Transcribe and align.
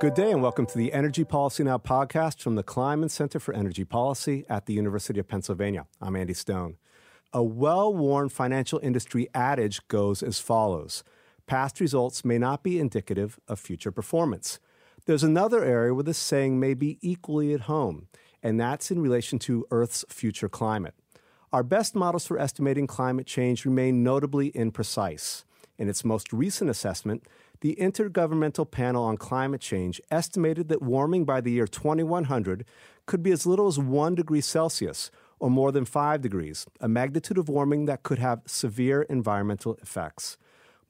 Good 0.00 0.14
day 0.14 0.30
and 0.30 0.40
welcome 0.40 0.64
to 0.64 0.78
the 0.78 0.94
Energy 0.94 1.24
Policy 1.24 1.62
Now 1.62 1.76
podcast 1.76 2.40
from 2.40 2.54
the 2.54 2.64
Kleinman 2.64 3.10
Center 3.10 3.38
for 3.38 3.52
Energy 3.52 3.84
Policy 3.84 4.46
at 4.48 4.64
the 4.64 4.72
University 4.72 5.20
of 5.20 5.28
Pennsylvania. 5.28 5.84
I'm 6.00 6.16
Andy 6.16 6.32
Stone. 6.32 6.78
A 7.34 7.42
well 7.42 7.92
worn 7.92 8.30
financial 8.30 8.80
industry 8.82 9.28
adage 9.34 9.86
goes 9.88 10.22
as 10.22 10.40
follows 10.40 11.04
Past 11.46 11.80
results 11.80 12.24
may 12.24 12.38
not 12.38 12.62
be 12.62 12.80
indicative 12.80 13.38
of 13.46 13.60
future 13.60 13.92
performance. 13.92 14.58
There's 15.04 15.22
another 15.22 15.62
area 15.62 15.92
where 15.92 16.02
this 16.02 16.16
saying 16.16 16.58
may 16.58 16.72
be 16.72 16.96
equally 17.02 17.52
at 17.52 17.62
home, 17.62 18.08
and 18.42 18.58
that's 18.58 18.90
in 18.90 19.02
relation 19.02 19.38
to 19.40 19.66
Earth's 19.70 20.06
future 20.08 20.48
climate. 20.48 20.94
Our 21.52 21.62
best 21.62 21.94
models 21.94 22.26
for 22.26 22.38
estimating 22.38 22.86
climate 22.86 23.26
change 23.26 23.66
remain 23.66 24.02
notably 24.02 24.50
imprecise. 24.52 25.44
In 25.76 25.90
its 25.90 26.06
most 26.06 26.32
recent 26.32 26.70
assessment, 26.70 27.24
the 27.60 27.76
Intergovernmental 27.78 28.70
Panel 28.70 29.04
on 29.04 29.16
Climate 29.16 29.60
Change 29.60 30.00
estimated 30.10 30.68
that 30.68 30.82
warming 30.82 31.24
by 31.24 31.40
the 31.40 31.52
year 31.52 31.66
2100 31.66 32.64
could 33.06 33.22
be 33.22 33.32
as 33.32 33.46
little 33.46 33.66
as 33.66 33.78
1 33.78 34.14
degree 34.14 34.40
Celsius 34.40 35.10
or 35.38 35.50
more 35.50 35.72
than 35.72 35.84
5 35.84 36.20
degrees, 36.20 36.66
a 36.80 36.88
magnitude 36.88 37.38
of 37.38 37.48
warming 37.48 37.86
that 37.86 38.02
could 38.02 38.18
have 38.18 38.42
severe 38.46 39.02
environmental 39.02 39.76
effects. 39.82 40.36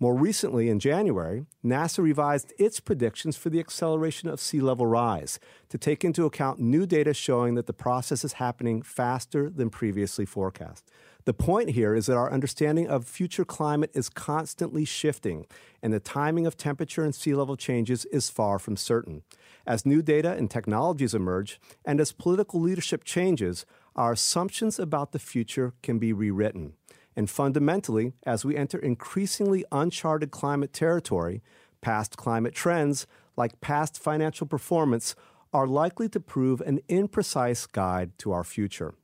More 0.03 0.15
recently, 0.15 0.71
in 0.71 0.81
January, 0.81 1.45
NASA 1.63 2.03
revised 2.03 2.55
its 2.59 2.81
predictions 2.81 3.37
for 3.37 3.51
the 3.51 3.61
acceleration 3.61 4.31
of 4.31 4.41
sea 4.41 4.61
level 4.61 4.87
rise 4.87 5.39
to 5.69 5.77
take 5.77 6.05
into 6.05 6.25
account 6.25 6.59
new 6.59 6.87
data 6.87 7.13
showing 7.13 7.55
that 7.57 7.67
the 7.67 7.75
process 7.75 8.25
is 8.25 8.35
happening 8.35 8.81
faster 8.81 9.51
than 9.51 9.69
previously 9.69 10.25
forecast. 10.25 10.91
The 11.25 11.35
point 11.35 11.71
here 11.71 11.95
is 11.95 12.07
that 12.07 12.17
our 12.17 12.33
understanding 12.33 12.89
of 12.89 13.07
future 13.07 13.45
climate 13.45 13.91
is 13.95 14.09
constantly 14.09 14.85
shifting, 14.85 15.47
and 15.83 15.93
the 15.93 16.01
timing 16.01 16.47
of 16.47 16.57
temperature 16.57 17.05
and 17.05 17.15
sea 17.15 17.35
level 17.35 17.57
changes 17.57 18.07
is 18.07 18.31
far 18.31 18.59
from 18.59 18.77
certain. 18.77 19.23
As 19.67 19.85
new 19.85 20.03
data 20.03 20.33
and 20.33 20.51
technologies 20.51 21.15
emerge, 21.15 21.61
and 21.85 22.01
as 22.01 22.13
political 22.13 22.61
leadership 22.61 23.05
changes, 23.05 23.67
our 23.95 24.13
assumptions 24.13 24.79
about 24.79 25.13
the 25.13 25.19
future 25.19 25.75
can 25.83 25.99
be 25.99 26.13
rewritten. 26.13 26.73
And 27.17 27.29
fundamentally, 27.29 28.15
as 28.25 28.45
we 28.45 28.57
enter 28.57 28.79
increasingly 28.79 29.65
uncharted 29.71 30.31
climate 30.31 30.73
territory, 30.73 31.43
past 31.81 32.17
climate 32.17 32.55
trends, 32.55 33.07
like 33.37 33.61
past 33.61 34.03
financial 34.03 34.47
performance, 34.47 35.15
are 35.53 35.67
likely 35.67 36.09
to 36.09 36.21
prove 36.21 36.61
an 36.61 36.81
imprecise 36.89 37.71
guide 37.71 38.13
to 38.19 38.33
our 38.33 38.45
future. 38.45 38.95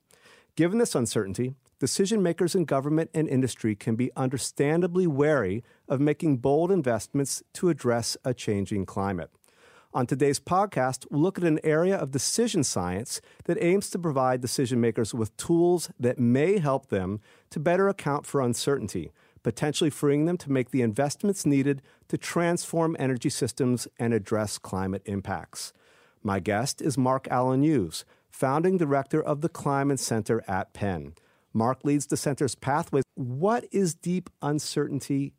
Given 0.55 0.79
this 0.79 0.95
uncertainty, 0.95 1.55
decision 1.79 2.23
makers 2.23 2.55
in 2.55 2.65
government 2.65 3.11
and 3.13 3.29
industry 3.29 3.75
can 3.75 3.97
be 3.97 4.11
understandably 4.17 5.07
wary 5.07 5.63
of 5.89 6.01
making 6.01 6.39
bold 6.39 6.71
investments 6.71 7.43
to 7.55 7.69
address 7.69 8.17
a 8.25 8.33
changing 8.33 8.87
climate. 8.87 9.31
On 9.95 10.07
today's 10.07 10.39
podcast, 10.39 11.07
we'll 11.11 11.23
look 11.23 11.39
at 11.39 11.45
an 11.45 11.61
area 11.65 11.97
of 11.97 12.11
decision 12.11 12.63
science 12.65 13.21
that 13.45 13.57
aims 13.63 13.89
to 13.91 13.99
provide 13.99 14.43
decision 14.43 14.81
makers 14.81 15.15
with 15.15 15.37
tools 15.39 15.91
that 15.99 16.19
may 16.19 16.59
help 16.59 16.89
them 16.89 17.21
to 17.51 17.59
better 17.59 17.89
account 17.89 18.27
for 18.27 18.43
uncertainty, 18.43 19.11
potentially 19.43 19.89
freeing 19.89 20.27
them 20.27 20.37
to 20.37 20.53
make 20.53 20.71
the 20.71 20.83
investments 20.83 21.47
needed 21.47 21.81
to 22.09 22.19
transform 22.19 22.97
energy 22.99 23.31
systems 23.31 23.89
and 23.99 24.13
address 24.13 24.59
climate 24.59 25.03
impacts. 25.07 25.73
My 26.23 26.41
guest 26.41 26.83
is 26.83 26.99
Mark 26.99 27.27
Alan 27.31 27.63
Hughes, 27.63 28.05
founding 28.29 28.77
director 28.77 29.23
of 29.23 29.41
the 29.41 29.49
Kleinman 29.49 29.99
Center 29.99 30.45
at 30.47 30.75
Penn. 30.75 31.15
Mark 31.57 31.85
leads 31.85 32.07
the 32.07 32.19
center's 32.19 32.55
pathways. 32.55 33.03
What 33.15 33.65
is 33.73 33.95
deep 33.95 34.29
uncertainty 34.43 35.33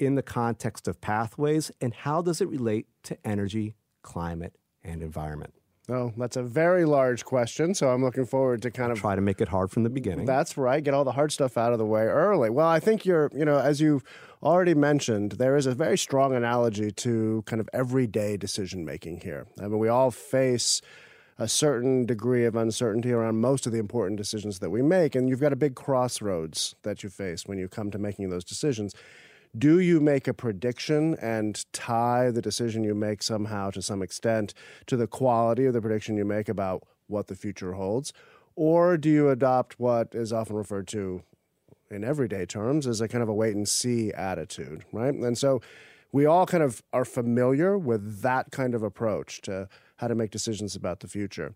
in 0.00 0.16
the 0.16 0.22
context 0.22 0.88
of 0.88 1.00
pathways, 1.00 1.70
and 1.80 1.94
how 1.94 2.22
does 2.22 2.40
it 2.40 2.48
relate 2.48 2.88
to 3.04 3.16
energy, 3.24 3.76
climate, 4.02 4.56
and 4.82 5.00
environment? 5.00 5.54
Oh, 5.88 6.12
that's 6.16 6.36
a 6.36 6.42
very 6.42 6.84
large 6.84 7.24
question. 7.24 7.74
So 7.74 7.90
I'm 7.90 8.02
looking 8.02 8.26
forward 8.26 8.62
to 8.62 8.72
kind 8.72 8.90
of 8.90 8.98
try 8.98 9.14
to 9.14 9.20
make 9.20 9.40
it 9.40 9.46
hard 9.46 9.70
from 9.70 9.84
the 9.84 9.90
beginning. 9.90 10.26
That's 10.26 10.56
right. 10.56 10.82
Get 10.82 10.92
all 10.92 11.04
the 11.04 11.12
hard 11.12 11.30
stuff 11.30 11.56
out 11.56 11.72
of 11.72 11.78
the 11.78 11.86
way 11.86 12.02
early. 12.02 12.50
Well, 12.50 12.66
I 12.66 12.80
think 12.80 13.06
you're, 13.06 13.30
you 13.32 13.44
know, 13.44 13.58
as 13.58 13.80
you've 13.80 14.02
already 14.42 14.74
mentioned, 14.74 15.32
there 15.32 15.56
is 15.56 15.66
a 15.66 15.74
very 15.74 15.98
strong 15.98 16.34
analogy 16.34 16.90
to 16.92 17.44
kind 17.46 17.60
of 17.60 17.68
everyday 17.72 18.36
decision 18.36 18.84
making 18.84 19.20
here. 19.20 19.46
I 19.60 19.68
mean, 19.68 19.78
we 19.78 19.88
all 19.88 20.10
face 20.10 20.80
a 21.40 21.48
certain 21.48 22.04
degree 22.04 22.44
of 22.44 22.54
uncertainty 22.54 23.10
around 23.10 23.40
most 23.40 23.66
of 23.66 23.72
the 23.72 23.78
important 23.78 24.18
decisions 24.18 24.58
that 24.58 24.68
we 24.68 24.82
make. 24.82 25.14
And 25.14 25.26
you've 25.26 25.40
got 25.40 25.54
a 25.54 25.56
big 25.56 25.74
crossroads 25.74 26.74
that 26.82 27.02
you 27.02 27.08
face 27.08 27.46
when 27.46 27.56
you 27.56 27.66
come 27.66 27.90
to 27.92 27.98
making 27.98 28.28
those 28.28 28.44
decisions. 28.44 28.94
Do 29.56 29.80
you 29.80 30.00
make 30.00 30.28
a 30.28 30.34
prediction 30.34 31.16
and 31.20 31.64
tie 31.72 32.30
the 32.30 32.42
decision 32.42 32.84
you 32.84 32.94
make 32.94 33.22
somehow 33.22 33.70
to 33.70 33.80
some 33.80 34.02
extent 34.02 34.52
to 34.86 34.98
the 34.98 35.06
quality 35.06 35.64
of 35.64 35.72
the 35.72 35.80
prediction 35.80 36.18
you 36.18 36.26
make 36.26 36.50
about 36.50 36.82
what 37.06 37.28
the 37.28 37.34
future 37.34 37.72
holds? 37.72 38.12
Or 38.54 38.98
do 38.98 39.08
you 39.08 39.30
adopt 39.30 39.80
what 39.80 40.14
is 40.14 40.34
often 40.34 40.56
referred 40.56 40.88
to 40.88 41.22
in 41.90 42.04
everyday 42.04 42.44
terms 42.44 42.86
as 42.86 43.00
a 43.00 43.08
kind 43.08 43.22
of 43.22 43.30
a 43.30 43.34
wait 43.34 43.56
and 43.56 43.66
see 43.66 44.12
attitude, 44.12 44.84
right? 44.92 45.14
And 45.14 45.38
so 45.38 45.62
we 46.12 46.26
all 46.26 46.44
kind 46.44 46.62
of 46.62 46.82
are 46.92 47.06
familiar 47.06 47.78
with 47.78 48.20
that 48.20 48.50
kind 48.50 48.74
of 48.74 48.82
approach 48.82 49.40
to 49.42 49.68
how 50.00 50.08
to 50.08 50.14
make 50.14 50.30
decisions 50.30 50.74
about 50.74 51.00
the 51.00 51.08
future. 51.08 51.54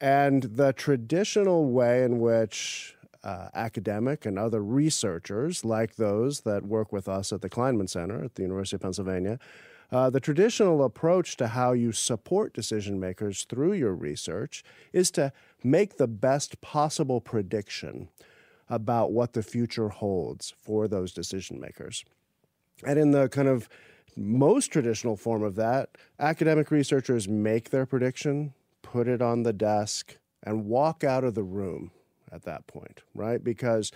And 0.00 0.42
the 0.42 0.74
traditional 0.74 1.70
way 1.70 2.04
in 2.04 2.20
which 2.20 2.94
uh, 3.24 3.48
academic 3.54 4.26
and 4.26 4.38
other 4.38 4.62
researchers, 4.62 5.64
like 5.64 5.96
those 5.96 6.40
that 6.42 6.64
work 6.64 6.92
with 6.92 7.08
us 7.08 7.32
at 7.32 7.40
the 7.40 7.48
Kleinman 7.48 7.88
Center 7.88 8.22
at 8.22 8.34
the 8.34 8.42
University 8.42 8.76
of 8.76 8.82
Pennsylvania, 8.82 9.38
uh, 9.90 10.10
the 10.10 10.20
traditional 10.20 10.84
approach 10.84 11.36
to 11.38 11.48
how 11.48 11.72
you 11.72 11.92
support 11.92 12.52
decision 12.52 13.00
makers 13.00 13.44
through 13.44 13.72
your 13.72 13.94
research 13.94 14.62
is 14.92 15.10
to 15.12 15.32
make 15.64 15.96
the 15.96 16.08
best 16.08 16.60
possible 16.60 17.20
prediction 17.20 18.08
about 18.68 19.12
what 19.12 19.32
the 19.32 19.42
future 19.42 19.88
holds 19.88 20.52
for 20.60 20.86
those 20.86 21.12
decision 21.12 21.58
makers. 21.58 22.04
And 22.84 22.98
in 22.98 23.12
the 23.12 23.28
kind 23.28 23.48
of 23.48 23.68
most 24.16 24.72
traditional 24.72 25.16
form 25.16 25.42
of 25.42 25.56
that, 25.56 25.90
academic 26.18 26.70
researchers 26.70 27.28
make 27.28 27.70
their 27.70 27.86
prediction, 27.86 28.54
put 28.82 29.06
it 29.08 29.20
on 29.20 29.42
the 29.42 29.52
desk, 29.52 30.16
and 30.42 30.66
walk 30.66 31.04
out 31.04 31.24
of 31.24 31.34
the 31.34 31.42
room 31.42 31.90
at 32.32 32.42
that 32.44 32.66
point, 32.66 33.02
right? 33.14 33.42
Because 33.42 33.92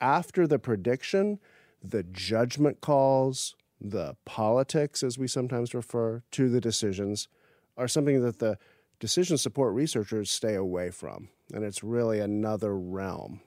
after 0.00 0.46
the 0.46 0.58
prediction, 0.58 1.38
the 1.82 2.02
judgment 2.02 2.80
calls, 2.80 3.54
the 3.80 4.16
politics, 4.24 5.02
as 5.02 5.18
we 5.18 5.26
sometimes 5.26 5.74
refer 5.74 6.22
to 6.32 6.48
the 6.48 6.60
decisions, 6.60 7.28
are 7.76 7.88
something 7.88 8.20
that 8.22 8.38
the 8.38 8.58
decision 9.00 9.36
support 9.38 9.74
researchers 9.74 10.30
stay 10.30 10.54
away 10.54 10.90
from. 10.90 11.28
And 11.52 11.64
it's 11.64 11.82
really 11.82 12.20
another 12.20 12.76
realm. 12.76 13.40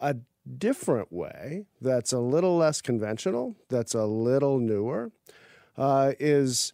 A 0.00 0.16
different 0.58 1.12
way 1.12 1.66
that's 1.80 2.12
a 2.12 2.18
little 2.18 2.56
less 2.56 2.80
conventional, 2.80 3.56
that's 3.68 3.94
a 3.94 4.04
little 4.04 4.58
newer, 4.58 5.12
uh, 5.76 6.12
is 6.18 6.72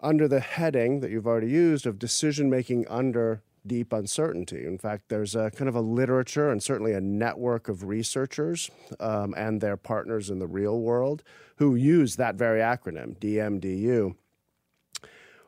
under 0.00 0.26
the 0.26 0.40
heading 0.40 1.00
that 1.00 1.10
you've 1.10 1.26
already 1.26 1.50
used 1.50 1.86
of 1.86 1.98
decision 1.98 2.50
making 2.50 2.86
under 2.88 3.42
deep 3.66 3.92
uncertainty. 3.92 4.66
In 4.66 4.78
fact, 4.78 5.08
there's 5.08 5.36
a 5.36 5.50
kind 5.52 5.68
of 5.68 5.76
a 5.76 5.80
literature 5.80 6.50
and 6.50 6.62
certainly 6.62 6.92
a 6.92 7.00
network 7.00 7.68
of 7.68 7.84
researchers 7.84 8.70
um, 8.98 9.34
and 9.36 9.60
their 9.60 9.76
partners 9.76 10.30
in 10.30 10.40
the 10.40 10.46
real 10.46 10.80
world 10.80 11.22
who 11.56 11.76
use 11.76 12.16
that 12.16 12.34
very 12.34 12.60
acronym, 12.60 13.16
DMDU, 13.18 14.16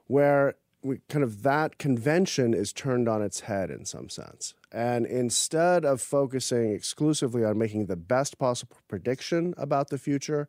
where 0.07 0.55
we 0.83 1.01
kind 1.09 1.25
of 1.25 1.43
that 1.43 1.79
convention 1.79 2.53
is 2.55 2.73
turned 2.73 3.09
on 3.09 3.23
its 3.23 3.41
head 3.41 3.71
in 3.71 3.85
some 3.85 4.09
sense. 4.09 4.55
And 4.71 5.07
instead 5.07 5.85
of 5.85 6.01
focusing 6.01 6.73
exclusively 6.73 7.45
on 7.45 7.59
making 7.59 7.87
the 7.87 7.97
best 7.97 8.39
possible 8.39 8.77
prediction 8.87 9.55
about 9.57 9.89
the 9.89 9.99
future 9.99 10.47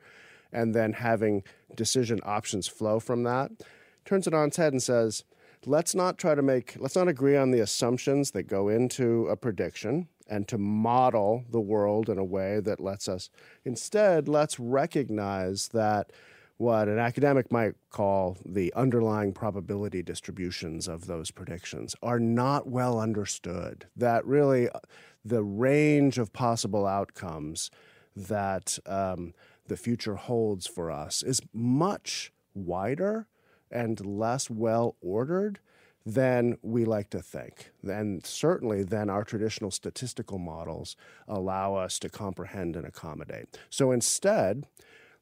and 0.56 0.74
then 0.74 0.94
having 0.94 1.44
decision 1.76 2.20
options 2.24 2.68
flow 2.68 3.00
from 3.00 3.24
that, 3.24 3.52
turns 4.06 4.26
it 4.26 4.34
on 4.34 4.48
its 4.48 4.58
head 4.58 4.74
and 4.74 4.82
says, 4.82 5.24
let's 5.66 5.94
not 5.94 6.18
try 6.18 6.34
to 6.34 6.42
make, 6.42 6.76
let's 6.80 6.96
not 6.96 7.08
agree 7.08 7.36
on 7.36 7.52
the 7.52 7.60
assumptions 7.60 8.32
that 8.32 8.44
go 8.44 8.70
into 8.70 9.28
a 9.28 9.36
prediction 9.36 10.08
and 10.28 10.48
to 10.48 10.58
model 10.58 11.44
the 11.52 11.60
world 11.62 12.10
in 12.10 12.18
a 12.18 12.24
way 12.24 12.60
that 12.60 12.80
lets 12.80 13.08
us, 13.08 13.30
instead, 13.64 14.28
let's 14.28 14.60
recognize 14.60 15.68
that 15.70 16.12
what 16.58 16.88
an 16.88 16.98
academic 16.98 17.52
might 17.52 17.76
call 17.90 18.38
the 18.46 18.74
underlying 18.76 19.34
probability 19.34 20.02
distributions 20.02 20.88
of 20.88 21.06
those 21.06 21.30
predictions 21.30 21.96
are 22.02 22.20
not 22.20 22.66
well 22.66 22.98
understood. 22.98 23.86
That 23.96 24.26
really 24.26 24.70
uh, 24.70 24.80
the 25.26 25.44
range 25.44 26.18
of 26.18 26.32
possible 26.32 26.88
outcomes 26.88 27.70
that 28.16 28.80
um, 28.86 29.34
the 29.68 29.78
future 29.78 30.16
holds 30.16 30.68
for 30.68 30.92
us 30.92 31.24
is 31.24 31.42
much 31.54 32.32
wider 32.54 33.28
and 33.72 34.06
less 34.06 34.50
well 34.50 34.96
ordered 35.02 35.60
than 36.06 36.58
we 36.62 36.86
like 36.86 37.10
to 37.10 37.22
think. 37.22 37.72
And 37.84 38.24
certainly 38.26 38.84
than 38.84 39.10
our 39.10 39.24
traditional 39.24 39.72
statistical 39.72 40.38
models 40.38 40.96
allow 41.28 41.76
us 41.76 41.98
to 42.00 42.10
comprehend 42.10 42.76
and 42.76 42.86
accommodate. 42.86 43.58
So 43.72 43.92
instead, 43.92 44.68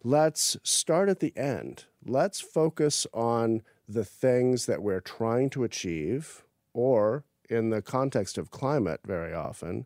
let's 0.04 0.58
start 0.62 1.08
at 1.08 1.22
the 1.22 1.36
end. 1.38 1.86
Let's 2.06 2.42
focus 2.42 3.08
on 3.14 3.62
the 3.88 4.04
things 4.04 4.66
that 4.66 4.84
we're 4.84 5.00
trying 5.00 5.50
to 5.52 5.64
achieve, 5.64 6.44
or 6.74 7.24
in 7.50 7.70
the 7.70 7.82
context 7.82 8.38
of 8.38 8.52
climate, 8.52 9.02
very 9.06 9.34
often, 9.34 9.86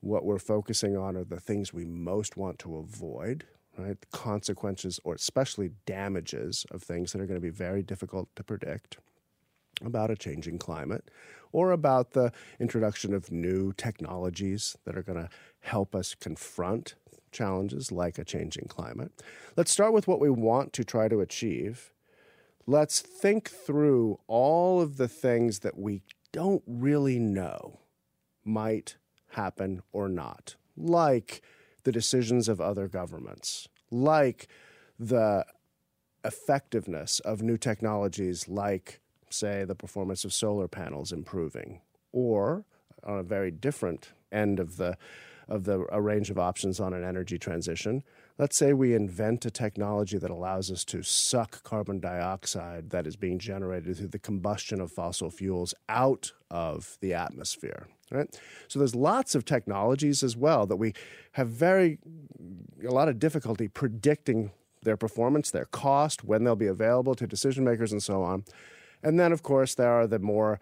what 0.00 0.24
we're 0.24 0.38
focusing 0.38 0.96
on 0.96 1.16
are 1.16 1.24
the 1.24 1.40
things 1.40 1.74
we 1.74 1.84
most 1.84 2.36
want 2.36 2.58
to 2.60 2.76
avoid, 2.76 3.44
right? 3.78 3.96
Consequences 4.12 5.00
or 5.04 5.14
especially 5.14 5.70
damages 5.86 6.66
of 6.70 6.82
things 6.82 7.12
that 7.12 7.20
are 7.20 7.26
going 7.26 7.40
to 7.40 7.44
be 7.44 7.50
very 7.50 7.82
difficult 7.82 8.28
to 8.36 8.44
predict 8.44 8.98
about 9.84 10.10
a 10.10 10.16
changing 10.16 10.58
climate 10.58 11.10
or 11.52 11.72
about 11.72 12.12
the 12.12 12.32
introduction 12.58 13.14
of 13.14 13.30
new 13.30 13.72
technologies 13.72 14.76
that 14.84 14.96
are 14.96 15.02
going 15.02 15.18
to 15.18 15.28
help 15.60 15.94
us 15.94 16.14
confront 16.14 16.94
challenges 17.32 17.90
like 17.90 18.18
a 18.18 18.24
changing 18.24 18.66
climate. 18.66 19.12
Let's 19.56 19.70
start 19.70 19.92
with 19.92 20.08
what 20.08 20.20
we 20.20 20.30
want 20.30 20.72
to 20.74 20.84
try 20.84 21.08
to 21.08 21.20
achieve. 21.20 21.92
Let's 22.66 23.00
think 23.00 23.48
through 23.48 24.20
all 24.26 24.80
of 24.80 24.96
the 24.96 25.08
things 25.08 25.60
that 25.60 25.78
we 25.78 26.02
don't 26.32 26.62
really 26.66 27.18
know 27.18 27.80
might 28.44 28.96
happen 29.30 29.82
or 29.92 30.08
not, 30.08 30.56
like 30.76 31.42
the 31.84 31.92
decisions 31.92 32.48
of 32.48 32.60
other 32.60 32.88
governments, 32.88 33.68
like 33.90 34.48
the 34.98 35.44
effectiveness 36.24 37.20
of 37.20 37.42
new 37.42 37.56
technologies 37.56 38.48
like, 38.48 39.00
say, 39.30 39.64
the 39.64 39.74
performance 39.74 40.24
of 40.24 40.32
solar 40.32 40.68
panels 40.68 41.12
improving, 41.12 41.80
or 42.12 42.64
on 43.04 43.18
a 43.18 43.22
very 43.22 43.50
different 43.50 44.12
end 44.30 44.60
of 44.60 44.76
the 44.76 44.96
of 45.48 45.64
the 45.64 45.84
a 45.90 46.00
range 46.00 46.30
of 46.30 46.38
options 46.38 46.78
on 46.78 46.94
an 46.94 47.02
energy 47.02 47.36
transition. 47.36 48.04
Let's 48.38 48.56
say 48.56 48.72
we 48.72 48.94
invent 48.94 49.44
a 49.44 49.50
technology 49.50 50.16
that 50.16 50.30
allows 50.30 50.70
us 50.70 50.84
to 50.86 51.02
suck 51.02 51.64
carbon 51.64 51.98
dioxide 51.98 52.90
that 52.90 53.06
is 53.06 53.16
being 53.16 53.38
generated 53.38 53.96
through 53.96 54.08
the 54.08 54.18
combustion 54.18 54.80
of 54.80 54.92
fossil 54.92 55.28
fuels 55.28 55.74
out 55.88 56.32
of 56.50 56.96
the 57.00 57.12
atmosphere. 57.14 57.88
Right? 58.10 58.40
So 58.68 58.78
there's 58.78 58.94
lots 58.94 59.34
of 59.34 59.44
technologies 59.44 60.22
as 60.22 60.36
well 60.36 60.66
that 60.66 60.76
we 60.76 60.94
have 61.32 61.48
very 61.48 61.98
a 62.86 62.90
lot 62.90 63.08
of 63.08 63.18
difficulty 63.18 63.68
predicting 63.68 64.50
their 64.82 64.96
performance, 64.96 65.50
their 65.50 65.66
cost, 65.66 66.24
when 66.24 66.44
they'll 66.44 66.56
be 66.56 66.66
available 66.66 67.14
to 67.14 67.26
decision 67.26 67.64
makers, 67.64 67.92
and 67.92 68.02
so 68.02 68.22
on. 68.22 68.44
And 69.02 69.20
then, 69.20 69.32
of 69.32 69.42
course, 69.42 69.74
there 69.74 69.92
are 69.92 70.06
the 70.06 70.18
more 70.18 70.60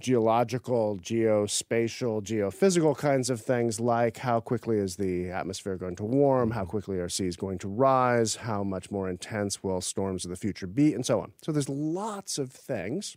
geological, 0.00 0.98
geospatial, 0.98 2.22
geophysical 2.22 2.96
kinds 2.96 3.30
of 3.30 3.40
things 3.40 3.80
like 3.80 4.18
how 4.18 4.40
quickly 4.40 4.76
is 4.78 4.96
the 4.96 5.30
atmosphere 5.30 5.76
going 5.76 5.96
to 5.96 6.04
warm, 6.04 6.50
how 6.50 6.64
quickly 6.64 6.98
are 6.98 7.08
seas 7.08 7.36
going 7.36 7.58
to 7.58 7.68
rise, 7.68 8.36
how 8.36 8.64
much 8.64 8.90
more 8.90 9.08
intense 9.08 9.62
will 9.62 9.80
storms 9.80 10.24
of 10.24 10.30
the 10.30 10.36
future 10.36 10.66
be, 10.66 10.94
and 10.94 11.06
so 11.06 11.20
on. 11.20 11.32
So 11.42 11.52
there's 11.52 11.68
lots 11.68 12.38
of 12.38 12.50
things 12.50 13.16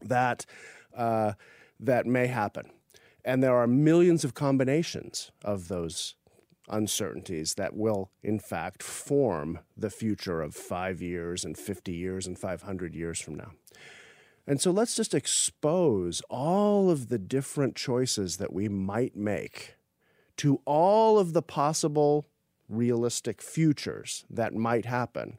that 0.00 0.46
uh, 0.96 1.34
that 1.78 2.06
may 2.06 2.26
happen, 2.26 2.70
and 3.24 3.42
there 3.42 3.56
are 3.56 3.66
millions 3.66 4.24
of 4.24 4.34
combinations 4.34 5.30
of 5.44 5.68
those 5.68 6.14
uncertainties 6.68 7.54
that 7.54 7.74
will, 7.74 8.10
in 8.22 8.38
fact, 8.38 8.82
form 8.82 9.58
the 9.76 9.90
future 9.90 10.40
of 10.40 10.54
five 10.54 11.02
years 11.02 11.44
and 11.44 11.58
50 11.58 11.92
years 11.92 12.26
and 12.26 12.38
500 12.38 12.94
years 12.94 13.20
from 13.20 13.34
now. 13.34 13.52
And 14.46 14.60
so 14.60 14.70
let's 14.70 14.96
just 14.96 15.14
expose 15.14 16.22
all 16.30 16.90
of 16.90 17.08
the 17.08 17.18
different 17.18 17.76
choices 17.76 18.38
that 18.38 18.52
we 18.52 18.68
might 18.68 19.16
make 19.16 19.76
to 20.38 20.60
all 20.64 21.18
of 21.18 21.32
the 21.34 21.42
possible 21.42 22.26
realistic 22.68 23.42
futures 23.42 24.24
that 24.30 24.54
might 24.54 24.86
happen. 24.86 25.38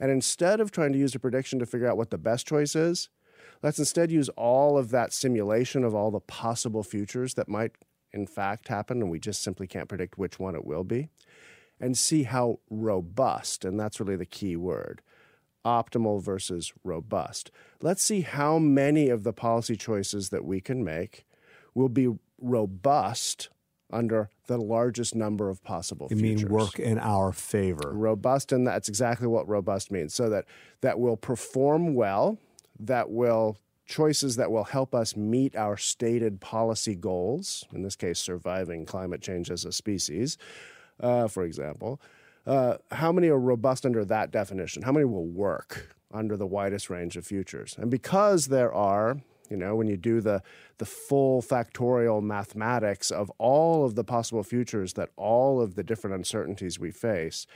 And 0.00 0.10
instead 0.10 0.58
of 0.60 0.70
trying 0.70 0.92
to 0.92 0.98
use 0.98 1.14
a 1.14 1.20
prediction 1.20 1.58
to 1.60 1.66
figure 1.66 1.88
out 1.88 1.96
what 1.96 2.10
the 2.10 2.18
best 2.18 2.46
choice 2.46 2.74
is, 2.74 3.08
let's 3.62 3.78
instead 3.78 4.10
use 4.10 4.28
all 4.30 4.76
of 4.78 4.90
that 4.90 5.12
simulation 5.12 5.84
of 5.84 5.94
all 5.94 6.10
the 6.10 6.20
possible 6.20 6.82
futures 6.82 7.34
that 7.34 7.48
might 7.48 7.72
in 8.12 8.26
fact 8.26 8.68
happen, 8.68 9.00
and 9.00 9.10
we 9.10 9.18
just 9.18 9.42
simply 9.42 9.66
can't 9.66 9.88
predict 9.88 10.18
which 10.18 10.38
one 10.38 10.54
it 10.54 10.64
will 10.64 10.84
be, 10.84 11.08
and 11.80 11.96
see 11.96 12.24
how 12.24 12.58
robust, 12.70 13.64
and 13.64 13.78
that's 13.78 14.00
really 14.00 14.16
the 14.16 14.26
key 14.26 14.56
word, 14.56 15.00
optimal 15.64 16.22
versus 16.22 16.72
robust. 16.84 17.50
Let's 17.80 18.02
see 18.02 18.20
how 18.20 18.58
many 18.58 19.08
of 19.08 19.24
the 19.24 19.32
policy 19.32 19.76
choices 19.76 20.28
that 20.28 20.44
we 20.44 20.60
can 20.60 20.84
make 20.84 21.24
will 21.74 21.88
be 21.88 22.08
robust 22.38 23.48
under 23.92 24.30
the 24.46 24.58
largest 24.58 25.14
number 25.14 25.50
of 25.50 25.62
possible 25.62 26.08
you 26.10 26.16
futures. 26.16 26.44
mean 26.44 26.52
work 26.52 26.78
in 26.78 26.98
our 26.98 27.30
favor 27.30 27.92
robust 27.92 28.50
and 28.50 28.66
that's 28.66 28.88
exactly 28.88 29.26
what 29.26 29.46
robust 29.46 29.90
means 29.90 30.14
so 30.14 30.30
that 30.30 30.46
that 30.80 30.98
will 30.98 31.16
perform 31.16 31.94
well 31.94 32.38
that 32.78 33.10
will 33.10 33.58
choices 33.86 34.36
that 34.36 34.50
will 34.50 34.64
help 34.64 34.94
us 34.94 35.16
meet 35.16 35.56
our 35.56 35.76
stated 35.76 36.40
policy 36.40 36.94
goals, 36.94 37.64
in 37.74 37.82
this 37.82 37.96
case, 37.96 38.18
surviving 38.18 38.86
climate 38.86 39.20
change 39.20 39.50
as 39.50 39.64
a 39.64 39.72
species, 39.72 40.38
uh, 41.00 41.26
for 41.28 41.42
example, 41.42 42.00
uh, 42.46 42.76
how 42.90 43.12
many 43.12 43.28
are 43.28 43.38
robust 43.38 43.84
under 43.84 44.04
that 44.04 44.30
definition? 44.30 44.82
How 44.82 44.92
many 44.92 45.04
will 45.04 45.26
work 45.26 45.94
under 46.12 46.36
the 46.36 46.46
widest 46.46 46.90
range 46.90 47.16
of 47.16 47.26
futures? 47.26 47.76
And 47.78 47.90
because 47.90 48.46
there 48.46 48.72
are, 48.72 49.20
you 49.50 49.56
know, 49.56 49.76
when 49.76 49.86
you 49.86 49.96
do 49.96 50.20
the, 50.20 50.42
the 50.78 50.86
full 50.86 51.42
factorial 51.42 52.22
mathematics 52.22 53.10
of 53.10 53.30
all 53.38 53.84
of 53.84 53.94
the 53.94 54.04
possible 54.04 54.42
futures 54.42 54.94
that 54.94 55.10
all 55.16 55.60
of 55.60 55.74
the 55.74 55.82
different 55.82 56.16
uncertainties 56.16 56.78
we 56.78 56.90
face, 56.90 57.46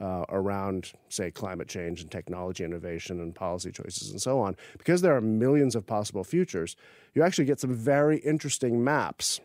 uh, 0.00 0.24
around, 0.30 0.92
say, 1.08 1.30
climate 1.30 1.68
change 1.68 2.00
and 2.00 2.10
technology 2.10 2.64
innovation 2.64 3.20
and 3.20 3.34
policy 3.34 3.70
choices 3.70 4.10
and 4.10 4.20
so 4.20 4.40
on, 4.40 4.56
because 4.78 5.02
there 5.02 5.14
are 5.14 5.20
millions 5.20 5.76
of 5.76 5.86
possible 5.86 6.24
futures, 6.24 6.76
you 7.14 7.22
actually 7.22 7.44
get 7.44 7.60
some 7.60 7.74
very 7.74 8.18
interesting 8.18 8.82
maps 8.82 9.40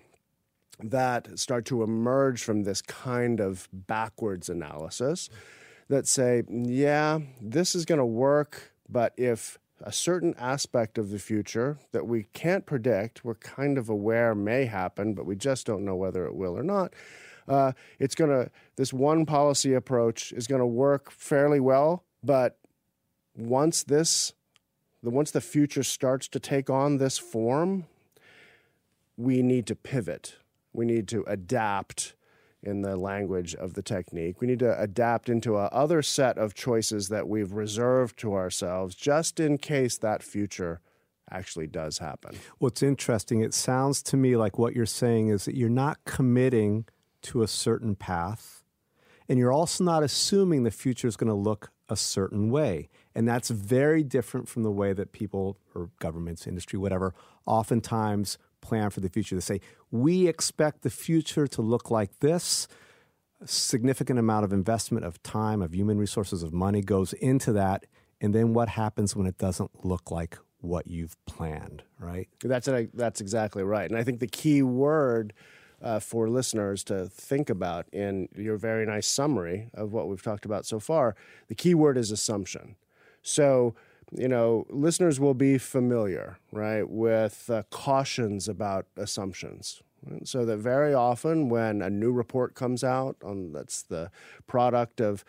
that 0.79 1.37
start 1.37 1.65
to 1.65 1.83
emerge 1.83 2.43
from 2.43 2.63
this 2.63 2.81
kind 2.81 3.39
of 3.39 3.67
backwards 3.71 4.49
analysis 4.49 5.29
that 5.87 6.07
say, 6.07 6.43
yeah, 6.49 7.19
this 7.41 7.75
is 7.75 7.85
going 7.85 7.99
to 7.99 8.05
work, 8.05 8.73
but 8.89 9.13
if 9.17 9.57
a 9.81 9.91
certain 9.91 10.33
aspect 10.37 10.97
of 10.97 11.09
the 11.09 11.19
future 11.19 11.77
that 11.91 12.07
we 12.07 12.23
can't 12.33 12.65
predict, 12.65 13.23
we're 13.23 13.35
kind 13.35 13.77
of 13.77 13.89
aware 13.89 14.33
may 14.33 14.65
happen, 14.65 15.13
but 15.13 15.25
we 15.25 15.35
just 15.35 15.65
don't 15.65 15.85
know 15.85 15.95
whether 15.95 16.25
it 16.25 16.35
will 16.35 16.57
or 16.57 16.63
not 16.63 16.93
uh, 17.47 17.73
it's 17.99 18.15
going 18.15 18.29
to 18.29 18.49
this 18.75 18.93
one 18.93 19.25
policy 19.25 19.73
approach 19.73 20.31
is 20.33 20.47
going 20.47 20.59
to 20.59 20.65
work 20.65 21.11
fairly 21.11 21.59
well, 21.59 22.03
but 22.23 22.57
once 23.35 23.83
this 23.83 24.33
the 25.03 25.11
once 25.11 25.31
the 25.31 25.41
future 25.41 25.83
starts 25.83 26.27
to 26.29 26.39
take 26.39 26.69
on 26.69 26.97
this 26.97 27.17
form, 27.17 27.85
we 29.17 29.41
need 29.41 29.67
to 29.67 29.75
pivot. 29.75 30.37
We 30.73 30.85
need 30.85 31.07
to 31.09 31.23
adapt 31.27 32.15
in 32.63 32.81
the 32.81 32.97
language 32.97 33.53
of 33.53 33.75
the 33.75 33.83
technique. 33.83 34.41
We 34.41 34.47
need 34.47 34.59
to 34.59 34.81
adapt 34.81 35.29
into 35.29 35.57
a 35.57 35.65
other 35.65 36.01
set 36.01 36.37
of 36.39 36.55
choices 36.55 37.09
that 37.09 37.27
we've 37.27 37.53
reserved 37.53 38.17
to 38.19 38.33
ourselves 38.33 38.95
just 38.95 39.39
in 39.39 39.59
case 39.59 39.97
that 39.99 40.23
future 40.23 40.81
actually 41.29 41.67
does 41.67 41.99
happen. 41.99 42.37
What's 42.57 42.81
interesting, 42.81 43.41
it 43.41 43.53
sounds 43.53 44.01
to 44.03 44.17
me 44.17 44.35
like 44.35 44.57
what 44.57 44.75
you're 44.75 44.85
saying 44.85 45.29
is 45.29 45.45
that 45.45 45.55
you're 45.55 45.69
not 45.69 45.99
committing 46.05 46.85
to 47.25 47.43
a 47.43 47.47
certain 47.47 47.95
path. 47.95 48.63
And 49.27 49.39
you're 49.39 49.53
also 49.53 49.83
not 49.83 50.03
assuming 50.03 50.63
the 50.63 50.71
future 50.71 51.07
is 51.07 51.17
going 51.17 51.29
to 51.29 51.33
look 51.33 51.71
a 51.89 51.95
certain 51.95 52.49
way. 52.49 52.89
And 53.13 53.27
that's 53.27 53.49
very 53.49 54.03
different 54.03 54.47
from 54.47 54.63
the 54.63 54.71
way 54.71 54.93
that 54.93 55.11
people 55.11 55.57
or 55.73 55.89
governments, 55.99 56.47
industry, 56.47 56.77
whatever, 56.77 57.13
oftentimes 57.45 58.37
plan 58.61 58.89
for 58.89 58.99
the 58.99 59.09
future. 59.09 59.35
They 59.35 59.41
say, 59.41 59.61
we 59.91 60.27
expect 60.27 60.81
the 60.81 60.89
future 60.89 61.47
to 61.47 61.61
look 61.61 61.89
like 61.89 62.19
this. 62.19 62.67
A 63.41 63.47
significant 63.47 64.19
amount 64.19 64.45
of 64.45 64.53
investment 64.53 65.05
of 65.05 65.21
time, 65.23 65.61
of 65.61 65.73
human 65.73 65.97
resources, 65.97 66.43
of 66.43 66.53
money 66.53 66.81
goes 66.81 67.13
into 67.13 67.51
that. 67.53 67.85
And 68.21 68.33
then 68.33 68.53
what 68.53 68.69
happens 68.69 69.15
when 69.15 69.27
it 69.27 69.37
doesn't 69.37 69.85
look 69.85 70.11
like 70.11 70.37
what 70.61 70.87
you've 70.87 71.15
planned, 71.25 71.83
right? 71.99 72.27
That's, 72.43 72.67
that's 72.93 73.21
exactly 73.21 73.63
right. 73.63 73.89
And 73.89 73.99
I 73.99 74.03
think 74.03 74.19
the 74.19 74.27
key 74.27 74.61
word 74.63 75.33
uh, 75.81 75.99
for 75.99 76.29
listeners 76.29 76.83
to 76.85 77.07
think 77.07 77.49
about 77.49 77.87
in 77.91 78.29
your 78.35 78.57
very 78.57 78.85
nice 78.85 79.07
summary 79.07 79.69
of 79.73 79.93
what 79.93 80.07
we've 80.07 80.23
talked 80.23 80.45
about 80.45 80.65
so 80.65 80.79
far. 80.79 81.15
The 81.47 81.55
key 81.55 81.75
word 81.75 81.97
is 81.97 82.11
assumption. 82.11 82.75
So, 83.21 83.75
you 84.11 84.27
know, 84.27 84.65
listeners 84.69 85.19
will 85.19 85.33
be 85.33 85.57
familiar, 85.57 86.37
right, 86.51 86.87
with 86.87 87.49
uh, 87.49 87.63
cautions 87.71 88.47
about 88.47 88.85
assumptions. 88.95 89.81
So 90.23 90.45
that 90.45 90.57
very 90.57 90.93
often 90.93 91.49
when 91.49 91.81
a 91.81 91.89
new 91.89 92.11
report 92.11 92.53
comes 92.53 92.83
out 92.83 93.17
on 93.23 93.51
that's 93.53 93.81
the 93.81 94.11
product 94.45 95.01
of 95.01 95.25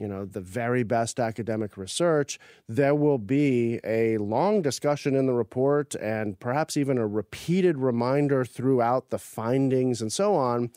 you 0.00 0.08
know 0.08 0.24
the 0.24 0.40
very 0.40 0.82
best 0.82 1.20
academic 1.20 1.76
research 1.76 2.38
there 2.68 2.94
will 2.94 3.18
be 3.18 3.78
a 3.84 4.16
long 4.18 4.62
discussion 4.62 5.14
in 5.14 5.26
the 5.26 5.34
report 5.34 5.94
and 5.96 6.40
perhaps 6.40 6.76
even 6.76 6.98
a 6.98 7.06
repeated 7.06 7.76
reminder 7.78 8.44
throughout 8.44 9.10
the 9.10 9.18
findings 9.18 10.00
and 10.00 10.12
so 10.12 10.34
on 10.34 10.70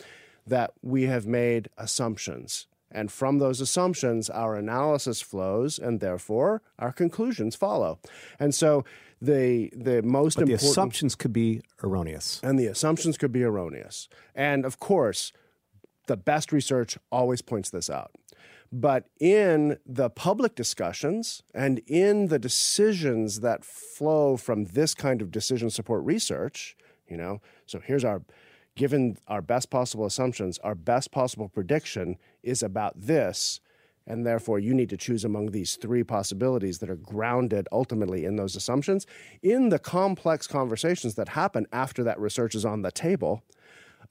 that 0.45 0.73
we 0.81 1.03
have 1.03 1.25
made 1.25 1.69
assumptions 1.77 2.67
And 2.95 3.11
from 3.11 3.39
those 3.39 3.59
assumptions, 3.59 4.29
our 4.29 4.55
analysis 4.55 5.19
flows, 5.21 5.79
and 5.79 5.99
therefore 5.99 6.61
our 6.77 6.91
conclusions 6.93 7.55
follow. 7.55 7.97
And 8.39 8.53
so 8.53 8.83
the 9.19 9.71
the 9.75 10.01
most 10.03 10.35
but 10.35 10.43
important 10.43 10.61
the 10.61 10.67
assumptions 10.67 11.15
could 11.15 11.33
be 11.33 11.61
erroneous. 11.83 12.39
and 12.43 12.59
the 12.59 12.67
assumptions 12.67 13.17
could 13.17 13.31
be 13.31 13.43
erroneous. 13.43 14.07
And 14.35 14.65
of 14.65 14.77
course, 14.77 15.31
the 16.05 16.17
best 16.17 16.51
research 16.51 16.97
always 17.09 17.41
points 17.41 17.69
this 17.71 17.89
out. 17.89 18.11
But 18.75 19.05
in 19.19 19.77
the 19.85 20.09
public 20.09 20.55
discussions 20.55 21.43
and 21.53 21.77
in 21.85 22.29
the 22.29 22.39
decisions 22.39 23.41
that 23.41 23.63
flow 23.63 24.35
from 24.35 24.63
this 24.65 24.95
kind 24.95 25.21
of 25.21 25.29
decision 25.29 25.69
support 25.69 26.03
research, 26.03 26.75
you 27.07 27.15
know, 27.15 27.39
so 27.67 27.79
here's 27.79 28.03
our 28.03 28.23
given 28.75 29.19
our 29.27 29.43
best 29.43 29.69
possible 29.69 30.07
assumptions, 30.07 30.57
our 30.63 30.73
best 30.73 31.11
possible 31.11 31.47
prediction 31.49 32.17
is 32.41 32.63
about 32.63 32.99
this. 32.99 33.59
And 34.07 34.25
therefore, 34.25 34.57
you 34.57 34.73
need 34.73 34.89
to 34.89 34.97
choose 34.97 35.23
among 35.23 35.51
these 35.51 35.75
three 35.75 36.03
possibilities 36.03 36.79
that 36.79 36.89
are 36.89 36.95
grounded 36.95 37.67
ultimately 37.71 38.25
in 38.25 38.37
those 38.37 38.55
assumptions. 38.55 39.05
In 39.43 39.69
the 39.69 39.77
complex 39.77 40.47
conversations 40.47 41.13
that 41.13 41.29
happen 41.29 41.67
after 41.71 42.03
that 42.05 42.19
research 42.19 42.55
is 42.55 42.65
on 42.65 42.81
the 42.81 42.91
table, 42.91 43.43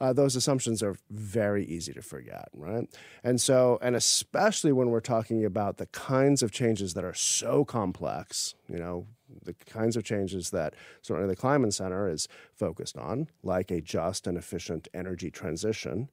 uh, 0.01 0.13
those 0.13 0.37
assumptions 0.37 0.83
are 0.83 0.97
very 1.11 1.65
easy 1.65 1.93
to 1.93 2.03
forget, 2.03 2.49
right? 2.53 2.89
And 3.23 3.41
so, 3.41 3.79
and 3.83 3.95
especially 3.97 4.73
when 4.73 4.91
we're 4.91 5.01
talking 5.01 5.45
about 5.45 5.77
the 5.77 5.87
kinds 5.87 6.43
of 6.43 6.51
changes 6.51 6.95
that 6.95 7.05
are 7.05 7.15
so 7.15 7.65
complex, 7.65 8.55
you 8.69 8.79
know, 8.79 9.07
the 9.45 9.55
kinds 9.55 9.97
of 9.97 10.05
changes 10.05 10.51
that 10.51 10.75
certainly 11.01 11.29
the 11.29 11.41
Kleinman 11.41 11.73
Center 11.73 12.09
is 12.09 12.29
focused 12.55 12.97
on, 12.97 13.29
like 13.43 13.71
a 13.71 13.81
just 13.81 14.27
and 14.27 14.37
efficient 14.37 14.89
energy 14.93 15.31
transition 15.31 16.11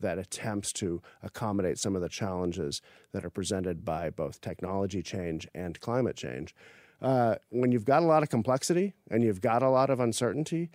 that 0.00 0.18
attempts 0.18 0.72
to 0.74 1.02
accommodate 1.22 1.78
some 1.78 1.96
of 1.96 2.02
the 2.02 2.08
challenges 2.08 2.82
that 3.12 3.24
are 3.24 3.30
presented 3.30 3.84
by 3.84 4.10
both 4.10 4.40
technology 4.40 5.02
change 5.02 5.48
and 5.54 5.80
climate 5.80 6.16
change. 6.16 6.54
Uh, 7.00 7.36
when 7.50 7.72
you've 7.72 7.84
got 7.84 8.02
a 8.02 8.06
lot 8.06 8.22
of 8.22 8.28
complexity 8.28 8.94
and 9.10 9.22
you've 9.22 9.40
got 9.40 9.62
a 9.62 9.70
lot 9.70 9.90
of 9.90 10.00
uncertainty, 10.00 10.70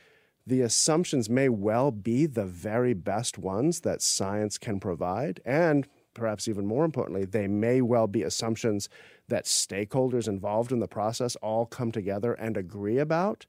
the 0.51 0.62
assumptions 0.62 1.29
may 1.29 1.48
well 1.48 1.91
be 1.91 2.25
the 2.25 2.46
very 2.46 2.93
best 2.93 3.38
ones 3.38 3.79
that 3.79 4.01
science 4.01 4.58
can 4.58 4.81
provide. 4.81 5.39
And 5.46 5.88
perhaps 6.13 6.46
even 6.50 6.65
more 6.65 6.84
importantly, 6.84 7.24
they 7.24 7.48
may 7.48 7.79
well 7.79 8.05
be 8.05 8.22
assumptions 8.22 8.89
that 9.29 9.46
stakeholders 9.46 10.27
involved 10.27 10.74
in 10.74 10.79
the 10.79 10.89
process 10.89 11.38
all 11.38 11.65
come 11.65 11.89
together 11.89 12.34
and 12.34 12.58
agree 12.58 12.98
about, 12.98 13.46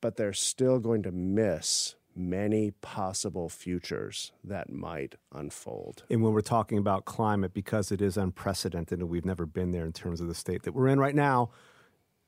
but 0.00 0.16
they're 0.16 0.32
still 0.32 0.78
going 0.78 1.02
to 1.02 1.12
miss 1.12 1.94
many 2.16 2.70
possible 2.80 3.50
futures 3.50 4.32
that 4.42 4.72
might 4.72 5.16
unfold. 5.30 6.04
And 6.08 6.22
when 6.22 6.32
we're 6.32 6.40
talking 6.40 6.78
about 6.78 7.04
climate, 7.04 7.52
because 7.52 7.92
it 7.92 8.00
is 8.00 8.16
unprecedented 8.16 9.00
and 9.00 9.10
we've 9.10 9.26
never 9.26 9.44
been 9.44 9.72
there 9.72 9.84
in 9.84 9.92
terms 9.92 10.22
of 10.22 10.26
the 10.26 10.34
state 10.34 10.62
that 10.62 10.72
we're 10.72 10.88
in 10.88 10.98
right 10.98 11.14
now, 11.14 11.50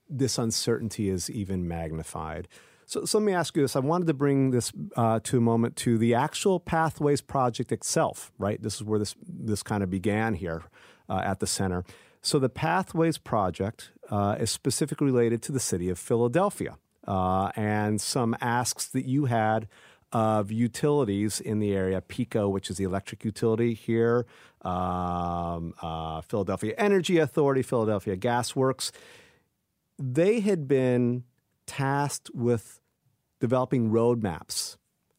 this 0.06 0.37
uncertainty 0.37 1.08
is 1.08 1.30
even 1.30 1.66
magnified. 1.66 2.46
So, 2.88 3.05
so 3.05 3.19
let 3.19 3.25
me 3.25 3.33
ask 3.33 3.57
you 3.57 3.62
this. 3.62 3.75
I 3.75 3.81
wanted 3.81 4.07
to 4.07 4.14
bring 4.14 4.52
this 4.52 4.73
uh, 4.97 5.19
to 5.25 5.38
a 5.38 5.40
moment 5.40 5.75
to 5.78 5.99
the 5.99 6.14
actual 6.14 6.61
Pathways 6.61 7.21
project 7.21 7.73
itself, 7.73 8.33
right? 8.38 8.62
This 8.62 8.76
is 8.76 8.85
where 8.85 9.00
this, 9.00 9.16
this 9.28 9.64
kind 9.64 9.83
of 9.83 9.90
began 9.90 10.35
here 10.35 10.62
uh, 11.09 11.21
at 11.25 11.40
the 11.40 11.49
center. 11.49 11.85
So, 12.23 12.38
the 12.38 12.49
Pathways 12.49 13.19
project 13.19 13.90
uh, 14.09 14.37
is 14.38 14.52
specifically 14.52 15.07
related 15.07 15.43
to 15.43 15.52
the 15.52 15.61
city 15.61 15.90
of 15.90 15.99
Philadelphia 15.99 16.78
uh, 17.07 17.50
and 17.57 18.00
some 18.00 18.37
asks 18.40 18.87
that 18.87 19.05
you 19.05 19.26
had 19.26 19.69
of 20.12 20.52
utilities 20.52 21.40
in 21.40 21.59
the 21.59 21.73
area 21.73 22.00
PECO, 22.00 22.50
which 22.50 22.71
is 22.71 22.76
the 22.76 22.85
electric 22.85 23.25
utility 23.25 23.75
here, 23.75 24.26
um, 24.62 25.75
uh, 25.83 26.21
Philadelphia 26.21 26.75
Energy 26.78 27.19
Authority, 27.19 27.62
Philadelphia 27.62 28.14
Gas 28.14 28.55
Works. 28.55 28.93
They 29.99 30.40
had 30.40 30.69
been 30.69 31.25
tasked 31.66 32.30
with 32.35 32.80
developing 33.40 33.90
roadmaps, 33.90 34.76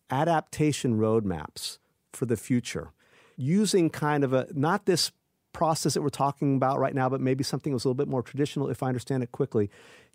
adaptation 0.10 0.98
roadmaps 0.98 1.78
for 2.14 2.26
the 2.26 2.38
future, 2.38 2.92
using 3.36 3.90
kind 3.90 4.24
of 4.24 4.34
a 4.34 4.48
not 4.54 4.86
this 4.86 5.12
process 5.54 5.96
that 5.96 6.02
we're 6.02 6.10
talking 6.10 6.56
about 6.56 6.80
right 6.80 6.94
now, 6.94 7.10
but 7.10 7.20
maybe 7.20 7.44
something 7.44 7.72
that 7.72 7.76
was 7.76 7.86
a 7.86 7.88
little 7.88 7.96
bit 7.96 8.08
more 8.08 8.22
traditional, 8.22 8.70
if 8.70 8.84
I 8.84 8.88
understand 8.88 9.24
it 9.24 9.32
quickly. 9.32 9.70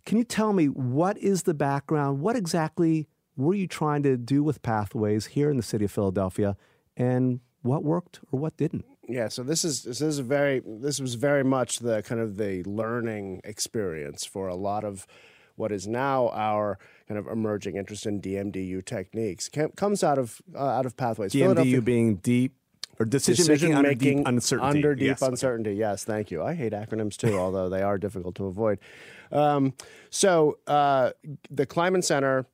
Can 0.07 0.19
you 0.19 0.25
tell 0.25 0.53
me 0.53 0.67
what 0.67 1.19
is 1.19 1.45
the 1.45 1.55
background? 1.55 2.21
What 2.21 2.37
exactly 2.37 3.09
were 3.37 3.55
you 3.55 3.67
trying 3.67 4.03
to 4.05 4.17
do 4.17 4.43
with 4.43 4.63
Pathways 4.63 5.27
here 5.27 5.51
in 5.51 5.57
the 5.57 5.63
city 5.63 5.85
of 5.85 5.91
Philadelphia, 5.93 6.57
and 6.97 7.41
what 7.63 7.85
worked 7.85 8.21
or 8.31 8.39
what 8.39 8.57
didn't? 8.57 8.85
Yeah, 9.09 9.29
so 9.29 9.43
this 9.43 9.65
is 9.65 9.83
this 9.83 10.01
is 10.01 10.21
very 10.21 10.63
this 10.65 11.01
was 11.01 11.15
very 11.15 11.43
much 11.43 11.81
the 11.81 12.03
kind 12.03 12.21
of 12.21 12.37
the 12.37 12.63
learning 12.65 13.41
experience 13.45 14.25
for 14.25 14.49
a 14.49 14.55
lot 14.55 14.85
of 14.85 15.07
what 15.57 15.73
is 15.73 15.87
now 15.87 16.29
our 16.31 16.79
kind 17.09 17.19
of 17.19 17.27
emerging 17.27 17.77
interest 17.77 18.07
in 18.07 18.21
DMDU 18.21 18.85
techniques 18.85 19.49
comes 19.77 20.03
out 20.03 20.19
of 20.19 20.41
uh, 20.55 20.59
out 20.59 20.87
of 20.87 20.97
pathways. 20.97 21.33
DMDU 21.33 21.85
being 21.85 22.17
deep 22.17 22.55
or 22.99 23.07
decision, 23.07 23.47
decision 23.47 23.83
making, 23.83 23.83
making 23.83 24.27
under 24.27 24.31
deep 24.31 24.35
uncertainty. 24.35 24.79
Under 24.79 24.95
deep 24.95 25.07
yes, 25.07 25.23
uncertainty. 25.23 25.75
Yes, 25.75 26.05
thank 26.05 26.31
you. 26.31 26.43
I 26.43 26.55
hate 26.55 26.73
acronyms 26.73 27.17
too, 27.17 27.37
although 27.37 27.69
they 27.69 27.83
are 27.83 27.99
difficult 27.99 28.35
to 28.37 28.47
avoid. 28.47 28.79
Um, 29.31 29.75
so 30.11 30.59
uh, 30.67 31.13
the 31.51 31.67
Kleinman 31.67 32.05
Center 32.05 32.47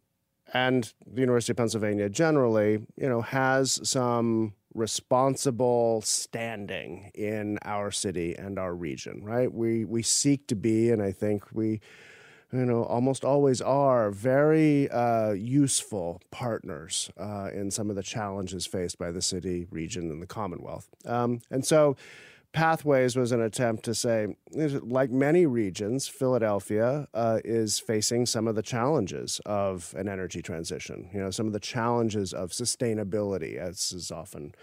and 0.54 0.92
the 1.06 1.20
University 1.20 1.52
of 1.52 1.56
Pennsylvania 1.56 2.08
generally, 2.08 2.86
you 2.96 3.08
know, 3.08 3.20
has 3.20 3.80
some 3.88 4.54
responsible 4.74 6.00
standing 6.02 7.10
in 7.14 7.58
our 7.64 7.90
city 7.90 8.34
and 8.36 8.58
our 8.58 8.74
region, 8.74 9.22
right? 9.22 9.52
We 9.52 9.84
we 9.84 10.02
seek 10.02 10.46
to 10.48 10.54
be, 10.56 10.90
and 10.90 11.02
I 11.02 11.12
think 11.12 11.44
we 11.52 11.80
you 12.52 12.64
know, 12.64 12.84
almost 12.84 13.24
always 13.24 13.60
are 13.60 14.10
very 14.10 14.88
uh, 14.90 15.32
useful 15.32 16.22
partners 16.30 17.10
uh, 17.18 17.50
in 17.52 17.70
some 17.70 17.90
of 17.90 17.96
the 17.96 18.02
challenges 18.02 18.66
faced 18.66 18.98
by 18.98 19.10
the 19.10 19.20
city, 19.20 19.66
region, 19.70 20.10
and 20.10 20.22
the 20.22 20.26
Commonwealth. 20.26 20.88
Um, 21.04 21.42
and 21.50 21.64
so, 21.64 21.96
Pathways 22.52 23.14
was 23.14 23.30
an 23.30 23.42
attempt 23.42 23.84
to 23.84 23.94
say, 23.94 24.34
like 24.50 25.10
many 25.10 25.44
regions, 25.44 26.08
Philadelphia 26.08 27.06
uh, 27.12 27.40
is 27.44 27.78
facing 27.78 28.24
some 28.24 28.48
of 28.48 28.54
the 28.54 28.62
challenges 28.62 29.38
of 29.44 29.94
an 29.98 30.08
energy 30.08 30.40
transition. 30.40 31.10
You 31.12 31.20
know, 31.20 31.30
some 31.30 31.46
of 31.46 31.52
the 31.52 31.60
challenges 31.60 32.32
of 32.32 32.52
sustainability, 32.52 33.58
as 33.58 33.92
is 33.92 34.10
often 34.10 34.54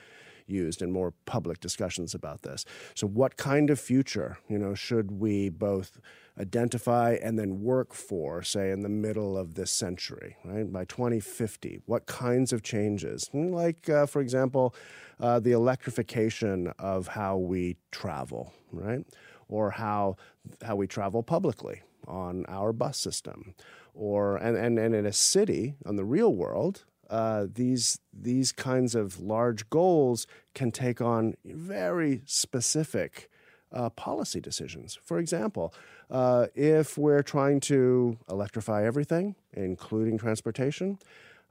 used 0.48 0.82
in 0.82 0.92
more 0.92 1.14
public 1.26 1.60
discussions 1.60 2.16
about 2.16 2.42
this. 2.42 2.66
So, 2.96 3.08
what 3.08 3.38
kind 3.38 3.70
of 3.70 3.80
future, 3.80 4.40
you 4.48 4.58
know, 4.58 4.74
should 4.74 5.12
we 5.12 5.50
both 5.50 6.00
identify 6.40 7.18
and 7.22 7.40
then 7.40 7.62
work 7.62 7.94
for, 7.94 8.44
say, 8.44 8.72
in 8.72 8.82
the 8.82 8.90
middle 8.90 9.38
of 9.38 9.56
this 9.56 9.72
century, 9.72 10.36
right? 10.44 10.72
By 10.72 10.86
2050, 10.86 11.82
what 11.86 12.06
kinds 12.06 12.52
of 12.52 12.62
changes? 12.62 13.28
Hmm, 13.30 13.54
like, 13.54 13.90
uh, 13.90 14.06
for 14.06 14.22
example, 14.22 14.76
uh, 15.20 15.40
the 15.40 15.54
electrification 15.54 16.74
of 16.78 17.08
how 17.08 17.38
we 17.38 17.78
travel, 17.92 18.54
right? 18.72 19.06
Or 19.48 19.72
how, 19.72 20.18
how 20.64 20.76
we 20.76 20.88
travel 20.88 21.24
publicly 21.24 21.82
on 22.08 22.46
our 22.48 22.74
bus 22.74 22.98
system. 22.98 23.56
Or, 23.94 24.36
and, 24.38 24.58
and, 24.58 24.78
and 24.78 24.94
in 24.94 25.06
a 25.06 25.14
city, 25.14 25.76
on 25.86 25.96
the 25.96 26.04
real 26.04 26.36
world, 26.36 26.84
uh, 27.10 27.46
these 27.54 28.00
these 28.12 28.52
kinds 28.52 28.96
of 28.96 29.20
large 29.20 29.70
goals 29.70 30.26
can 30.56 30.72
take 30.72 31.02
on 31.02 31.36
very 31.46 32.24
specific 32.26 33.30
uh, 33.72 33.90
policy 33.92 34.40
decisions. 34.40 34.98
For 35.04 35.20
example, 35.20 35.74
uh, 36.10 36.48
if 36.56 36.98
we're 36.98 37.24
trying 37.24 37.60
to 37.62 38.18
electrify 38.30 38.86
everything, 38.86 39.36
including 39.54 40.18
transportation, 40.18 41.00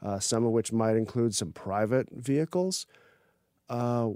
uh, 0.03 0.19
some 0.19 0.45
of 0.45 0.53
which 0.53 0.73
might 0.73 0.97
include 0.97 1.35
some 1.35 1.53
private 1.53 2.09
vehicles, 2.13 2.87
uh, 3.69 4.11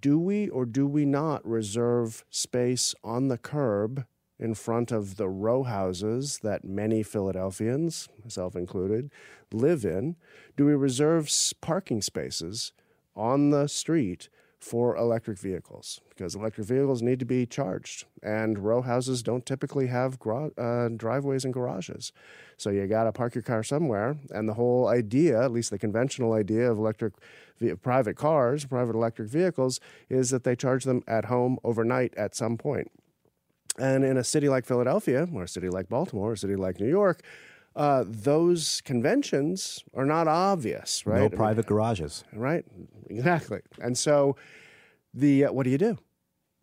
do 0.00 0.18
we 0.18 0.48
or 0.48 0.64
do 0.64 0.86
we 0.86 1.04
not 1.04 1.46
reserve 1.46 2.24
space 2.30 2.94
on 3.02 3.28
the 3.28 3.38
curb 3.38 4.04
in 4.38 4.54
front 4.54 4.90
of 4.90 5.16
the 5.16 5.28
row 5.28 5.62
houses 5.62 6.40
that 6.42 6.64
many 6.64 7.02
Philadelphians, 7.02 8.08
myself 8.22 8.54
included, 8.56 9.10
live 9.52 9.84
in? 9.84 10.16
Do 10.56 10.66
we 10.66 10.74
reserve 10.74 11.30
parking 11.60 12.02
spaces 12.02 12.72
on 13.16 13.50
the 13.50 13.66
street 13.66 14.28
for 14.60 14.96
electric 14.96 15.38
vehicles? 15.38 16.00
Because 16.10 16.34
electric 16.34 16.66
vehicles 16.66 17.02
need 17.02 17.18
to 17.18 17.24
be 17.24 17.46
charged, 17.46 18.04
and 18.22 18.58
row 18.58 18.82
houses 18.82 19.22
don't 19.22 19.44
typically 19.46 19.86
have 19.86 20.18
uh, 20.24 20.88
driveways 20.88 21.44
and 21.44 21.54
garages. 21.54 22.12
So 22.56 22.70
you 22.70 22.86
got 22.86 23.04
to 23.04 23.12
park 23.12 23.34
your 23.34 23.42
car 23.42 23.62
somewhere. 23.62 24.16
And 24.30 24.48
the 24.48 24.54
whole 24.54 24.88
idea, 24.88 25.42
at 25.42 25.50
least 25.50 25.70
the 25.70 25.78
conventional 25.78 26.34
idea 26.34 26.70
of 26.70 26.78
electric 26.78 27.14
private 27.82 28.16
cars, 28.16 28.64
private 28.66 28.94
electric 28.94 29.28
vehicles, 29.28 29.80
is 30.08 30.30
that 30.30 30.44
they 30.44 30.56
charge 30.56 30.84
them 30.84 31.02
at 31.06 31.26
home 31.26 31.58
overnight 31.64 32.14
at 32.16 32.34
some 32.36 32.56
point. 32.58 32.90
And 33.78 34.04
in 34.04 34.16
a 34.16 34.24
city 34.24 34.48
like 34.48 34.66
Philadelphia, 34.66 35.26
or 35.32 35.44
a 35.44 35.48
city 35.48 35.70
like 35.70 35.88
Baltimore, 35.88 36.30
or 36.30 36.32
a 36.34 36.38
city 36.38 36.56
like 36.56 36.80
New 36.80 36.88
York, 36.88 37.22
uh, 37.76 38.04
those 38.06 38.80
conventions 38.82 39.84
are 39.94 40.04
not 40.04 40.26
obvious, 40.28 41.06
right? 41.06 41.20
No 41.20 41.28
private 41.28 41.66
garages. 41.66 42.24
Right, 42.32 42.64
exactly. 43.08 43.60
And 43.80 43.96
so 43.96 44.36
the 45.14 45.46
uh, 45.46 45.52
what 45.52 45.64
do 45.64 45.70
you 45.70 45.78
do? 45.78 45.98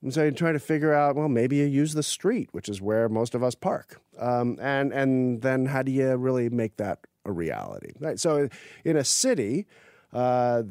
And 0.02 0.14
so 0.14 0.22
you're 0.22 0.32
trying 0.32 0.54
to 0.54 0.60
figure 0.60 0.94
out, 0.94 1.16
well, 1.16 1.28
maybe 1.28 1.56
you 1.56 1.66
use 1.66 1.94
the 1.94 2.04
street, 2.04 2.50
which 2.52 2.70
is 2.70 2.82
where 2.82 3.10
most 3.10 3.34
of 3.34 3.44
us 3.44 3.56
park. 3.56 4.00
Um, 4.20 4.58
and, 4.62 4.94
and 4.94 5.42
then 5.42 5.66
how 5.66 5.82
do 5.82 5.92
you 5.92 6.16
really 6.16 6.50
make 6.50 6.78
that 6.78 7.00
a 7.26 7.32
reality? 7.32 7.94
Right. 8.00 8.20
So 8.20 8.48
in 8.86 8.96
a 8.96 9.04
city, 9.04 9.66
uh, 10.14 10.64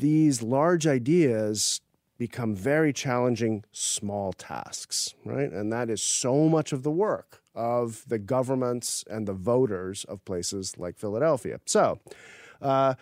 these 0.00 0.42
large 0.42 0.86
ideas 0.86 1.82
become 2.16 2.54
very 2.54 2.92
challenging 2.92 3.64
small 3.72 4.32
tasks, 4.32 5.14
right? 5.24 5.50
And 5.50 5.72
that 5.72 5.90
is 5.90 6.02
so 6.02 6.48
much 6.48 6.72
of 6.72 6.82
the 6.82 6.90
work 6.90 7.41
of 7.54 8.04
the 8.08 8.18
governments 8.18 9.04
and 9.10 9.26
the 9.26 9.32
voters 9.32 10.04
of 10.04 10.24
places 10.24 10.78
like 10.78 10.98
Philadelphia. 10.98 11.60
So, 11.66 11.98
uh, 12.60 12.94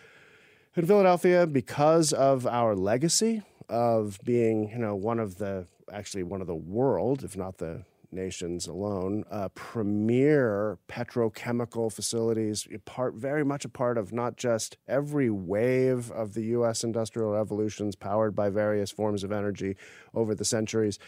in 0.76 0.86
Philadelphia, 0.86 1.46
because 1.46 2.12
of 2.12 2.46
our 2.46 2.74
legacy, 2.74 3.42
of 3.70 4.18
being, 4.24 4.68
you 4.70 4.78
know, 4.78 4.94
one 4.94 5.20
of 5.20 5.38
the 5.38 5.66
actually 5.92 6.22
one 6.22 6.40
of 6.40 6.46
the 6.46 6.54
world, 6.54 7.24
if 7.24 7.36
not 7.36 7.58
the 7.58 7.84
nations 8.12 8.66
alone, 8.66 9.24
uh, 9.30 9.48
premier 9.54 10.78
petrochemical 10.88 11.92
facilities, 11.92 12.66
part 12.84 13.14
very 13.14 13.44
much 13.44 13.64
a 13.64 13.68
part 13.68 13.96
of 13.96 14.12
not 14.12 14.36
just 14.36 14.76
every 14.88 15.30
wave 15.30 16.10
of 16.10 16.34
the 16.34 16.42
U.S. 16.46 16.82
industrial 16.82 17.30
revolutions 17.32 17.94
powered 17.94 18.34
by 18.34 18.50
various 18.50 18.90
forms 18.90 19.22
of 19.22 19.30
energy 19.30 19.76
over 20.12 20.34
the 20.34 20.44
centuries, 20.44 20.98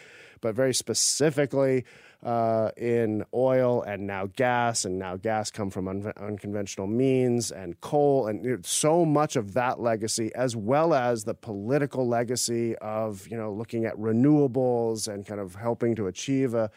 but 0.41 0.55
very 0.55 0.73
specifically 0.73 1.85
uh, 2.23 2.71
in 2.77 3.25
oil 3.35 3.83
and 3.83 4.07
now 4.07 4.27
gas, 4.37 4.85
and 4.85 4.99
now 4.99 5.17
gas 5.17 5.51
come 5.51 5.71
from 5.71 5.89
un- 5.89 6.13
unconventional 6.17 6.87
means 6.87 7.51
and 7.51 7.81
coal, 7.81 8.29
and 8.29 8.45
you 8.45 8.53
know, 8.53 8.59
so 8.63 9.05
much 9.05 9.35
of 9.37 9.55
that 9.55 9.81
legacy, 9.81 10.33
as 10.35 10.55
well 10.55 10.95
as 10.95 11.25
the 11.25 11.35
political 11.35 12.07
legacy 12.07 12.77
of 12.77 13.27
you 13.29 13.37
know 13.37 13.53
looking 13.53 13.85
at 13.85 13.97
renewables 13.97 15.13
and 15.13 15.27
kind 15.27 15.41
of 15.41 15.57
helping 15.57 15.95
to 15.97 16.07
achieve 16.07 16.55
a, 16.55 16.71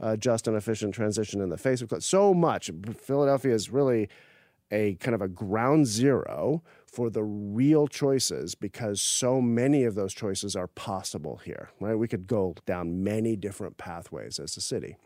a 0.00 0.16
just 0.16 0.46
and 0.46 0.56
efficient 0.56 0.94
transition 0.94 1.40
in 1.40 1.48
the 1.48 1.58
face 1.58 1.80
of 1.80 1.90
so 2.02 2.34
much. 2.34 2.70
Philadelphia 2.98 3.54
is 3.54 3.70
really 3.70 4.08
a 4.74 4.96
kind 4.96 5.14
of 5.14 5.22
a 5.22 5.28
ground 5.28 5.86
zero 5.86 6.62
for 6.84 7.08
the 7.08 7.22
real 7.22 7.86
choices 7.86 8.54
because 8.54 9.00
so 9.00 9.40
many 9.40 9.84
of 9.84 9.94
those 9.94 10.12
choices 10.12 10.56
are 10.56 10.66
possible 10.66 11.40
here, 11.44 11.70
right? 11.80 11.94
We 11.94 12.08
could 12.08 12.26
go 12.26 12.56
down 12.66 13.04
many 13.04 13.36
different 13.36 13.78
pathways 13.78 14.40
as 14.40 14.56
a 14.56 14.60
city. 14.60 14.96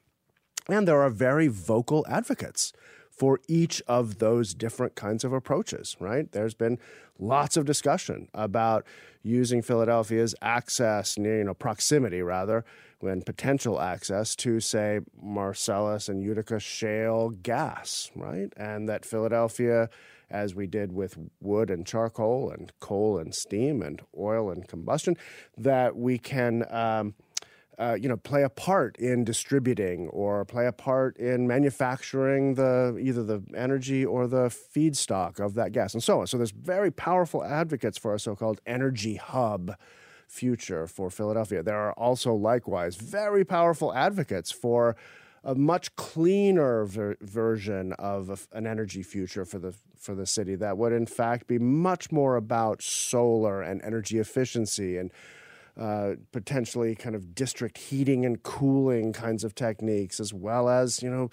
And 0.68 0.88
there 0.88 1.02
are 1.02 1.10
very 1.10 1.48
vocal 1.48 2.04
advocates 2.08 2.72
for 3.10 3.40
each 3.48 3.82
of 3.86 4.18
those 4.18 4.54
different 4.54 4.94
kinds 4.94 5.24
of 5.24 5.32
approaches, 5.32 5.96
right? 6.00 6.30
There's 6.32 6.54
been 6.54 6.78
lots 7.18 7.56
of 7.56 7.64
discussion 7.64 8.28
about 8.32 8.86
using 9.22 9.60
Philadelphia's 9.60 10.34
access, 10.40 11.18
near, 11.18 11.38
you 11.38 11.44
know, 11.44 11.54
proximity 11.54 12.22
rather, 12.22 12.64
when 13.00 13.22
potential 13.22 13.80
access 13.80 14.34
to, 14.36 14.60
say, 14.60 15.00
Marcellus 15.20 16.08
and 16.08 16.22
Utica 16.22 16.58
shale 16.58 17.30
gas, 17.30 18.10
right? 18.14 18.52
And 18.56 18.88
that 18.88 19.04
Philadelphia 19.04 19.88
as 20.30 20.54
we 20.54 20.66
did 20.66 20.92
with 20.92 21.16
wood 21.40 21.70
and 21.70 21.86
charcoal 21.86 22.50
and 22.50 22.72
coal 22.80 23.18
and 23.18 23.34
steam 23.34 23.82
and 23.82 24.02
oil 24.16 24.50
and 24.50 24.68
combustion, 24.68 25.16
that 25.56 25.96
we 25.96 26.18
can. 26.18 26.64
Um, 26.70 27.14
uh, 27.80 27.94
you 27.94 28.08
know, 28.08 28.16
play 28.16 28.42
a 28.42 28.48
part 28.48 28.96
in 28.96 29.22
distributing 29.22 30.08
or 30.08 30.44
play 30.44 30.66
a 30.66 30.72
part 30.72 31.16
in 31.16 31.46
manufacturing 31.46 32.54
the 32.54 32.98
either 33.00 33.22
the 33.22 33.40
energy 33.54 34.04
or 34.04 34.26
the 34.26 34.48
feedstock 34.48 35.38
of 35.38 35.54
that 35.54 35.70
gas 35.70 35.94
and 35.94 36.02
so 36.02 36.20
on. 36.20 36.26
So 36.26 36.36
there's 36.38 36.50
very 36.50 36.90
powerful 36.90 37.44
advocates 37.44 37.96
for 37.96 38.12
a 38.14 38.18
so-called 38.18 38.60
energy 38.66 39.14
hub 39.14 39.76
future 40.28 40.86
for 40.86 41.10
Philadelphia. 41.10 41.62
There 41.62 41.76
are 41.76 41.92
also 41.94 42.34
likewise 42.34 42.96
very 42.96 43.44
powerful 43.44 43.92
advocates 43.94 44.52
for 44.52 44.94
a 45.42 45.54
much 45.54 45.94
cleaner 45.96 46.84
ver- 46.84 47.16
version 47.20 47.92
of 47.94 48.28
a, 48.30 48.38
an 48.56 48.66
energy 48.66 49.02
future 49.02 49.44
for 49.44 49.58
the 49.58 49.74
for 49.96 50.14
the 50.14 50.26
city 50.26 50.54
that 50.54 50.76
would 50.78 50.92
in 50.92 51.06
fact 51.06 51.46
be 51.46 51.58
much 51.58 52.12
more 52.12 52.36
about 52.36 52.82
solar 52.82 53.62
and 53.62 53.82
energy 53.82 54.18
efficiency 54.18 54.96
and 54.96 55.10
uh, 55.76 56.14
potentially 56.32 56.94
kind 56.94 57.14
of 57.14 57.34
district 57.34 57.78
heating 57.78 58.24
and 58.26 58.42
cooling 58.42 59.12
kinds 59.12 59.44
of 59.44 59.54
techniques 59.54 60.20
as 60.20 60.34
well 60.34 60.68
as 60.68 61.02
you 61.02 61.10
know 61.10 61.30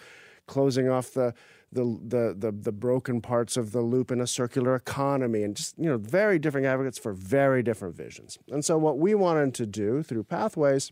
closing 0.48 0.88
off 0.88 1.14
the 1.14 1.34
the, 1.76 1.84
the, 1.84 2.36
the, 2.38 2.52
the 2.52 2.72
broken 2.72 3.22
parts 3.22 3.56
of 3.58 3.72
the 3.72 3.82
loop 3.82 4.10
in 4.10 4.20
a 4.20 4.28
circular 4.28 4.76
economy 4.76 5.44
and 5.44 5.56
just 5.56 5.78
you 5.78 5.90
know 5.90 5.98
very 5.98 6.40
different 6.40 6.66
advocates 6.66 6.98
for 6.98 7.14
very 7.14 7.62
different 7.62 7.96
visions 7.96 8.40
and 8.50 8.66
so 8.66 8.78
what 8.78 8.98
we 8.98 9.14
wanted 9.14 9.54
to 9.54 9.66
do 9.66 10.02
through 10.02 10.24
pathways 10.24 10.92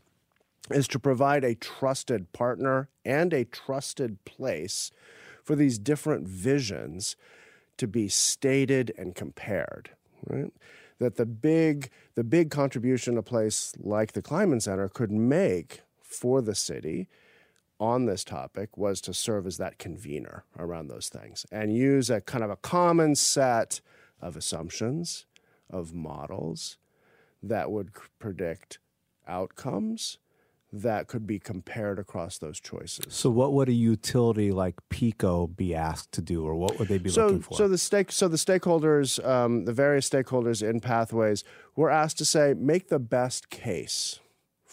is 0.69 0.88
to 0.88 1.00
provide 1.00 1.43
a 1.43 1.56
trusted 1.56 2.32
partner 2.32 2.89
and 3.04 3.34
a 3.34 3.46
trusted 3.46 4.24
place 4.26 4.91
for 5.43 5.56
these 5.56 5.78
different 5.78 6.28
visions 6.28 7.15
to 7.78 7.88
be 7.88 8.08
stated 8.08 8.93
and 8.98 9.15
compared, 9.15 9.91
right? 10.28 10.54
That 11.00 11.15
the 11.17 11.26
big 11.26 11.89
the 12.15 12.24
big 12.24 12.50
contribution 12.50 13.17
a 13.17 13.24
place 13.24 13.74
like 13.78 14.13
the 14.13 14.22
Kleinman 14.22 14.62
Center 14.62 14.88
could 14.88 15.12
make 15.12 15.82
for 16.02 16.41
the 16.41 16.56
city 16.56 17.10
on 17.79 18.05
this 18.05 18.23
topic 18.23 18.77
was 18.77 19.01
to 19.01 19.13
serve 19.13 19.45
as 19.45 19.57
that 19.57 19.77
convener 19.77 20.45
around 20.57 20.88
those 20.88 21.09
things 21.09 21.45
and 21.51 21.75
use 21.75 22.09
a 22.09 22.21
kind 22.21 22.43
of 22.43 22.49
a 22.49 22.55
common 22.55 23.15
set 23.15 23.81
of 24.21 24.38
assumptions, 24.38 25.25
of 25.69 25.93
models 25.93 26.77
that 27.41 27.71
would 27.71 27.91
predict 28.19 28.79
outcomes 29.27 30.17
that 30.71 31.07
could 31.07 31.27
be 31.27 31.38
compared 31.38 31.99
across 31.99 32.39
those 32.39 32.59
choices. 32.59 33.13
So, 33.13 33.29
what 33.29 33.53
would 33.53 33.69
a 33.69 33.73
utility 33.73 34.51
like 34.51 34.75
PECO 34.89 35.55
be 35.55 35.75
asked 35.75 36.12
to 36.13 36.21
do, 36.21 36.43
or 36.43 36.55
what 36.55 36.79
would 36.79 36.88
they 36.88 36.97
be 36.97 37.12
so, 37.12 37.25
looking 37.25 37.41
for? 37.41 37.55
So 37.55 37.67
the 37.67 37.77
stake, 37.77 38.12
so 38.12 38.27
the 38.27 38.38
stakeholders, 38.38 39.23
um, 39.23 39.65
the 39.65 39.73
various 39.73 40.09
stakeholders 40.09 40.67
in 40.67 40.79
Pathways, 40.79 41.43
were 41.75 41.91
asked 41.91 42.17
to 42.17 42.25
say, 42.25 42.55
make 42.57 42.89
the 42.89 42.97
best 42.97 43.51
case 43.51 44.19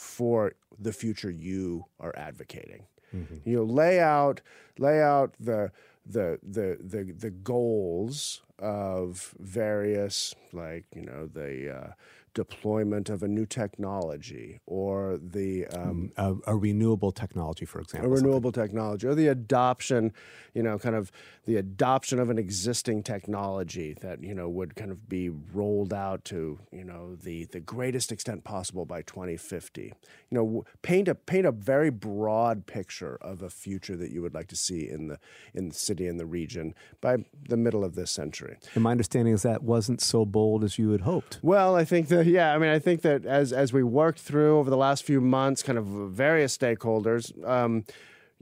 for 0.01 0.55
the 0.79 0.93
future 0.93 1.31
you 1.31 1.85
are 2.01 2.15
advocating. 2.17 2.87
Mm-hmm. 3.15 3.49
You 3.49 3.57
know, 3.57 3.65
lay 3.65 4.01
out, 4.01 4.41
lay 4.79 5.03
out 5.03 5.35
the 5.39 5.73
the 6.07 6.39
the 6.43 6.79
the 6.81 7.13
the 7.13 7.31
goals 7.31 8.43
of 8.59 9.35
various, 9.39 10.35
like 10.53 10.87
you 10.95 11.03
know 11.03 11.27
the. 11.27 11.77
Uh, 11.77 11.93
deployment 12.35 13.11
of 13.11 13.23
a 13.23 13.29
new 13.29 13.47
technology 13.47 14.61
or 14.67 15.19
the 15.21 15.67
um, 15.69 16.11
a, 16.17 16.35
a, 16.47 16.57
renewable 16.57 17.13
technology, 17.13 17.65
for 17.65 17.81
example, 17.81 18.11
a 18.11 18.15
renewable 18.15 18.49
something. 18.49 18.63
technology, 18.63 19.07
or 19.07 19.15
the 19.15 19.29
adoption, 19.29 20.13
you 20.55 20.63
know, 20.63 20.79
kind 20.79 20.95
of 20.95 21.11
the 21.47 21.57
adoption 21.57 22.19
of 22.19 22.31
an 22.31 22.39
existing 22.39 23.03
technology 23.03 23.95
that 24.01 24.23
you 24.23 24.35
know 24.35 24.49
would 24.49 24.77
kind 24.77 24.91
of 24.91 25.09
be 25.09 25.29
rolled 25.29 25.93
out 25.93 26.25
to 26.25 26.59
you 26.71 26.85
know 26.85 27.17
the 27.17 27.45
the 27.47 27.61
greatest 27.61 28.13
extent 28.13 28.45
possible 28.45 28.85
by 28.85 29.03
2050. 29.03 29.83
You 29.83 29.93
know, 30.31 30.65
paint 30.83 31.09
a 31.09 31.15
paint 31.15 31.47
a 31.47 31.53
very 31.53 31.91
broad 31.91 32.67
picture 32.67 33.19
of 33.21 33.43
a 33.43 33.51
future 33.51 33.97
that 33.97 34.11
you 34.11 34.23
would 34.23 34.35
like 34.35 34.49
to 34.49 34.57
see 34.57 34.89
in 34.89 35.09
the 35.09 35.19
in 35.55 35.69
the 35.69 35.75
city 35.75 36.07
and 36.07 36.21
the 36.21 36.27
region 36.27 36.75
by 37.01 37.19
the 37.49 37.57
middle 37.57 37.85
of 37.85 37.95
this 37.95 38.11
century. 38.11 38.57
And 38.75 38.85
my 38.85 38.93
understanding 38.93 39.35
is 39.35 39.43
that 39.43 39.63
wasn't 39.63 40.01
so 40.01 40.25
bold 40.25 40.65
as 40.65 40.79
you 40.79 40.91
had 40.91 41.03
hoped. 41.03 41.39
Well, 41.43 41.75
I 41.75 41.85
think 41.85 42.09
that 42.09 42.20
yeah, 42.25 42.55
I 42.55 42.59
mean, 42.59 42.71
I 42.71 42.79
think 42.79 43.03
that 43.03 43.25
as 43.25 43.53
as 43.53 43.73
we 43.73 43.83
worked 43.83 44.21
through 44.21 44.59
over 44.59 44.71
the 44.71 44.77
last 44.77 45.05
few 45.05 45.21
months, 45.21 45.63
kind 45.63 45.79
of 45.79 45.87
various 45.87 46.57
stakeholders. 46.57 47.33
Um, 47.47 47.85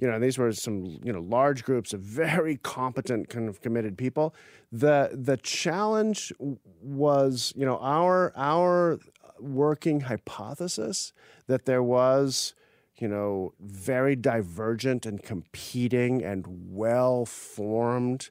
you 0.01 0.07
know, 0.07 0.21
these 0.21 0.39
were 0.39 0.53
some 0.53 1.01
you 1.03 1.13
know 1.13 1.21
large 1.21 1.65
groups 1.65 1.93
of 1.93 2.01
very 2.01 2.57
competent, 2.57 3.29
kind 3.29 3.49
of 3.49 3.61
committed 3.61 3.99
people. 3.99 4.35
the 4.71 5.11
The 5.13 5.37
challenge 5.37 6.33
was, 6.81 7.53
you 7.57 7.67
know, 7.67 7.79
our 7.81 8.33
our 8.37 9.01
working 9.41 10.03
hypothesis 10.03 11.13
that 11.47 11.65
there 11.65 11.83
was, 11.83 12.55
you 12.97 13.09
know, 13.09 13.55
very 13.61 14.15
divergent 14.15 15.07
and 15.07 15.23
competing 15.23 16.23
and 16.23 16.45
well 16.71 17.25
formed 17.25 18.31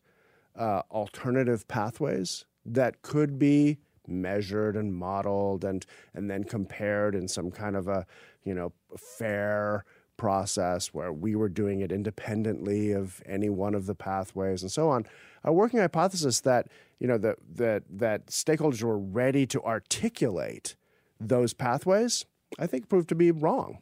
uh, 0.56 0.82
alternative 0.92 1.68
pathways 1.68 2.46
that 2.66 3.02
could 3.02 3.40
be 3.40 3.78
measured 4.08 4.76
and 4.76 4.94
modeled 4.94 5.64
and 5.64 5.86
and 6.14 6.30
then 6.30 6.44
compared 6.44 7.16
in 7.16 7.28
some 7.28 7.52
kind 7.52 7.76
of 7.76 7.88
a 7.88 8.06
you 8.44 8.54
know 8.54 8.72
fair 8.98 9.84
process 10.18 10.88
where 10.94 11.14
we 11.14 11.36
were 11.36 11.50
doing 11.50 11.80
it 11.80 11.92
independently 11.92 12.92
of 12.92 13.22
any 13.26 13.50
one 13.50 13.76
of 13.76 13.86
the 13.86 13.96
pathways 13.96 14.62
and 14.62 14.72
so 14.72 14.90
on 14.90 15.06
a 15.44 15.54
working 15.54 15.80
hypothesis 15.80 16.42
that 16.42 16.68
you 17.00 17.08
know 17.08 17.18
that 17.18 17.38
that 17.56 17.84
that 17.90 18.28
stakeholders 18.28 18.82
were 18.82 18.98
ready 18.98 19.46
to 19.46 19.62
articulate 19.64 20.76
those 21.20 21.54
pathways 21.54 22.26
i 22.58 22.66
think 22.66 22.90
proved 22.90 23.10
to 23.10 23.16
be 23.16 23.32
wrong 23.32 23.78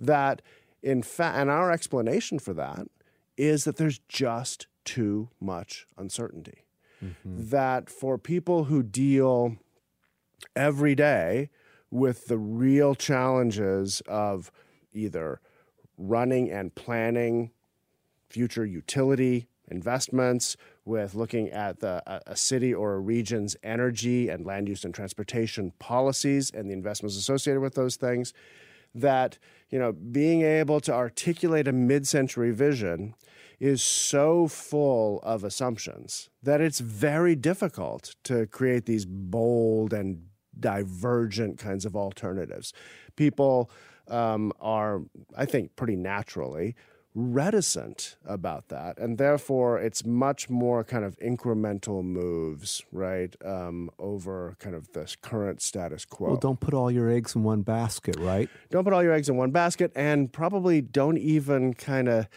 that 0.00 0.40
in 0.82 1.02
fact 1.02 1.36
and 1.36 1.50
our 1.50 1.70
explanation 1.70 2.38
for 2.38 2.54
that 2.54 2.86
is 3.36 3.64
that 3.64 3.76
there's 3.76 3.98
just 4.08 4.66
too 4.84 5.28
much 5.40 5.86
uncertainty 5.96 6.64
mm-hmm. 7.02 7.14
that 7.24 7.88
for 7.90 8.18
people 8.18 8.64
who 8.64 8.82
deal 8.82 9.56
every 10.56 10.94
day 10.94 11.50
with 11.90 12.26
the 12.26 12.38
real 12.38 12.94
challenges 12.94 14.02
of 14.06 14.50
either 14.92 15.40
running 15.98 16.50
and 16.50 16.74
planning 16.74 17.50
future 18.28 18.64
utility 18.64 19.46
investments, 19.68 20.56
with 20.84 21.14
looking 21.14 21.48
at 21.50 21.80
the, 21.80 22.02
a, 22.06 22.20
a 22.32 22.36
city 22.36 22.74
or 22.74 22.94
a 22.94 22.98
region's 23.00 23.56
energy 23.62 24.28
and 24.28 24.44
land 24.44 24.68
use 24.68 24.84
and 24.84 24.94
transportation 24.94 25.72
policies 25.78 26.50
and 26.50 26.68
the 26.68 26.74
investments 26.74 27.16
associated 27.16 27.60
with 27.60 27.74
those 27.74 27.96
things. 27.96 28.32
That 28.94 29.38
you 29.70 29.78
know, 29.78 29.92
being 29.92 30.42
able 30.42 30.80
to 30.80 30.92
articulate 30.92 31.66
a 31.66 31.72
mid-century 31.72 32.50
vision 32.50 33.14
is 33.58 33.82
so 33.82 34.48
full 34.48 35.20
of 35.22 35.44
assumptions 35.44 36.28
that 36.42 36.60
it's 36.60 36.80
very 36.80 37.34
difficult 37.34 38.14
to 38.24 38.46
create 38.48 38.84
these 38.84 39.06
bold 39.06 39.94
and 39.94 40.24
divergent 40.58 41.58
kinds 41.58 41.84
of 41.84 41.96
alternatives. 41.96 42.72
People 43.16 43.70
um, 44.08 44.52
are, 44.60 45.02
I 45.36 45.46
think, 45.46 45.76
pretty 45.76 45.96
naturally 45.96 46.74
reticent 47.14 48.16
about 48.24 48.68
that. 48.68 48.98
And 48.98 49.18
therefore, 49.18 49.78
it's 49.78 50.04
much 50.04 50.48
more 50.48 50.82
kind 50.82 51.04
of 51.04 51.18
incremental 51.18 52.02
moves, 52.02 52.82
right, 52.90 53.34
um, 53.44 53.90
over 53.98 54.56
kind 54.58 54.74
of 54.74 54.92
this 54.92 55.16
current 55.20 55.60
status 55.60 56.04
quo. 56.04 56.28
Well, 56.28 56.36
don't 56.36 56.60
put 56.60 56.72
all 56.72 56.90
your 56.90 57.10
eggs 57.10 57.34
in 57.34 57.42
one 57.42 57.62
basket, 57.62 58.16
right? 58.18 58.48
Don't 58.70 58.84
put 58.84 58.92
all 58.92 59.02
your 59.02 59.12
eggs 59.12 59.28
in 59.28 59.36
one 59.36 59.50
basket, 59.50 59.92
and 59.94 60.32
probably 60.32 60.80
don't 60.80 61.18
even 61.18 61.74
kind 61.74 62.08
of 62.08 62.28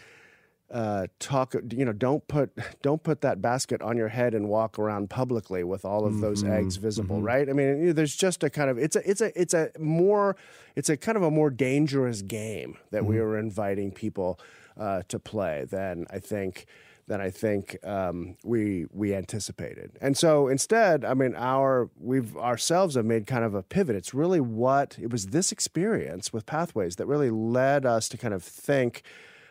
uh, 0.70 1.06
talk 1.20 1.54
you 1.70 1.84
know 1.84 1.92
don't 1.92 2.26
put 2.28 2.50
don't 2.82 3.02
put 3.02 3.20
that 3.20 3.40
basket 3.40 3.80
on 3.82 3.96
your 3.96 4.08
head 4.08 4.34
and 4.34 4.48
walk 4.48 4.78
around 4.78 5.08
publicly 5.08 5.62
with 5.62 5.84
all 5.84 6.04
of 6.04 6.20
those 6.20 6.42
mm-hmm. 6.42 6.52
eggs 6.52 6.76
visible 6.76 7.16
mm-hmm. 7.16 7.26
right 7.26 7.48
i 7.48 7.52
mean 7.52 7.80
you 7.80 7.86
know, 7.86 7.92
there's 7.92 8.16
just 8.16 8.42
a 8.42 8.50
kind 8.50 8.68
of 8.68 8.78
it's 8.78 8.96
a 8.96 9.08
it's 9.08 9.20
a 9.20 9.40
it's 9.40 9.54
a 9.54 9.70
more 9.78 10.36
it's 10.74 10.88
a 10.88 10.96
kind 10.96 11.16
of 11.16 11.22
a 11.22 11.30
more 11.30 11.50
dangerous 11.50 12.22
game 12.22 12.76
that 12.90 13.02
mm-hmm. 13.02 13.10
we 13.10 13.18
are 13.18 13.38
inviting 13.38 13.92
people 13.92 14.40
uh, 14.76 15.02
to 15.08 15.18
play 15.18 15.64
than 15.70 16.06
i 16.10 16.18
think 16.18 16.66
than 17.08 17.20
I 17.20 17.30
think 17.30 17.76
um, 17.86 18.36
we 18.42 18.86
we 18.92 19.14
anticipated. 19.14 19.92
And 20.00 20.16
so 20.16 20.48
instead, 20.48 21.04
I 21.04 21.14
mean, 21.14 21.34
our 21.36 21.88
we've 22.00 22.36
ourselves 22.36 22.96
have 22.96 23.04
made 23.04 23.26
kind 23.26 23.44
of 23.44 23.54
a 23.54 23.62
pivot. 23.62 23.94
It's 23.94 24.12
really 24.12 24.40
what 24.40 24.96
it 25.00 25.10
was 25.10 25.28
this 25.28 25.52
experience 25.52 26.32
with 26.32 26.46
Pathways 26.46 26.96
that 26.96 27.06
really 27.06 27.30
led 27.30 27.86
us 27.86 28.08
to 28.08 28.18
kind 28.18 28.34
of 28.34 28.42
think 28.42 29.02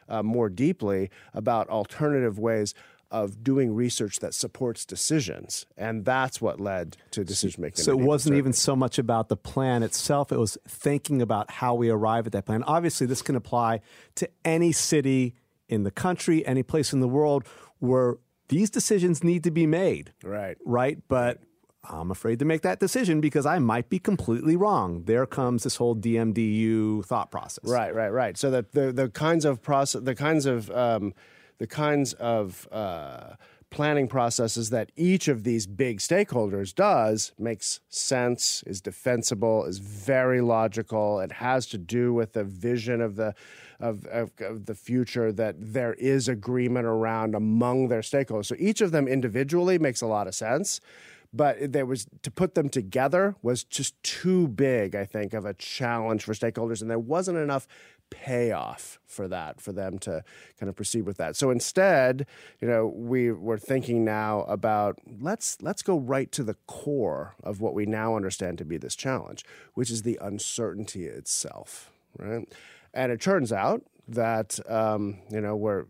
uh, 0.08 0.24
more 0.24 0.50
deeply 0.50 1.10
about 1.34 1.70
alternative 1.70 2.40
ways 2.40 2.74
of 3.12 3.44
doing 3.44 3.74
research 3.74 4.20
that 4.20 4.34
supports 4.34 4.86
decisions. 4.86 5.66
And 5.78 6.04
that's 6.06 6.42
what 6.42 6.60
led 6.60 6.98
to 7.12 7.24
decision 7.24 7.62
making. 7.62 7.84
So 7.84 7.92
it 7.92 8.00
wasn't 8.00 8.36
even 8.36 8.52
so 8.52 8.76
much 8.76 8.98
about 8.98 9.30
the 9.30 9.38
plan 9.38 9.84
itself, 9.84 10.32
it 10.32 10.38
was 10.38 10.58
thinking 10.68 11.22
about 11.22 11.50
how 11.52 11.76
we 11.76 11.90
arrive 11.90 12.26
at 12.26 12.34
that 12.34 12.46
plan. 12.46 12.64
Obviously, 12.64 13.08
this 13.08 13.22
can 13.22 13.36
apply 13.36 13.82
to 14.16 14.30
any 14.44 14.72
city 14.72 15.36
in 15.70 15.84
the 15.84 15.92
country, 15.92 16.46
any 16.46 16.64
place 16.64 16.94
in 16.94 17.00
the 17.00 17.08
world 17.08 17.46
where 17.80 18.16
these 18.50 18.70
decisions 18.70 19.24
need 19.24 19.44
to 19.44 19.52
be 19.52 19.66
made. 19.66 20.14
Right. 20.24 20.58
Right. 20.66 21.00
But 21.08 21.40
I'm 21.90 22.12
afraid 22.12 22.40
to 22.40 22.46
make 22.46 22.62
that 22.62 22.80
decision 22.80 23.22
because 23.22 23.46
I 23.46 23.60
might 23.60 23.90
be 23.90 24.00
completely 24.00 24.56
wrong. 24.56 25.04
There 25.06 25.26
comes 25.26 25.64
this 25.64 25.78
whole 25.78 25.96
DMDU 25.96 27.06
thought 27.06 27.32
process. 27.32 27.70
Right, 27.70 27.94
right, 27.94 28.10
right. 28.10 28.38
So 28.38 28.52
that 28.52 28.72
the 28.74 28.92
the 28.92 29.10
kinds 29.10 29.46
of 29.46 29.62
process, 29.62 30.02
the 30.02 30.16
kinds 30.16 30.46
of 30.46 30.72
um, 30.72 31.14
the 31.58 31.68
kinds 31.68 32.14
of 32.14 32.68
uh, 32.72 33.36
planning 33.70 34.08
processes 34.08 34.70
that 34.70 34.92
each 34.96 35.28
of 35.28 35.44
these 35.44 35.68
big 35.68 36.00
stakeholders 36.00 36.74
does 36.74 37.34
makes 37.38 37.82
sense, 37.90 38.64
is 38.66 38.80
defensible, 38.80 39.66
is 39.66 39.80
very 39.80 40.40
logical. 40.40 41.20
It 41.20 41.34
has 41.34 41.66
to 41.68 41.78
do 41.78 42.14
with 42.14 42.34
the 42.34 42.44
vision 42.44 43.02
of 43.02 43.16
the 43.16 43.36
of, 43.82 44.06
of, 44.06 44.32
of, 44.40 44.68
the 44.68 44.76
future 44.76 45.34
that 45.34 45.56
there 45.60 45.96
is 45.96 46.30
agreement 46.30 46.86
around 46.86 47.36
among 47.36 47.90
their 47.90 48.00
stakeholders. 48.00 48.46
So 48.46 48.56
each 48.58 48.80
of 48.80 48.92
them 48.92 49.06
individually 49.06 49.78
makes 49.78 50.02
a 50.02 50.08
lot 50.08 50.28
of 50.28 50.34
sense 50.34 50.80
but 51.36 51.74
there 51.74 51.86
was 51.86 52.08
to 52.22 52.32
put 52.32 52.56
them 52.56 52.70
together 52.70 53.36
was 53.42 53.64
just 53.64 54.02
too 54.04 54.48
big, 54.48 54.96
I 54.96 55.06
think, 55.06 55.34
of 55.34 55.46
a 55.46 55.54
challenge 55.54 56.24
for 56.24 56.34
stakeholders, 56.34 56.82
and 56.82 56.90
there 56.90 57.00
wasn't 57.00 57.38
enough 57.38 57.68
payoff 58.10 59.00
for 59.06 59.28
that 59.28 59.60
for 59.60 59.72
them 59.72 59.98
to 59.98 60.24
kind 60.60 60.70
of 60.70 60.76
proceed 60.76 61.02
with 61.02 61.18
that. 61.18 61.36
So 61.36 61.50
instead, 61.50 62.28
you 62.62 62.68
know, 62.68 62.88
we 62.88 63.32
were 63.32 63.58
thinking 63.58 64.06
now 64.06 64.42
about 64.44 65.00
let's 65.20 65.58
let's 65.62 65.82
go 65.82 65.98
right 65.98 66.32
to 66.32 66.44
the 66.44 66.56
core 66.68 67.36
of 67.44 67.60
what 67.62 67.74
we 67.74 67.86
now 67.86 68.16
understand 68.16 68.58
to 68.60 68.66
be 68.66 68.78
this 68.78 68.96
challenge, 68.96 69.44
which 69.74 69.90
is 69.90 70.04
the 70.04 70.18
uncertainty 70.22 71.06
itself, 71.06 71.92
right? 72.18 72.48
And 72.94 73.12
it 73.12 73.20
turns 73.20 73.52
out 73.52 73.84
that 74.08 74.60
um, 74.70 75.20
you 75.30 75.42
know 75.42 75.56
we're 75.56 75.86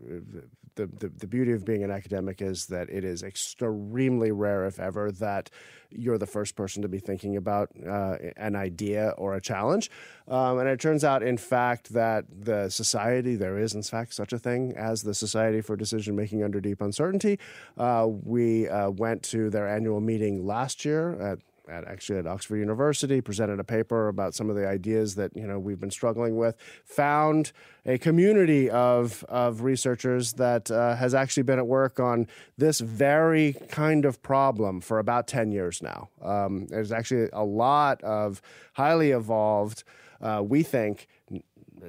the, 0.76 0.86
the, 0.86 1.08
the 1.08 1.26
beauty 1.26 1.52
of 1.52 1.64
being 1.64 1.82
an 1.82 1.90
academic 1.90 2.40
is 2.40 2.66
that 2.66 2.88
it 2.88 3.04
is 3.04 3.22
extremely 3.22 4.30
rare, 4.30 4.66
if 4.66 4.78
ever, 4.78 5.10
that 5.12 5.50
you're 5.90 6.18
the 6.18 6.26
first 6.26 6.56
person 6.56 6.82
to 6.82 6.88
be 6.88 6.98
thinking 6.98 7.36
about 7.36 7.70
uh, 7.86 8.16
an 8.36 8.54
idea 8.54 9.14
or 9.18 9.34
a 9.34 9.40
challenge. 9.40 9.90
Um, 10.28 10.58
and 10.58 10.68
it 10.68 10.80
turns 10.80 11.04
out, 11.04 11.22
in 11.22 11.38
fact, 11.38 11.92
that 11.92 12.24
the 12.30 12.70
society, 12.70 13.36
there 13.36 13.58
is, 13.58 13.74
in 13.74 13.82
fact, 13.82 14.14
such 14.14 14.32
a 14.32 14.38
thing 14.38 14.74
as 14.76 15.02
the 15.02 15.14
Society 15.14 15.60
for 15.60 15.76
Decision 15.76 16.16
Making 16.16 16.42
Under 16.42 16.60
Deep 16.60 16.80
Uncertainty. 16.80 17.38
Uh, 17.76 18.06
we 18.08 18.68
uh, 18.68 18.90
went 18.90 19.22
to 19.24 19.50
their 19.50 19.68
annual 19.68 20.00
meeting 20.00 20.46
last 20.46 20.84
year 20.84 21.20
at 21.20 21.38
at 21.68 21.86
actually 21.86 22.18
at 22.18 22.26
Oxford 22.26 22.56
University, 22.56 23.20
presented 23.20 23.60
a 23.60 23.64
paper 23.64 24.08
about 24.08 24.34
some 24.34 24.50
of 24.50 24.56
the 24.56 24.66
ideas 24.66 25.14
that 25.16 25.36
you 25.36 25.46
know 25.46 25.58
we've 25.58 25.80
been 25.80 25.90
struggling 25.90 26.36
with. 26.36 26.56
Found 26.84 27.52
a 27.84 27.98
community 27.98 28.70
of 28.70 29.24
of 29.28 29.62
researchers 29.62 30.34
that 30.34 30.70
uh, 30.70 30.96
has 30.96 31.14
actually 31.14 31.42
been 31.42 31.58
at 31.58 31.66
work 31.66 32.00
on 32.00 32.26
this 32.56 32.80
very 32.80 33.54
kind 33.68 34.04
of 34.04 34.22
problem 34.22 34.80
for 34.80 34.98
about 34.98 35.26
ten 35.26 35.50
years 35.50 35.82
now. 35.82 36.08
Um, 36.22 36.66
there's 36.66 36.92
actually 36.92 37.28
a 37.32 37.44
lot 37.44 38.02
of 38.02 38.40
highly 38.74 39.10
evolved, 39.10 39.84
uh, 40.20 40.42
we 40.44 40.62
think, 40.62 41.08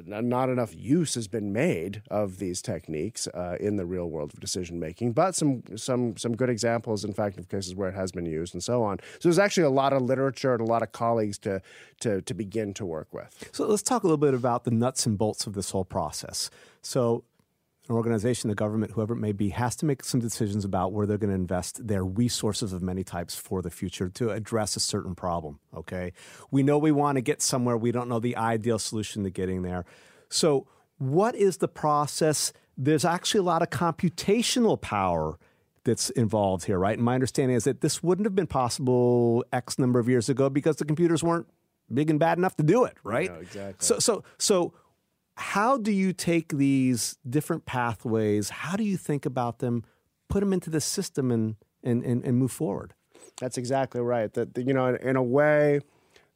not 0.06 0.50
enough 0.50 0.76
use 0.76 1.16
has 1.16 1.28
been 1.28 1.52
made 1.54 2.02
of 2.10 2.38
these 2.38 2.62
techniques 2.62 3.28
uh, 3.28 3.58
in 3.60 3.78
the 3.78 3.86
real 3.86 4.10
world 4.10 4.34
of 4.34 4.40
decision 4.40 4.80
making, 4.80 5.14
but 5.14 5.36
some 5.36 5.64
some 5.76 6.18
some 6.18 6.36
good 6.36 6.50
examples, 6.50 7.04
in 7.04 7.14
fact, 7.14 7.38
of 7.38 7.50
cases 7.50 7.76
where 7.76 7.90
it 7.90 7.96
has 7.96 8.12
been 8.12 8.26
used 8.26 8.54
and 8.54 8.64
so 8.64 8.84
on. 8.84 9.00
So 9.20 9.30
there's 9.30 9.40
actually 9.40 9.64
a 9.64 9.70
lot 9.70 9.94
of 9.94 10.02
literature 10.02 10.54
and 10.54 10.62
a 10.62 10.66
lot 10.66 10.84
of 10.84 10.92
colleagues 10.92 11.38
to 11.40 11.62
to 12.02 12.22
to 12.22 12.34
begin 12.34 12.74
to 12.76 12.86
work 12.86 13.08
with. 13.14 13.50
So 13.52 13.68
let's 13.68 13.84
talk 13.84 14.04
a 14.04 14.08
little 14.08 14.18
bit 14.18 14.34
about 14.34 14.64
the 14.64 14.72
nuts 14.72 15.06
and 15.06 15.18
bolts 15.18 15.48
of 15.48 15.54
this 15.54 15.72
whole 15.72 15.86
process. 15.86 16.50
So 16.82 17.24
an 17.90 17.96
organization, 17.96 18.50
the 18.50 18.56
government, 18.56 18.92
whoever 18.92 19.14
it 19.14 19.18
may 19.18 19.32
be, 19.32 19.50
has 19.50 19.76
to 19.78 19.86
make 19.86 20.04
some 20.04 20.20
decisions 20.20 20.66
about 20.66 20.92
where 20.92 21.06
they're 21.06 21.18
going 21.18 21.30
to 21.30 21.36
invest 21.36 21.88
their 21.88 22.04
resources 22.04 22.74
of 22.74 22.82
many 22.82 23.04
types 23.04 23.36
for 23.36 23.62
the 23.62 23.70
future 23.70 24.10
to 24.10 24.32
address 24.32 24.76
a 24.76 24.80
certain 24.80 25.16
problem. 25.16 25.60
Okay. 25.76 26.14
We 26.52 26.64
know 26.64 26.78
we 26.78 26.92
want 26.92 27.16
to 27.18 27.22
get 27.22 27.42
somewhere. 27.42 27.78
We 27.78 27.92
don't 27.92 28.10
know 28.10 28.20
the 28.20 28.36
ideal 28.36 28.80
solution 28.80 29.24
to 29.24 29.30
getting 29.30 29.62
there. 29.62 29.86
So, 30.30 30.68
what 30.98 31.36
is 31.36 31.58
the 31.58 31.68
process? 31.68 32.52
There's 32.78 33.06
actually 33.06 33.40
a 33.40 33.44
lot 33.44 33.62
of 33.62 33.70
computational 33.70 34.80
power 34.80 35.38
that's 35.84 36.10
involved 36.12 36.66
here, 36.66 36.78
right? 36.78 36.98
And 36.98 37.06
my 37.06 37.14
understanding 37.14 37.56
is 37.56 37.64
that 37.64 37.82
this 37.82 38.04
wouldn't 38.04 38.26
have 38.26 38.36
been 38.36 38.48
possible 38.48 39.46
X 39.54 39.80
number 39.80 40.00
of 40.00 40.10
years 40.10 40.28
ago 40.28 40.50
because 40.50 40.76
the 40.76 40.86
computers 40.86 41.24
weren't 41.24 41.48
big 41.92 42.10
and 42.10 42.20
bad 42.20 42.38
enough 42.38 42.56
to 42.58 42.64
do 42.64 42.84
it, 42.84 42.98
right? 43.04 43.32
No, 43.32 43.40
exactly. 43.40 43.86
So, 43.86 44.00
so, 44.00 44.24
so 44.38 44.74
how 45.38 45.78
do 45.78 45.92
you 45.92 46.14
take 46.14 46.50
these 46.50 47.18
different 47.30 47.66
pathways? 47.66 48.50
How 48.50 48.76
do 48.76 48.84
you 48.84 48.98
think 48.98 49.26
about 49.26 49.60
them, 49.60 49.84
put 50.30 50.40
them 50.40 50.52
into 50.52 50.70
the 50.70 50.82
system, 50.82 51.32
and 51.32 51.56
and 51.84 52.04
and, 52.04 52.24
and 52.26 52.38
move 52.38 52.52
forward? 52.52 52.94
That's 53.40 53.58
exactly 53.58 54.02
right. 54.02 54.34
That 54.34 54.58
you 54.58 54.74
know, 54.74 54.96
in, 54.96 55.16
a 55.16 55.22
way 55.22 55.82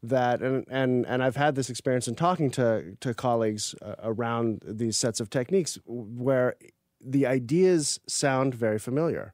that, 0.04 0.42
and 0.42 0.66
and 0.70 1.06
and 1.08 1.24
I've 1.24 1.36
had 1.36 1.56
this 1.56 1.70
experience 1.70 2.08
in 2.08 2.14
talking 2.14 2.52
to 2.52 2.96
to 3.00 3.14
colleagues 3.16 3.74
uh, 3.82 3.96
around 4.04 4.62
these 4.66 4.98
sets 4.98 5.20
of 5.20 5.32
techniques 5.32 5.80
where 5.86 6.56
the 7.04 7.26
ideas 7.26 8.00
sound 8.08 8.54
very 8.54 8.78
familiar, 8.78 9.34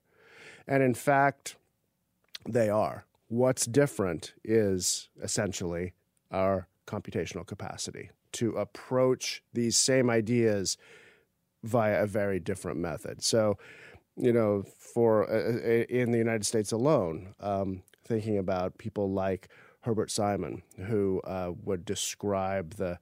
and 0.65 0.81
in 0.81 0.93
fact, 0.93 1.57
they 2.47 2.69
are. 2.69 3.05
What's 3.27 3.65
different 3.65 4.33
is 4.45 5.09
essentially 5.21 5.91
our 6.31 6.69
computational 6.87 7.45
capacity 7.45 8.11
to 8.33 8.51
approach 8.51 9.43
these 9.53 9.77
same 9.77 10.09
ideas 10.09 10.77
via 11.63 12.03
a 12.03 12.07
very 12.07 12.39
different 12.39 12.79
method. 12.79 13.23
So, 13.23 13.57
you 14.15 14.33
know, 14.33 14.63
for 14.79 15.29
uh, 15.29 15.57
uh, 15.57 15.85
in 15.89 16.11
the 16.11 16.17
United 16.17 16.45
States 16.45 16.71
alone, 16.71 17.33
um, 17.39 17.83
thinking 18.05 18.37
about 18.37 18.77
people 18.77 19.11
like 19.11 19.49
Herbert 19.81 20.11
Simon, 20.11 20.63
who 20.85 21.21
uh, 21.21 21.51
would 21.63 21.85
describe 21.85 22.75
the 22.75 22.99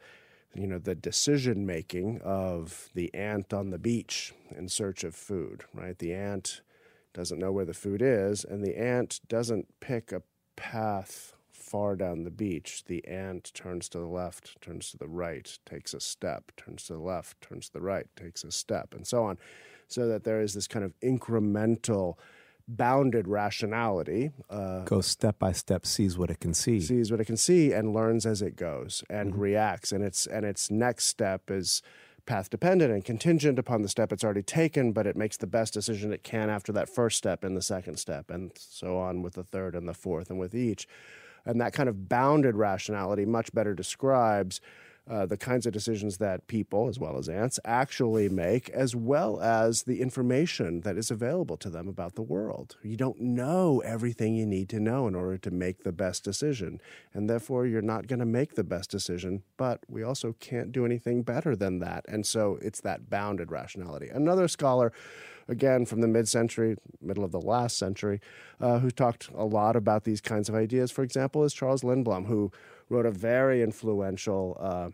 you 0.56 0.68
know 0.68 0.80
the 0.80 0.96
decision 0.96 1.66
making 1.66 2.22
of 2.22 2.90
the 2.96 3.14
ant 3.14 3.54
on 3.54 3.70
the 3.70 3.78
beach 3.78 4.34
in 4.56 4.70
search 4.70 5.04
of 5.04 5.14
food 5.14 5.66
right 5.74 6.00
the 6.00 6.14
ant 6.14 6.62
doesn't 7.14 7.40
know 7.40 7.52
where 7.52 7.66
the 7.66 7.74
food 7.74 8.02
is 8.02 8.46
and 8.46 8.64
the 8.64 8.78
ant 8.78 9.20
doesn't 9.28 9.68
pick 9.80 10.12
a 10.12 10.22
path 10.56 11.35
far 11.66 11.96
down 11.96 12.24
the 12.24 12.32
beach, 12.32 12.84
the 12.86 13.06
ant 13.08 13.52
turns 13.54 13.90
to 13.90 13.98
the 13.98 14.06
left, 14.06 14.62
turns 14.62 14.92
to 14.92 14.98
the 14.98 15.08
right, 15.08 15.58
takes 15.66 15.94
a 15.94 16.00
step, 16.00 16.52
turns 16.56 16.84
to 16.86 16.94
the 16.94 17.00
left, 17.00 17.42
turns 17.42 17.68
to 17.68 17.74
the 17.74 17.82
right, 17.82 18.08
takes 18.16 18.44
a 18.44 18.52
step, 18.52 18.94
and 18.94 19.08
so 19.08 19.24
on. 19.24 19.38
So 19.88 20.08
that 20.08 20.24
there 20.24 20.42
is 20.42 20.54
this 20.54 20.68
kind 20.68 20.86
of 20.86 20.94
incremental, 21.02 22.16
bounded 22.68 23.28
rationality. 23.28 24.32
Uh, 24.50 24.84
goes 24.84 25.08
step 25.08 25.38
by 25.40 25.52
step, 25.52 25.86
sees 25.86 26.18
what 26.18 26.30
it 26.30 26.40
can 26.40 26.54
see, 26.54 26.80
sees 26.80 27.12
what 27.12 27.20
it 27.20 27.26
can 27.26 27.38
see, 27.38 27.72
and 27.72 27.94
learns 27.94 28.26
as 28.26 28.42
it 28.42 28.56
goes 28.56 29.04
and 29.10 29.32
mm-hmm. 29.32 29.42
reacts. 29.42 29.92
And 29.92 30.04
its 30.04 30.26
and 30.28 30.46
its 30.46 30.72
next 30.72 31.06
step 31.06 31.50
is 31.50 31.82
path 32.26 32.50
dependent 32.50 32.92
and 32.92 33.06
contingent 33.06 33.60
upon 33.60 33.84
the 33.84 33.90
step 33.90 34.12
it's 34.12 34.24
already 34.24 34.42
taken, 34.42 34.92
but 34.92 35.06
it 35.06 35.16
makes 35.16 35.38
the 35.38 35.48
best 35.48 35.74
decision 35.74 36.12
it 36.12 36.24
can 36.24 36.50
after 36.50 36.72
that 36.72 36.90
first 36.90 37.18
step 37.18 37.44
and 37.44 37.56
the 37.56 37.62
second 37.62 37.98
step, 37.98 38.30
and 38.30 38.52
so 38.56 38.98
on 38.98 39.22
with 39.22 39.34
the 39.34 39.44
third 39.44 39.76
and 39.76 39.88
the 39.88 39.94
fourth, 39.94 40.30
and 40.30 40.40
with 40.40 40.56
each. 40.56 40.88
And 41.46 41.62
that 41.62 41.74
kind 41.74 41.90
of 41.90 42.10
bounded 42.10 42.56
rationality 42.56 43.26
much 43.26 43.54
better 43.54 43.74
describes 43.74 44.62
uh, 45.08 45.26
the 45.26 45.38
kinds 45.38 45.68
of 45.68 45.74
decisions 45.74 46.18
that 46.18 46.48
people, 46.48 46.88
as 46.88 46.98
well 46.98 47.18
as 47.18 47.30
ants, 47.30 47.60
actually 47.64 48.28
make, 48.28 48.70
as 48.70 48.96
well 48.96 49.40
as 49.40 49.84
the 49.84 50.02
information 50.02 50.82
that 50.82 50.98
is 50.98 51.12
available 51.12 51.58
to 51.58 51.70
them 51.70 51.88
about 51.88 52.16
the 52.16 52.24
world. 52.24 52.76
You 52.82 52.98
don't 52.98 53.22
know 53.22 53.84
everything 53.86 54.36
you 54.36 54.48
need 54.48 54.68
to 54.70 54.80
know 54.80 55.08
in 55.08 55.14
order 55.14 55.38
to 55.38 55.52
make 55.52 55.84
the 55.84 55.92
best 55.92 56.24
decision, 56.24 56.82
and 57.14 57.30
therefore 57.30 57.68
you're 57.68 57.84
not 57.84 58.08
going 58.08 58.20
to 58.20 58.26
make 58.26 58.56
the 58.56 58.64
best 58.64 58.90
decision, 58.90 59.44
but 59.58 59.82
we 59.88 60.02
also 60.02 60.36
can't 60.40 60.72
do 60.72 60.86
anything 60.86 61.22
better 61.22 61.56
than 61.56 61.80
that. 61.80 62.04
And 62.08 62.26
so 62.26 62.58
it's 62.62 62.82
that 62.82 63.08
bounded 63.08 63.52
rationality. 63.52 64.10
Another 64.10 64.48
scholar 64.48 64.92
again 65.48 65.86
from 65.86 66.02
the 66.02 66.08
mid 66.08 66.28
century, 66.28 66.76
middle 67.02 67.24
of 67.24 67.32
the 67.32 67.42
last 67.42 67.78
century, 67.78 68.20
uh, 68.60 68.80
who 68.80 68.92
talked 68.92 69.30
a 69.36 69.46
lot 69.46 69.76
about 69.76 70.04
these 70.04 70.22
kinds 70.22 70.50
of 70.50 70.56
ideas, 70.56 70.92
for 70.92 71.04
example, 71.04 71.44
is 71.44 71.54
Charles 71.54 71.84
Lindblom, 71.84 72.28
who 72.28 72.52
wrote 72.90 73.06
a 73.06 73.12
very 73.12 73.62
influential 73.62 74.58
uh, 74.60 74.90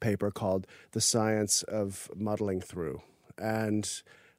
paper 0.00 0.30
called 0.30 0.66
"The 0.92 1.00
Science 1.00 1.62
of 1.64 2.10
Muddling 2.14 2.60
Through," 2.60 3.02
and 3.38 3.90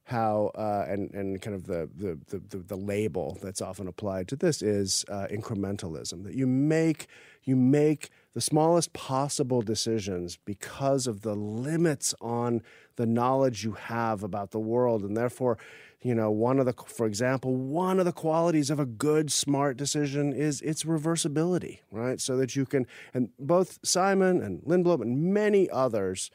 how 0.06 0.52
uh, 0.56 0.86
and 0.88 1.14
and 1.14 1.42
kind 1.42 1.56
of 1.56 1.68
the, 1.68 1.90
the 1.96 2.20
the, 2.38 2.58
the 2.58 2.76
label 2.76 3.38
that's 3.42 3.62
often 3.62 3.88
applied 3.88 4.28
to 4.30 4.36
this 4.36 4.62
is 4.62 5.06
uh, 5.10 5.28
incrementalism 5.32 6.24
that 6.24 6.34
you 6.34 6.48
make 6.48 7.08
you 7.44 7.56
make 7.56 8.10
the 8.34 8.42
smallest 8.42 8.94
possible 8.94 9.62
decisions 9.62 10.38
because 10.46 11.08
of 11.08 11.22
the 11.22 11.36
limits 11.36 12.16
on 12.22 12.62
the 12.96 13.06
knowledge 13.06 13.64
you 13.64 13.74
have 13.74 14.24
about 14.24 14.52
the 14.52 14.60
world. 14.60 15.04
And 15.04 15.16
therefore 15.18 15.58
you 16.04 16.16
know 16.16 16.32
one 16.32 16.60
of 16.60 16.66
the 16.66 16.74
for 16.88 17.06
example 17.06 17.56
one 17.56 18.00
of 18.00 18.06
the 18.06 18.12
qualities 18.12 18.70
of 18.70 18.80
a 18.80 18.86
good 18.86 19.32
smart 19.32 19.78
decision 19.78 20.34
is 20.34 20.62
its 20.62 20.84
reversibility 20.84 21.80
right? 21.92 22.20
So 22.20 22.38
that 22.38 22.56
you 22.56 22.66
can 22.66 22.88
and 23.14 23.30
both 23.40 23.80
simon 23.84 24.42
and 24.42 24.62
lindblom 24.64 25.02
and 25.02 25.34
many 25.34 25.70
others 25.70 26.32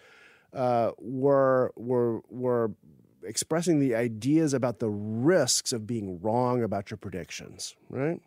uh, 0.53 0.93
were 0.99 1.73
were 1.77 2.21
were 2.29 2.73
expressing 3.25 3.81
the 3.81 3.95
ideas 3.95 4.55
about 4.55 4.79
the 4.79 4.89
risks 4.89 5.73
of 5.73 5.87
being 5.87 6.21
wrong 6.21 6.63
about 6.63 6.91
your 6.91 6.99
predictions 6.99 7.75
right? 7.91 8.21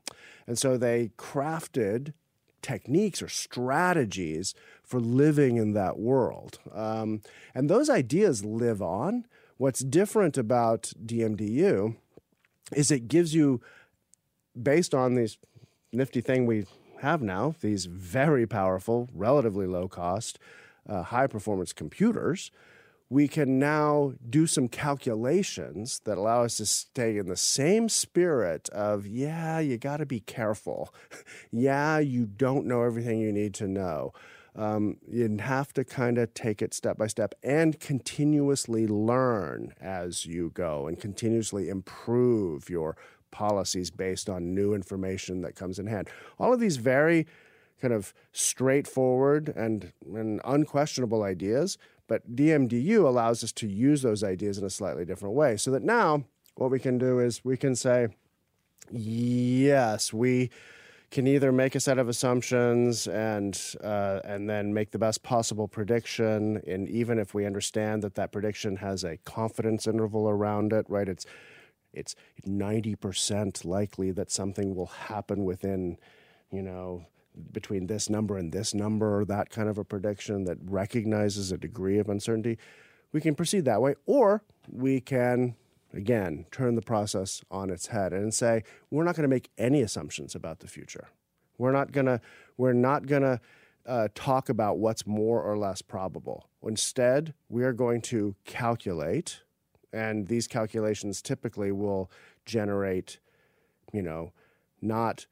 And 0.45 0.57
so 0.57 0.77
they 0.77 1.11
crafted 1.17 2.13
techniques 2.61 3.21
or 3.21 3.29
strategies 3.29 4.53
for 4.83 4.99
living 4.99 5.57
in 5.57 5.73
that 5.73 5.99
world. 5.99 6.59
Um, 6.73 7.21
and 7.53 7.69
those 7.69 7.89
ideas 7.89 8.43
live 8.43 8.81
on. 8.81 9.25
What's 9.57 9.81
different 9.81 10.37
about 10.37 10.93
DMDU 11.05 11.95
is 12.73 12.91
it 12.91 13.07
gives 13.07 13.33
you, 13.33 13.61
based 14.61 14.93
on 14.93 15.15
these 15.15 15.37
nifty 15.91 16.21
thing 16.21 16.45
we 16.45 16.65
have 17.01 17.21
now, 17.21 17.55
these 17.61 17.85
very 17.85 18.45
powerful, 18.45 19.09
relatively 19.13 19.65
low 19.65 19.87
cost, 19.87 20.39
uh, 20.87 21.03
high 21.03 21.27
performance 21.27 21.73
computers, 21.73 22.51
we 23.09 23.27
can 23.27 23.57
now 23.57 24.13
do 24.29 24.45
some 24.45 24.67
calculations 24.67 26.01
that 26.05 26.17
allow 26.17 26.43
us 26.43 26.57
to 26.57 26.65
stay 26.65 27.17
in 27.17 27.27
the 27.27 27.35
same 27.35 27.89
spirit 27.89 28.69
of, 28.69 29.07
yeah, 29.07 29.59
you 29.59 29.77
got 29.77 29.97
to 29.97 30.05
be 30.05 30.19
careful. 30.19 30.93
yeah, 31.51 31.97
you 31.97 32.25
don't 32.25 32.65
know 32.65 32.83
everything 32.83 33.19
you 33.19 33.31
need 33.31 33.53
to 33.55 33.67
know 33.67 34.13
um, 34.55 34.97
you 35.07 35.37
have 35.39 35.73
to 35.73 35.83
kind 35.85 36.17
of 36.17 36.33
take 36.33 36.61
it 36.61 36.73
step 36.73 36.97
by 36.97 37.07
step 37.07 37.33
and 37.43 37.79
continuously 37.79 38.87
learn 38.87 39.73
as 39.79 40.25
you 40.25 40.51
go 40.53 40.87
and 40.87 40.99
continuously 40.99 41.69
improve 41.69 42.69
your 42.69 42.97
policies 43.31 43.91
based 43.91 44.29
on 44.29 44.53
new 44.53 44.73
information 44.73 45.41
that 45.41 45.55
comes 45.55 45.79
in 45.79 45.87
hand. 45.87 46.09
All 46.39 46.53
of 46.53 46.59
these 46.59 46.77
very 46.77 47.27
kind 47.81 47.93
of 47.93 48.13
straightforward 48.33 49.53
and, 49.55 49.93
and 50.13 50.41
unquestionable 50.43 51.23
ideas, 51.23 51.77
but 52.09 52.35
DMDU 52.35 53.05
allows 53.05 53.43
us 53.43 53.53
to 53.53 53.67
use 53.67 54.01
those 54.01 54.23
ideas 54.23 54.57
in 54.57 54.65
a 54.65 54.69
slightly 54.69 55.05
different 55.05 55.35
way 55.35 55.55
so 55.55 55.71
that 55.71 55.83
now 55.83 56.25
what 56.55 56.71
we 56.71 56.79
can 56.79 56.97
do 56.97 57.19
is 57.19 57.45
we 57.45 57.55
can 57.55 57.75
say, 57.75 58.09
yes, 58.91 60.11
we 60.11 60.49
can 61.11 61.27
either 61.27 61.51
make 61.51 61.75
a 61.75 61.79
set 61.79 61.97
of 61.97 62.09
assumptions 62.09 63.07
and 63.07 63.75
uh, 63.83 64.19
and 64.23 64.49
then 64.49 64.73
make 64.73 64.91
the 64.91 64.99
best 64.99 65.23
possible 65.23 65.67
prediction. 65.67 66.61
And 66.67 66.89
even 66.89 67.17
if 67.19 67.33
we 67.33 67.45
understand 67.45 68.01
that 68.03 68.15
that 68.15 68.31
prediction 68.31 68.75
has 68.77 69.03
a 69.03 69.17
confidence 69.17 69.87
interval 69.87 70.27
around 70.27 70.73
it, 70.73 70.85
right? 70.89 71.07
It's 71.07 71.25
it's 71.93 72.15
ninety 72.45 72.95
percent 72.95 73.63
likely 73.63 74.11
that 74.11 74.31
something 74.31 74.75
will 74.75 74.87
happen 74.87 75.45
within, 75.45 75.97
you 76.51 76.63
know, 76.63 77.05
between 77.51 77.87
this 77.87 78.09
number 78.09 78.37
and 78.37 78.51
this 78.51 78.73
number, 78.73 79.19
or 79.19 79.25
that 79.25 79.49
kind 79.49 79.69
of 79.69 79.77
a 79.77 79.83
prediction 79.83 80.43
that 80.45 80.57
recognizes 80.61 81.51
a 81.51 81.57
degree 81.57 81.99
of 81.99 82.09
uncertainty. 82.09 82.57
We 83.11 83.21
can 83.21 83.35
proceed 83.35 83.65
that 83.65 83.81
way, 83.81 83.95
or 84.05 84.43
we 84.67 85.01
can 85.01 85.55
again, 85.93 86.45
turn 86.51 86.75
the 86.75 86.81
process 86.81 87.41
on 87.49 87.69
its 87.69 87.87
head 87.87 88.13
and 88.13 88.33
say, 88.33 88.63
we're 88.91 89.03
not 89.03 89.15
going 89.15 89.23
to 89.23 89.29
make 89.29 89.49
any 89.57 89.81
assumptions 89.81 90.35
about 90.35 90.59
the 90.59 90.67
future. 90.67 91.07
We're 91.57 91.71
not 91.71 91.91
going 91.91 92.05
to, 92.05 92.21
we're 92.57 92.73
not 92.73 93.07
going 93.07 93.23
to 93.23 93.41
uh, 93.85 94.07
talk 94.13 94.49
about 94.49 94.77
what's 94.77 95.07
more 95.07 95.41
or 95.41 95.57
less 95.57 95.81
probable. 95.81 96.49
Instead, 96.63 97.33
we 97.49 97.63
are 97.63 97.73
going 97.73 98.01
to 98.01 98.35
calculate, 98.45 99.41
and 99.91 100.27
these 100.27 100.47
calculations 100.47 101.21
typically 101.21 101.71
will 101.71 102.11
generate, 102.45 103.19
you 103.91 104.01
know, 104.01 104.31
not 104.81 105.25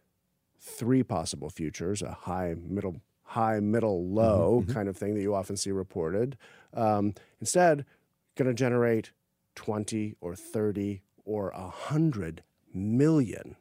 three 0.60 1.04
possible 1.04 1.50
futures, 1.50 2.02
a 2.02 2.12
high, 2.12 2.56
middle, 2.60 3.02
high, 3.24 3.60
middle, 3.60 4.08
low 4.08 4.62
mm-hmm. 4.62 4.74
kind 4.74 4.90
of 4.90 4.98
thing 4.98 5.16
that 5.16 5.22
you 5.22 5.34
often 5.34 5.58
see 5.58 5.72
reported. 5.72 6.38
Um, 6.74 7.14
instead, 7.40 7.86
going 8.36 8.48
to 8.48 8.54
generate 8.54 9.12
20 9.56 10.16
or 10.22 10.36
30 10.36 11.02
or 11.26 11.52
100 11.56 12.44
million 12.74 13.56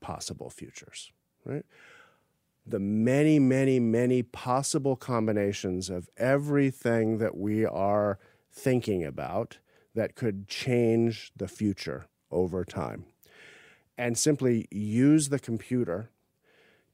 possible 0.00 0.50
futures, 0.50 1.10
right? 1.44 1.64
The 2.66 2.78
many, 2.78 3.38
many, 3.38 3.80
many 3.80 4.22
possible 4.22 4.94
combinations 4.94 5.88
of 5.88 6.08
everything 6.18 7.18
that 7.18 7.36
we 7.36 7.64
are 7.64 8.18
thinking 8.52 9.04
about 9.04 9.58
that 9.94 10.14
could 10.14 10.46
change 10.48 11.32
the 11.34 11.48
future 11.48 12.06
over 12.30 12.64
time. 12.64 13.06
And 13.96 14.16
simply 14.16 14.68
use 14.70 15.30
the 15.30 15.40
computer 15.40 16.10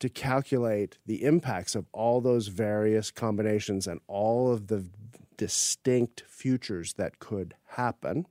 to 0.05 0.11
calculate 0.11 0.99
the 1.07 1.25
impacts 1.25 1.75
of 1.75 1.87
all 1.93 2.21
those 2.21 2.49
various 2.49 3.11
combinations 3.11 3.87
and 3.87 4.03
all 4.07 4.53
of 4.53 4.67
the 4.67 4.85
distinct 5.39 6.23
futures 6.29 6.93
that 6.93 7.19
could 7.21 7.55
happen 7.69 8.27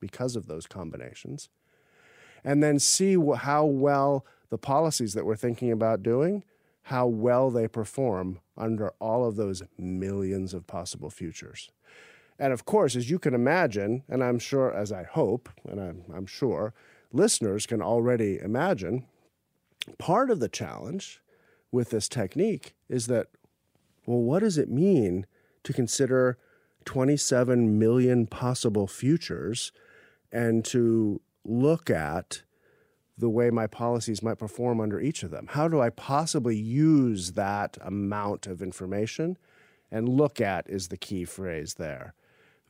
because 0.00 0.36
of 0.36 0.46
those 0.46 0.66
combinations, 0.66 1.50
and 2.42 2.62
then 2.62 2.78
see 2.78 3.14
how 3.36 3.62
well 3.66 4.24
the 4.48 4.56
policies 4.56 5.12
that 5.12 5.26
we're 5.26 5.36
thinking 5.36 5.70
about 5.70 6.02
doing, 6.02 6.44
how 6.84 7.06
well 7.06 7.50
they 7.50 7.68
perform 7.68 8.40
under 8.56 8.88
all 8.98 9.28
of 9.28 9.36
those 9.36 9.62
millions 9.76 10.54
of 10.54 10.66
possible 10.66 11.10
futures. 11.10 11.70
And 12.38 12.54
of 12.54 12.64
course, 12.64 12.96
as 12.96 13.10
you 13.10 13.18
can 13.18 13.34
imagine, 13.34 14.02
and 14.08 14.24
I'm 14.24 14.38
sure, 14.38 14.72
as 14.72 14.92
I 14.92 15.02
hope, 15.02 15.50
and 15.68 15.78
I'm, 15.78 16.04
I'm 16.10 16.26
sure, 16.26 16.72
listeners 17.12 17.66
can 17.66 17.82
already 17.82 18.38
imagine, 18.38 19.04
part 19.96 20.30
of 20.30 20.40
the 20.40 20.48
challenge 20.48 21.20
with 21.70 21.90
this 21.90 22.08
technique 22.08 22.74
is 22.88 23.06
that, 23.06 23.28
well, 24.06 24.20
what 24.20 24.40
does 24.40 24.58
it 24.58 24.70
mean 24.70 25.26
to 25.64 25.72
consider 25.72 26.38
27 26.84 27.78
million 27.78 28.26
possible 28.26 28.86
futures 28.86 29.72
and 30.32 30.64
to 30.64 31.20
look 31.44 31.90
at 31.90 32.42
the 33.18 33.28
way 33.28 33.50
my 33.50 33.66
policies 33.66 34.22
might 34.22 34.38
perform 34.38 34.80
under 34.80 35.00
each 35.00 35.22
of 35.22 35.30
them. 35.30 35.48
How 35.50 35.68
do 35.68 35.80
I 35.80 35.90
possibly 35.90 36.56
use 36.56 37.32
that 37.32 37.76
amount 37.82 38.46
of 38.46 38.62
information? 38.62 39.36
And 39.90 40.08
look 40.08 40.40
at 40.40 40.68
is 40.70 40.88
the 40.88 40.96
key 40.96 41.24
phrase 41.24 41.74
there. 41.74 42.14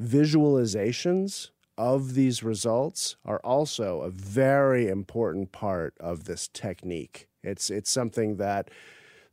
Visualizations 0.03 1.51
of 1.79 2.15
these 2.15 2.43
results 2.43 3.17
are 3.25 3.39
also 3.39 4.01
a 4.01 4.11
very 4.11 4.89
important 4.89 5.53
part 5.53 5.95
of 6.01 6.25
this 6.25 6.49
technique 6.49 7.29
It's 7.45 7.71
it's 7.71 7.91
something 7.91 8.37
that 8.37 8.69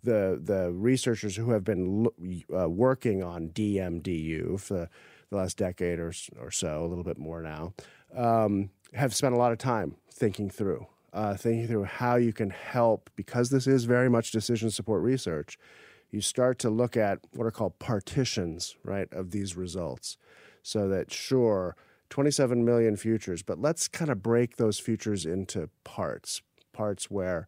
the 0.04 0.40
the 0.42 0.72
researchers 0.72 1.36
who 1.36 1.50
have 1.52 1.64
been 1.64 2.08
uh, 2.56 2.70
working 2.70 3.24
on 3.24 3.50
DMDU 3.50 4.60
for 4.60 4.74
the, 4.74 4.90
last 5.32 5.58
decade 5.58 6.00
or 6.00 6.14
or 6.40 6.52
so, 6.52 6.86
a 6.86 6.88
little 6.88 7.04
bit 7.04 7.18
more 7.18 7.42
now, 7.42 7.74
um, 8.16 8.70
have 8.94 9.14
spent 9.14 9.34
a 9.34 9.38
lot 9.38 9.52
of 9.52 9.58
time 9.58 9.96
thinking 10.10 10.50
through 10.50 10.86
uh, 11.12 11.36
thinking 11.36 11.68
through 11.68 11.86
how 11.86 12.16
you 12.16 12.32
can 12.32 12.52
help 12.52 13.10
because 13.16 13.50
this 13.50 13.66
is 13.66 13.86
very 13.86 14.10
much 14.10 14.32
decision 14.32 14.70
support 14.70 15.02
research. 15.02 15.58
You 16.12 16.22
start 16.22 16.60
to 16.60 16.70
look 16.70 16.96
at 16.96 17.20
what 17.34 17.46
are 17.46 17.52
called 17.52 17.80
partitions, 17.80 18.78
right, 18.84 19.12
of 19.12 19.32
these 19.32 19.58
results, 19.58 20.18
so 20.62 20.88
that 20.90 21.12
sure. 21.12 21.76
27 22.10 22.64
million 22.64 22.96
futures, 22.96 23.44
but 23.44 23.60
let's 23.60 23.88
kind 23.88 24.12
of 24.12 24.22
break 24.22 24.58
those 24.58 24.80
futures 24.80 25.26
into 25.26 25.70
parts, 25.84 26.42
parts 26.74 27.10
where 27.10 27.48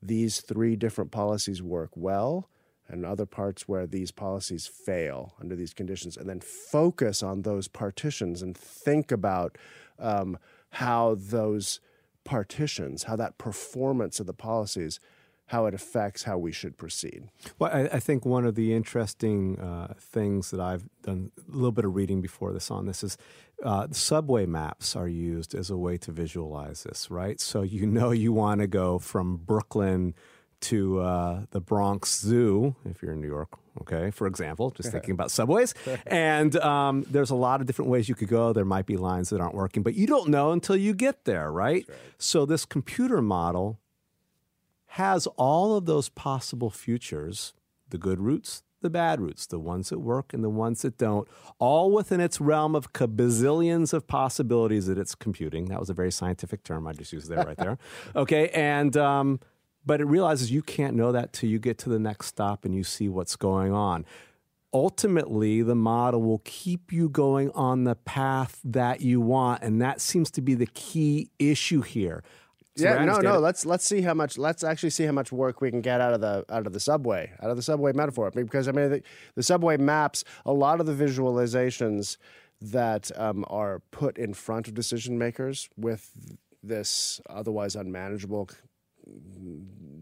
these 0.00 0.40
three 0.40 0.76
different 0.76 1.10
policies 1.10 1.62
work 1.62 1.90
well 1.94 2.48
and 2.88 3.04
other 3.04 3.26
parts 3.26 3.66
where 3.66 3.86
these 3.86 4.10
policies 4.10 4.66
fail 4.66 5.34
under 5.40 5.56
these 5.56 5.72
conditions, 5.72 6.16
and 6.16 6.28
then 6.28 6.40
focus 6.40 7.22
on 7.22 7.42
those 7.42 7.66
partitions 7.66 8.42
and 8.42 8.56
think 8.56 9.10
about 9.10 9.56
um, 9.98 10.38
how 10.70 11.16
those 11.18 11.80
partitions, 12.24 13.04
how 13.04 13.16
that 13.16 13.38
performance 13.38 14.20
of 14.20 14.26
the 14.26 14.34
policies, 14.34 15.00
how 15.46 15.66
it 15.66 15.74
affects 15.74 16.24
how 16.24 16.38
we 16.38 16.52
should 16.52 16.76
proceed. 16.76 17.28
Well, 17.58 17.70
I, 17.72 17.96
I 17.96 18.00
think 18.00 18.24
one 18.24 18.46
of 18.46 18.54
the 18.54 18.72
interesting 18.72 19.58
uh, 19.58 19.94
things 19.98 20.50
that 20.50 20.60
I've 20.60 20.88
done 21.02 21.30
a 21.36 21.54
little 21.54 21.72
bit 21.72 21.84
of 21.84 21.94
reading 21.94 22.20
before 22.22 22.52
this 22.52 22.70
on 22.70 22.86
this 22.86 23.04
is 23.04 23.18
uh, 23.64 23.88
subway 23.90 24.46
maps 24.46 24.94
are 24.94 25.08
used 25.08 25.54
as 25.54 25.70
a 25.70 25.76
way 25.76 25.96
to 25.98 26.12
visualize 26.12 26.84
this, 26.84 27.10
right? 27.10 27.40
So 27.40 27.62
you 27.62 27.86
know 27.86 28.10
you 28.10 28.32
want 28.32 28.60
to 28.60 28.66
go 28.66 28.98
from 28.98 29.38
Brooklyn 29.38 30.14
to 30.62 31.00
uh, 31.00 31.42
the 31.50 31.60
Bronx 31.60 32.20
Zoo, 32.20 32.74
if 32.84 33.02
you're 33.02 33.12
in 33.12 33.20
New 33.20 33.28
York, 33.28 33.48
okay, 33.82 34.10
for 34.10 34.26
example, 34.26 34.70
just 34.70 34.90
thinking 34.92 35.12
about 35.12 35.30
subways. 35.30 35.74
And 36.06 36.56
um, 36.56 37.04
there's 37.10 37.30
a 37.30 37.34
lot 37.34 37.60
of 37.60 37.66
different 37.66 37.90
ways 37.90 38.08
you 38.08 38.14
could 38.14 38.28
go. 38.28 38.52
There 38.52 38.64
might 38.64 38.86
be 38.86 38.96
lines 38.96 39.30
that 39.30 39.40
aren't 39.40 39.54
working, 39.54 39.82
but 39.82 39.94
you 39.94 40.06
don't 40.06 40.28
know 40.28 40.52
until 40.52 40.76
you 40.76 40.94
get 40.94 41.24
there, 41.24 41.50
right? 41.50 41.84
right? 41.88 41.98
So 42.18 42.46
this 42.46 42.64
computer 42.64 43.20
model 43.20 43.78
has 44.86 45.26
all 45.36 45.76
of 45.76 45.86
those 45.86 46.08
possible 46.08 46.70
futures 46.70 47.52
the 47.90 47.98
good 47.98 48.20
routes, 48.20 48.63
the 48.84 48.90
bad 48.90 49.20
routes, 49.20 49.46
the 49.46 49.58
ones 49.58 49.88
that 49.88 49.98
work 49.98 50.32
and 50.34 50.44
the 50.44 50.50
ones 50.50 50.82
that 50.82 50.98
don't, 50.98 51.26
all 51.58 51.90
within 51.90 52.20
its 52.20 52.40
realm 52.40 52.76
of 52.76 52.92
bazillions 52.92 53.92
of 53.92 54.06
possibilities 54.06 54.86
that 54.86 54.98
it's 54.98 55.14
computing. 55.14 55.64
That 55.64 55.80
was 55.80 55.90
a 55.90 55.94
very 55.94 56.12
scientific 56.12 56.62
term 56.62 56.86
I 56.86 56.92
just 56.92 57.12
used 57.12 57.28
there, 57.28 57.44
right 57.44 57.56
there. 57.56 57.78
Okay, 58.14 58.48
and 58.50 58.96
um, 58.96 59.40
but 59.86 60.00
it 60.00 60.04
realizes 60.04 60.50
you 60.50 60.62
can't 60.62 60.94
know 60.94 61.10
that 61.12 61.32
till 61.32 61.48
you 61.48 61.58
get 61.58 61.78
to 61.78 61.88
the 61.88 61.98
next 61.98 62.26
stop 62.26 62.64
and 62.64 62.74
you 62.74 62.84
see 62.84 63.08
what's 63.08 63.34
going 63.34 63.72
on. 63.72 64.04
Ultimately, 64.72 65.62
the 65.62 65.74
model 65.74 66.22
will 66.22 66.42
keep 66.44 66.92
you 66.92 67.08
going 67.08 67.50
on 67.52 67.84
the 67.84 67.94
path 67.94 68.60
that 68.64 69.00
you 69.00 69.20
want, 69.20 69.62
and 69.62 69.80
that 69.80 70.00
seems 70.00 70.30
to 70.32 70.42
be 70.42 70.54
the 70.54 70.66
key 70.66 71.30
issue 71.38 71.80
here. 71.80 72.22
Yeah, 72.76 73.04
no, 73.04 73.18
no. 73.18 73.36
It. 73.36 73.40
Let's 73.40 73.64
let's 73.64 73.84
see 73.84 74.02
how 74.02 74.14
much. 74.14 74.36
Let's 74.36 74.64
actually 74.64 74.90
see 74.90 75.04
how 75.04 75.12
much 75.12 75.30
work 75.30 75.60
we 75.60 75.70
can 75.70 75.80
get 75.80 76.00
out 76.00 76.12
of 76.12 76.20
the 76.20 76.44
out 76.48 76.66
of 76.66 76.72
the 76.72 76.80
subway, 76.80 77.32
out 77.40 77.50
of 77.50 77.56
the 77.56 77.62
subway 77.62 77.92
metaphor. 77.92 78.30
Because 78.30 78.66
I 78.66 78.72
mean, 78.72 78.90
the, 78.90 79.02
the 79.36 79.42
subway 79.42 79.76
maps 79.76 80.24
a 80.44 80.52
lot 80.52 80.80
of 80.80 80.86
the 80.86 80.92
visualizations 80.92 82.16
that 82.60 83.10
um, 83.16 83.44
are 83.48 83.80
put 83.90 84.18
in 84.18 84.34
front 84.34 84.66
of 84.66 84.74
decision 84.74 85.18
makers 85.18 85.68
with 85.76 86.10
this 86.62 87.20
otherwise 87.28 87.76
unmanageable 87.76 88.48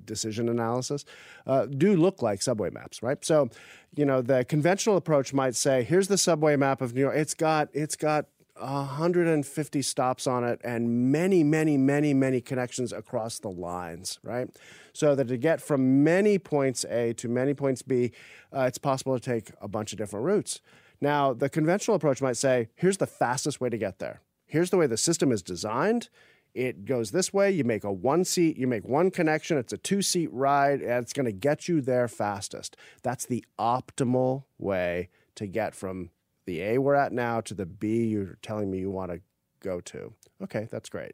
decision 0.04 0.48
analysis 0.48 1.04
uh, 1.46 1.66
do 1.66 1.96
look 1.96 2.22
like 2.22 2.40
subway 2.40 2.70
maps, 2.70 3.02
right? 3.02 3.24
So, 3.24 3.50
you 3.96 4.04
know, 4.04 4.22
the 4.22 4.44
conventional 4.44 4.96
approach 4.96 5.34
might 5.34 5.56
say, 5.56 5.82
"Here's 5.82 6.08
the 6.08 6.18
subway 6.18 6.56
map 6.56 6.80
of 6.80 6.94
New 6.94 7.02
York. 7.02 7.16
It's 7.16 7.34
got 7.34 7.68
it's 7.72 7.96
got 7.96 8.26
150 8.58 9.82
stops 9.82 10.26
on 10.26 10.44
it 10.44 10.60
and 10.62 11.10
many, 11.10 11.42
many, 11.42 11.76
many, 11.76 12.12
many 12.12 12.40
connections 12.40 12.92
across 12.92 13.38
the 13.38 13.50
lines, 13.50 14.18
right? 14.22 14.48
So 14.92 15.14
that 15.14 15.28
to 15.28 15.36
get 15.36 15.60
from 15.60 16.04
many 16.04 16.38
points 16.38 16.84
A 16.84 17.14
to 17.14 17.28
many 17.28 17.54
points 17.54 17.82
B, 17.82 18.12
uh, 18.54 18.62
it's 18.62 18.78
possible 18.78 19.18
to 19.18 19.24
take 19.24 19.50
a 19.60 19.68
bunch 19.68 19.92
of 19.92 19.98
different 19.98 20.26
routes. 20.26 20.60
Now, 21.00 21.32
the 21.32 21.48
conventional 21.48 21.96
approach 21.96 22.22
might 22.22 22.36
say, 22.36 22.68
here's 22.76 22.98
the 22.98 23.06
fastest 23.06 23.60
way 23.60 23.68
to 23.68 23.78
get 23.78 23.98
there. 23.98 24.20
Here's 24.46 24.70
the 24.70 24.76
way 24.76 24.86
the 24.86 24.96
system 24.96 25.32
is 25.32 25.42
designed. 25.42 26.08
It 26.54 26.84
goes 26.84 27.10
this 27.10 27.32
way. 27.32 27.50
You 27.50 27.64
make 27.64 27.84
a 27.84 27.92
one 27.92 28.24
seat, 28.24 28.58
you 28.58 28.66
make 28.66 28.86
one 28.86 29.10
connection. 29.10 29.56
It's 29.56 29.72
a 29.72 29.78
two 29.78 30.02
seat 30.02 30.28
ride, 30.32 30.80
and 30.82 31.02
it's 31.02 31.14
going 31.14 31.26
to 31.26 31.32
get 31.32 31.66
you 31.66 31.80
there 31.80 32.06
fastest. 32.08 32.76
That's 33.02 33.24
the 33.24 33.44
optimal 33.58 34.44
way 34.58 35.08
to 35.36 35.46
get 35.46 35.74
from 35.74 36.10
the 36.46 36.62
A 36.62 36.78
we're 36.78 36.94
at 36.94 37.12
now 37.12 37.40
to 37.40 37.54
the 37.54 37.66
B 37.66 38.04
you're 38.04 38.38
telling 38.42 38.70
me 38.70 38.78
you 38.78 38.90
want 38.90 39.12
to 39.12 39.20
go 39.60 39.80
to. 39.80 40.12
Okay, 40.42 40.68
that's 40.70 40.88
great. 40.88 41.12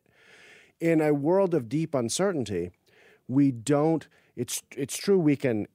In 0.80 1.00
a 1.00 1.12
world 1.12 1.54
of 1.54 1.68
deep 1.68 1.94
uncertainty, 1.94 2.70
we 3.26 3.50
don't. 3.50 4.06
It's 4.36 4.62
it's 4.76 4.96
true 4.96 5.18
we 5.18 5.36
can 5.36 5.66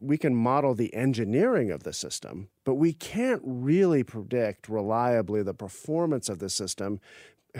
we 0.00 0.16
can 0.16 0.34
model 0.34 0.74
the 0.74 0.94
engineering 0.94 1.70
of 1.70 1.82
the 1.82 1.92
system, 1.92 2.48
but 2.64 2.74
we 2.74 2.94
can't 2.94 3.42
really 3.44 4.02
predict 4.02 4.68
reliably 4.68 5.42
the 5.42 5.52
performance 5.52 6.30
of 6.30 6.38
the 6.38 6.48
system 6.48 7.00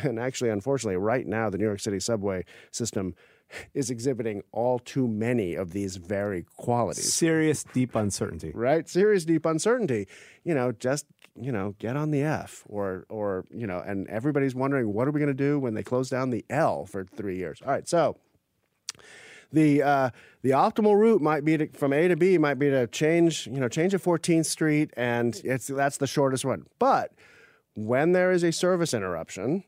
and 0.03 0.19
actually, 0.19 0.51
unfortunately, 0.51 0.97
right 0.97 1.27
now, 1.27 1.51
the 1.51 1.59
New 1.59 1.65
York 1.65 1.81
City 1.81 2.01
subway 2.01 2.45
system 2.71 3.15
is 3.75 3.91
exhibiting 3.91 4.43
all 4.51 4.79
too 4.79 5.07
many 5.07 5.55
of 5.55 5.73
these 5.73 5.97
very 5.97 6.45
qualities. 6.57 7.13
Serious 7.13 7.65
deep 7.65 7.95
uncertainty. 7.95 8.51
right? 8.55 8.89
Serious 8.89 9.25
deep 9.25 9.47
uncertainty. 9.47 10.09
You 10.45 10.55
know, 10.55 10.73
just, 10.73 11.07
you 11.41 11.53
know, 11.53 11.75
get 11.79 11.97
on 11.97 12.11
the 12.11 12.23
F 12.23 12.65
or 12.67 13.05
or, 13.09 13.45
you 13.51 13.67
know, 13.67 13.79
and 13.79 14.07
everybody's 14.09 14.55
wondering 14.55 14.93
what 14.93 15.09
are 15.09 15.11
we 15.11 15.21
going 15.21 15.29
to 15.29 15.35
do 15.35 15.59
when 15.59 15.75
they 15.75 15.83
close 15.83 16.11
down 16.11 16.31
the 16.31 16.45
L 16.51 16.87
for 16.87 17.05
3 17.05 17.37
years. 17.37 17.61
All 17.65 17.73
right. 17.73 17.89
So, 17.89 18.17
the 19.53 19.83
uh, 19.83 20.11
the 20.43 20.51
optimal 20.51 20.99
route 20.99 21.23
might 21.23 21.45
be 21.45 21.57
to, 21.57 21.69
from 21.69 21.93
A 21.93 22.09
to 22.09 22.17
B 22.17 22.39
might 22.39 22.59
be 22.59 22.71
to 22.71 22.87
change, 22.87 23.47
you 23.47 23.61
know, 23.61 23.69
change 23.69 23.95
at 23.95 24.03
14th 24.03 24.47
Street 24.47 24.91
and 24.97 25.41
it's 25.45 25.69
that's 25.69 25.99
the 25.99 26.07
shortest 26.07 26.45
one. 26.45 26.67
But 26.79 27.13
when 27.75 28.13
there 28.13 28.33
is 28.33 28.43
a 28.43 28.53
service 28.53 28.95
interruption, 28.95 29.65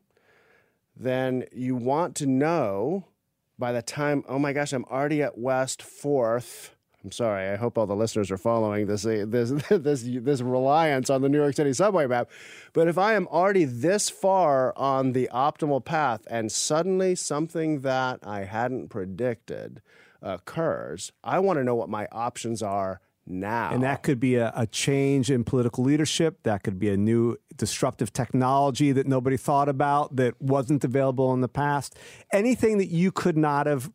then 0.97 1.45
you 1.53 1.77
want 1.77 2.17
to 2.17 2.27
know 2.27 3.05
by 3.59 3.73
the 3.73 3.83
time, 3.83 4.25
oh 4.29 4.39
my 4.39 4.53
gosh, 4.53 4.73
I'm 4.73 4.85
already 4.85 5.23
at 5.23 5.37
West 5.37 5.83
4th. 5.83 6.71
I'm 7.05 7.13
sorry. 7.13 7.49
I 7.49 7.57
hope 7.57 7.79
all 7.79 7.87
the 7.87 7.95
listeners 7.95 8.31
are 8.31 8.39
following 8.39 8.87
this 8.87 9.07
uh, 9.07 9.25
this 9.27 9.51
this 9.71 10.03
this 10.05 10.41
reliance 10.41 11.11
on 11.11 11.23
the 11.23 11.29
New 11.29 11.39
York 11.39 11.55
City 11.55 11.73
subway 11.73 12.07
map. 12.07 12.29
But 12.73 12.89
if 12.89 12.99
I 12.99 13.15
am 13.15 13.29
already 13.29 13.65
this 13.65 14.11
far 14.11 14.77
on 14.77 15.13
the 15.13 15.29
optimal 15.33 15.85
path 15.85 16.27
and 16.29 16.51
suddenly 16.51 17.15
something 17.15 17.81
that 17.81 18.21
I 18.25 18.45
hadn't 18.45 18.89
predicted 18.89 19.81
occurs, 20.21 21.13
I 21.23 21.39
want 21.39 21.59
to 21.59 21.65
know 21.65 21.77
what 21.77 21.89
my 21.89 22.09
options 22.11 22.63
are 22.63 23.01
now. 23.29 23.71
And 23.73 23.83
that 23.83 24.03
could 24.03 24.19
be 24.19 24.37
a, 24.37 24.53
a, 24.57 24.67
change 24.67 25.31
in 25.31 25.45
political 25.45 25.85
leadership. 25.85 26.43
That 26.43 26.63
could 26.63 26.79
be 26.79 26.89
a 26.89 26.97
new 26.97 27.37
disruptive 27.57 28.13
technology 28.13 28.91
that 28.93 29.07
nobody 29.07 29.37
thought 29.37 29.69
about 29.69 30.17
that 30.17 30.41
wasn't 30.41 30.83
available 30.83 31.33
in 31.35 31.43
the 31.43 31.49
past. 31.49 31.97
Anything 32.33 32.79
that 32.79 32.89
you 32.89 33.13
could 33.13 33.37
not 33.37 33.67
have 33.67 33.93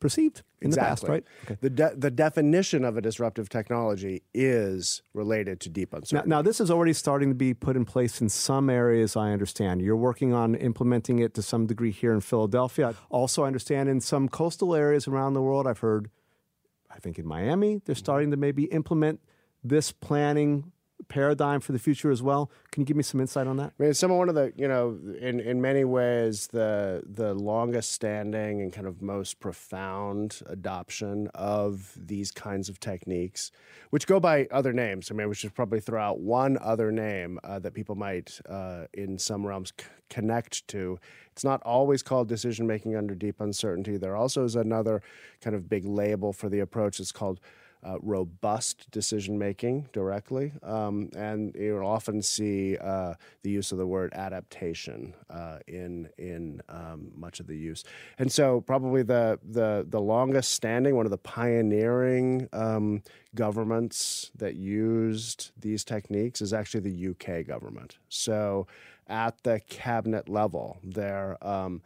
perceived 0.00 0.42
in 0.62 0.68
exactly. 0.68 0.78
the 0.78 0.88
past, 0.88 1.08
right? 1.08 1.24
Okay. 1.44 1.58
The, 1.60 1.70
de- 1.70 1.94
the 1.96 2.10
definition 2.10 2.84
of 2.84 2.96
a 2.96 3.00
disruptive 3.00 3.48
technology 3.48 4.22
is 4.32 5.02
related 5.12 5.60
to 5.60 5.68
deep 5.68 5.92
uncertainty. 5.92 6.28
Now, 6.28 6.36
now, 6.36 6.42
this 6.42 6.60
is 6.60 6.70
already 6.70 6.92
starting 6.92 7.28
to 7.28 7.34
be 7.34 7.52
put 7.52 7.76
in 7.76 7.84
place 7.84 8.20
in 8.20 8.28
some 8.28 8.70
areas, 8.70 9.16
I 9.16 9.32
understand. 9.32 9.82
You're 9.82 9.96
working 9.96 10.32
on 10.32 10.54
implementing 10.54 11.18
it 11.18 11.34
to 11.34 11.42
some 11.42 11.66
degree 11.66 11.92
here 11.92 12.12
in 12.12 12.20
Philadelphia. 12.20 12.94
Also, 13.10 13.44
I 13.44 13.46
understand 13.46 13.88
in 13.88 14.00
some 14.00 14.28
coastal 14.28 14.74
areas 14.74 15.06
around 15.06 15.34
the 15.34 15.42
world, 15.42 15.66
I've 15.66 15.80
heard– 15.80 16.10
I 16.90 16.98
think 16.98 17.18
in 17.18 17.26
Miami, 17.26 17.80
they're 17.84 17.94
mm-hmm. 17.94 17.98
starting 17.98 18.30
to 18.32 18.36
maybe 18.36 18.64
implement 18.64 19.20
this 19.64 19.92
planning 19.92 20.71
paradigm 21.08 21.60
for 21.60 21.72
the 21.72 21.78
future 21.78 22.10
as 22.10 22.22
well. 22.22 22.50
Can 22.70 22.82
you 22.82 22.86
give 22.86 22.96
me 22.96 23.02
some 23.02 23.20
insight 23.20 23.46
on 23.46 23.56
that? 23.58 23.72
I 23.78 23.82
mean, 23.82 23.94
some 23.94 24.10
one 24.16 24.28
of 24.28 24.34
the 24.34 24.52
you 24.56 24.68
know, 24.68 24.98
in 25.20 25.40
in 25.40 25.60
many 25.60 25.84
ways, 25.84 26.48
the 26.48 27.02
the 27.06 27.34
longest 27.34 27.92
standing 27.92 28.60
and 28.60 28.72
kind 28.72 28.86
of 28.86 29.02
most 29.02 29.40
profound 29.40 30.40
adoption 30.46 31.28
of 31.34 31.92
these 31.96 32.30
kinds 32.30 32.68
of 32.68 32.80
techniques, 32.80 33.50
which 33.90 34.06
go 34.06 34.20
by 34.20 34.46
other 34.50 34.72
names. 34.72 35.10
I 35.10 35.14
mean, 35.14 35.28
we 35.28 35.34
should 35.34 35.54
probably 35.54 35.80
throw 35.80 36.02
out 36.02 36.20
one 36.20 36.58
other 36.60 36.90
name 36.92 37.38
uh, 37.44 37.58
that 37.60 37.74
people 37.74 37.94
might, 37.94 38.40
uh, 38.48 38.84
in 38.92 39.18
some 39.18 39.46
realms, 39.46 39.72
c- 39.78 39.86
connect 40.08 40.66
to. 40.68 40.98
It's 41.32 41.44
not 41.44 41.62
always 41.62 42.02
called 42.02 42.28
decision 42.28 42.66
making 42.66 42.96
under 42.96 43.14
deep 43.14 43.40
uncertainty. 43.40 43.96
There 43.96 44.16
also 44.16 44.44
is 44.44 44.56
another 44.56 45.02
kind 45.40 45.56
of 45.56 45.68
big 45.68 45.84
label 45.84 46.32
for 46.32 46.48
the 46.48 46.60
approach. 46.60 47.00
It's 47.00 47.12
called 47.12 47.40
uh, 47.84 47.98
robust 48.00 48.90
decision 48.90 49.38
making 49.38 49.88
directly, 49.92 50.52
um, 50.62 51.10
and 51.16 51.54
you'll 51.54 51.86
often 51.86 52.22
see 52.22 52.76
uh, 52.78 53.14
the 53.42 53.50
use 53.50 53.72
of 53.72 53.78
the 53.78 53.86
word 53.86 54.12
adaptation 54.14 55.14
uh, 55.30 55.58
in 55.66 56.08
in 56.18 56.62
um, 56.68 57.10
much 57.16 57.40
of 57.40 57.46
the 57.46 57.56
use. 57.56 57.84
And 58.18 58.30
so, 58.30 58.60
probably 58.60 59.02
the 59.02 59.38
the 59.42 59.84
the 59.88 60.00
longest 60.00 60.52
standing, 60.52 60.94
one 60.94 61.06
of 61.06 61.10
the 61.10 61.18
pioneering 61.18 62.48
um, 62.52 63.02
governments 63.34 64.30
that 64.36 64.54
used 64.54 65.50
these 65.58 65.84
techniques 65.84 66.40
is 66.40 66.52
actually 66.52 66.80
the 66.80 67.08
UK 67.08 67.46
government. 67.46 67.98
So, 68.08 68.66
at 69.08 69.42
the 69.42 69.60
cabinet 69.68 70.28
level, 70.28 70.78
there 70.84 71.36
um, 71.46 71.82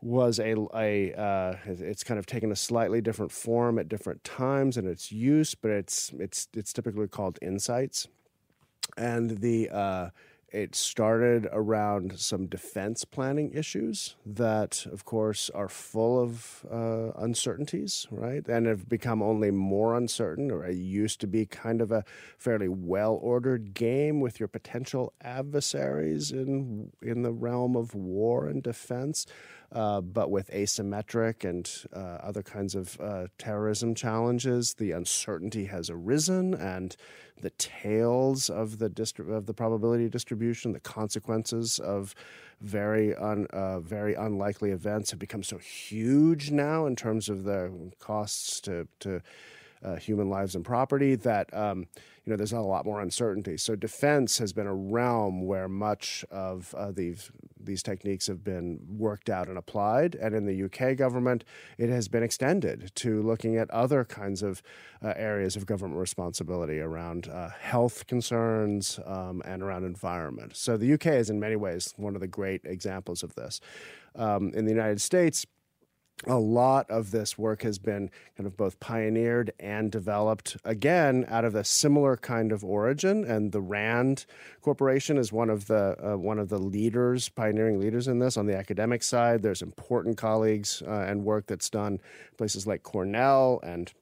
was 0.00 0.38
a, 0.38 0.54
a 0.74 1.12
uh, 1.14 1.56
it's 1.66 2.04
kind 2.04 2.18
of 2.18 2.26
taken 2.26 2.52
a 2.52 2.56
slightly 2.56 3.00
different 3.00 3.32
form 3.32 3.78
at 3.78 3.88
different 3.88 4.22
times 4.24 4.76
in 4.76 4.86
its 4.86 5.10
use, 5.10 5.54
but 5.54 5.70
it's 5.70 6.12
it's 6.18 6.48
it's 6.54 6.72
typically 6.72 7.08
called 7.08 7.38
insights, 7.42 8.06
and 8.96 9.38
the 9.38 9.70
uh, 9.70 10.10
it 10.50 10.74
started 10.74 11.46
around 11.52 12.18
some 12.18 12.46
defense 12.46 13.04
planning 13.04 13.50
issues 13.52 14.16
that, 14.24 14.86
of 14.90 15.04
course, 15.04 15.50
are 15.50 15.68
full 15.68 16.22
of 16.22 16.64
uh, 16.72 17.10
uncertainties, 17.18 18.06
right? 18.10 18.46
And 18.48 18.66
have 18.66 18.88
become 18.88 19.22
only 19.22 19.50
more 19.50 19.94
uncertain, 19.94 20.50
or 20.50 20.64
it 20.64 20.76
used 20.76 21.20
to 21.20 21.26
be 21.26 21.44
kind 21.44 21.82
of 21.82 21.92
a 21.92 22.04
fairly 22.38 22.68
well 22.68 23.18
ordered 23.20 23.74
game 23.74 24.20
with 24.20 24.40
your 24.40 24.48
potential 24.48 25.12
adversaries 25.20 26.32
in, 26.32 26.92
in 27.02 27.22
the 27.22 27.32
realm 27.32 27.76
of 27.76 27.94
war 27.94 28.46
and 28.46 28.62
defense. 28.62 29.26
Uh, 29.70 30.00
but 30.00 30.30
with 30.30 30.50
asymmetric 30.50 31.44
and 31.48 31.70
uh, 31.94 32.18
other 32.22 32.42
kinds 32.42 32.74
of 32.74 32.98
uh, 33.00 33.26
terrorism 33.36 33.94
challenges, 33.94 34.74
the 34.74 34.92
uncertainty 34.92 35.66
has 35.66 35.90
arisen, 35.90 36.54
and 36.54 36.96
the 37.42 37.50
tails 37.50 38.48
of 38.48 38.78
the 38.78 38.88
distri- 38.88 39.30
of 39.30 39.44
the 39.44 39.52
probability 39.52 40.08
distribution, 40.08 40.72
the 40.72 40.80
consequences 40.80 41.78
of 41.78 42.14
very 42.62 43.14
un- 43.14 43.46
uh, 43.50 43.78
very 43.80 44.14
unlikely 44.14 44.70
events 44.70 45.10
have 45.10 45.20
become 45.20 45.42
so 45.42 45.58
huge 45.58 46.50
now 46.50 46.86
in 46.86 46.96
terms 46.96 47.28
of 47.28 47.44
the 47.44 47.70
costs 47.98 48.60
to 48.62 48.88
to 49.00 49.20
uh, 49.84 49.96
human 49.96 50.28
lives 50.28 50.54
and 50.54 50.64
property 50.64 51.14
that 51.14 51.52
um, 51.54 51.86
you 52.24 52.30
know 52.30 52.36
there's 52.36 52.52
not 52.52 52.62
a 52.62 52.68
lot 52.68 52.84
more 52.84 53.00
uncertainty. 53.00 53.56
So 53.56 53.76
defense 53.76 54.38
has 54.38 54.52
been 54.52 54.66
a 54.66 54.74
realm 54.74 55.46
where 55.46 55.68
much 55.68 56.24
of 56.30 56.74
uh, 56.74 56.92
these 56.92 57.30
these 57.60 57.82
techniques 57.82 58.26
have 58.26 58.42
been 58.42 58.80
worked 58.88 59.28
out 59.30 59.48
and 59.48 59.58
applied. 59.58 60.14
And 60.14 60.34
in 60.34 60.46
the 60.46 60.64
UK 60.64 60.96
government, 60.96 61.44
it 61.76 61.88
has 61.90 62.08
been 62.08 62.22
extended 62.22 62.90
to 62.96 63.22
looking 63.22 63.56
at 63.56 63.70
other 63.70 64.04
kinds 64.04 64.42
of 64.42 64.62
uh, 65.02 65.12
areas 65.16 65.54
of 65.54 65.66
government 65.66 66.00
responsibility 66.00 66.80
around 66.80 67.28
uh, 67.28 67.50
health 67.50 68.06
concerns 68.06 68.98
um, 69.06 69.42
and 69.44 69.62
around 69.62 69.84
environment. 69.84 70.56
So 70.56 70.76
the 70.76 70.92
UK 70.94 71.06
is, 71.06 71.30
in 71.30 71.38
many 71.38 71.56
ways, 71.56 71.94
one 71.96 72.14
of 72.14 72.20
the 72.20 72.26
great 72.26 72.62
examples 72.64 73.22
of 73.22 73.34
this. 73.34 73.60
Um, 74.16 74.50
in 74.54 74.64
the 74.64 74.72
United 74.72 75.00
States, 75.00 75.46
a 76.26 76.38
lot 76.38 76.90
of 76.90 77.10
this 77.10 77.38
work 77.38 77.62
has 77.62 77.78
been 77.78 78.10
kind 78.36 78.46
of 78.46 78.56
both 78.56 78.80
pioneered 78.80 79.52
and 79.60 79.92
developed 79.92 80.56
again 80.64 81.24
out 81.28 81.44
of 81.44 81.54
a 81.54 81.62
similar 81.62 82.16
kind 82.16 82.50
of 82.50 82.64
origin. 82.64 83.24
And 83.24 83.52
the 83.52 83.60
RAND 83.60 84.26
Corporation 84.60 85.16
is 85.16 85.32
one 85.32 85.48
of 85.48 85.66
the 85.66 85.96
uh, 86.12 86.16
one 86.16 86.38
of 86.38 86.48
the 86.48 86.58
leaders 86.58 87.28
pioneering 87.28 87.78
leaders 87.78 88.08
in 88.08 88.18
this. 88.18 88.36
On 88.36 88.46
the 88.46 88.56
academic 88.56 89.02
side 89.02 89.42
there's 89.42 89.62
important 89.62 90.16
colleagues 90.16 90.82
uh, 90.86 90.90
and 90.90 91.24
work 91.24 91.46
that's 91.46 91.70
done 91.70 92.00
places 92.36 92.66
like 92.66 92.82
Cornell 92.82 93.60
and 93.62 93.92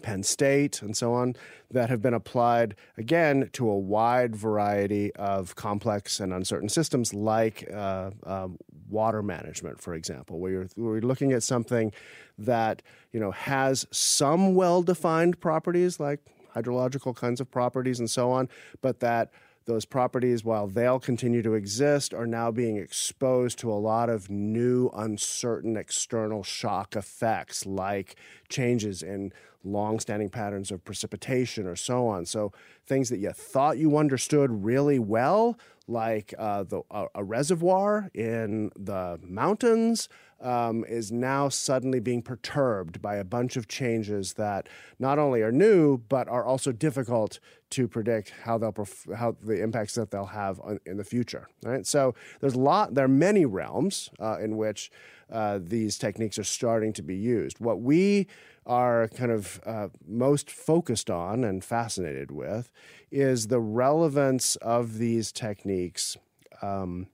Penn 0.00 0.22
State, 0.22 0.82
and 0.82 0.96
so 0.96 1.12
on, 1.14 1.36
that 1.70 1.90
have 1.90 2.00
been 2.00 2.14
applied 2.14 2.74
again 2.96 3.50
to 3.52 3.68
a 3.68 3.78
wide 3.78 4.34
variety 4.34 5.14
of 5.14 5.54
complex 5.54 6.20
and 6.20 6.32
uncertain 6.32 6.68
systems, 6.68 7.12
like 7.12 7.68
uh, 7.72 8.10
um, 8.24 8.58
water 8.88 9.22
management, 9.22 9.80
for 9.80 9.94
example, 9.94 10.38
where 10.38 10.50
you're, 10.52 10.68
where 10.76 10.94
you're 10.94 11.02
looking 11.02 11.32
at 11.32 11.42
something 11.42 11.92
that 12.38 12.82
you 13.12 13.20
know 13.20 13.30
has 13.30 13.86
some 13.90 14.54
well-defined 14.54 15.40
properties, 15.40 16.00
like 16.00 16.20
hydrological 16.54 17.14
kinds 17.14 17.40
of 17.40 17.50
properties 17.50 17.98
and 17.98 18.10
so 18.10 18.30
on, 18.30 18.48
but 18.80 19.00
that 19.00 19.30
those 19.64 19.84
properties, 19.84 20.44
while 20.44 20.66
they'll 20.66 21.00
continue 21.00 21.42
to 21.42 21.54
exist, 21.54 22.12
are 22.12 22.26
now 22.26 22.50
being 22.50 22.76
exposed 22.76 23.58
to 23.60 23.70
a 23.70 23.74
lot 23.74 24.08
of 24.08 24.30
new, 24.30 24.88
uncertain 24.94 25.76
external 25.76 26.42
shock 26.42 26.96
effects, 26.96 27.64
like 27.66 28.16
changes 28.48 29.02
in 29.02 29.32
long-standing 29.64 30.28
patterns 30.28 30.70
of 30.70 30.84
precipitation 30.84 31.66
or 31.66 31.76
so 31.76 32.06
on. 32.08 32.26
So 32.26 32.52
things 32.86 33.08
that 33.10 33.18
you 33.18 33.30
thought 33.30 33.78
you 33.78 33.96
understood 33.96 34.64
really 34.64 34.98
well, 34.98 35.58
like 35.86 36.34
uh, 36.38 36.64
the, 36.64 36.82
a, 36.90 37.06
a, 37.16 37.24
reservoir 37.24 38.10
in 38.14 38.70
the 38.76 39.18
mountains, 39.22 40.08
um, 40.42 40.84
is 40.84 41.12
now 41.12 41.48
suddenly 41.48 42.00
being 42.00 42.22
perturbed 42.22 43.00
by 43.00 43.16
a 43.16 43.24
bunch 43.24 43.56
of 43.56 43.68
changes 43.68 44.34
that 44.34 44.68
not 44.98 45.18
only 45.18 45.42
are 45.42 45.52
new 45.52 45.98
but 46.08 46.28
are 46.28 46.44
also 46.44 46.72
difficult 46.72 47.38
to 47.70 47.88
predict 47.88 48.34
how 48.44 48.58
they'll 48.58 48.72
perf- 48.72 49.14
how 49.16 49.36
the 49.42 49.62
impacts 49.62 49.94
that 49.94 50.10
they'll 50.10 50.26
have 50.26 50.60
on, 50.60 50.78
in 50.84 50.96
the 50.96 51.04
future. 51.04 51.48
Right. 51.64 51.86
So 51.86 52.14
there's 52.40 52.54
a 52.54 52.58
lot. 52.58 52.94
There 52.94 53.04
are 53.04 53.08
many 53.08 53.46
realms 53.46 54.10
uh, 54.20 54.38
in 54.38 54.56
which 54.56 54.90
uh, 55.30 55.58
these 55.62 55.96
techniques 55.96 56.38
are 56.38 56.44
starting 56.44 56.92
to 56.92 57.02
be 57.02 57.16
used. 57.16 57.60
What 57.60 57.80
we 57.80 58.26
are 58.66 59.08
kind 59.08 59.32
of 59.32 59.60
uh, 59.64 59.88
most 60.06 60.50
focused 60.50 61.10
on 61.10 61.44
and 61.44 61.64
fascinated 61.64 62.30
with 62.30 62.70
is 63.10 63.48
the 63.48 63.60
relevance 63.60 64.56
of 64.56 64.98
these 64.98 65.32
techniques 65.32 66.16
um, 66.60 67.08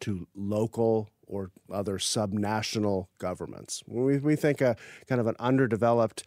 to 0.00 0.26
local 0.34 1.08
or 1.26 1.50
other 1.72 1.98
subnational 1.98 3.06
governments. 3.18 3.82
When 3.86 4.04
we, 4.04 4.18
we 4.18 4.36
think 4.36 4.60
a 4.60 4.76
kind 5.08 5.20
of 5.20 5.26
an 5.26 5.36
underdeveloped 5.38 6.24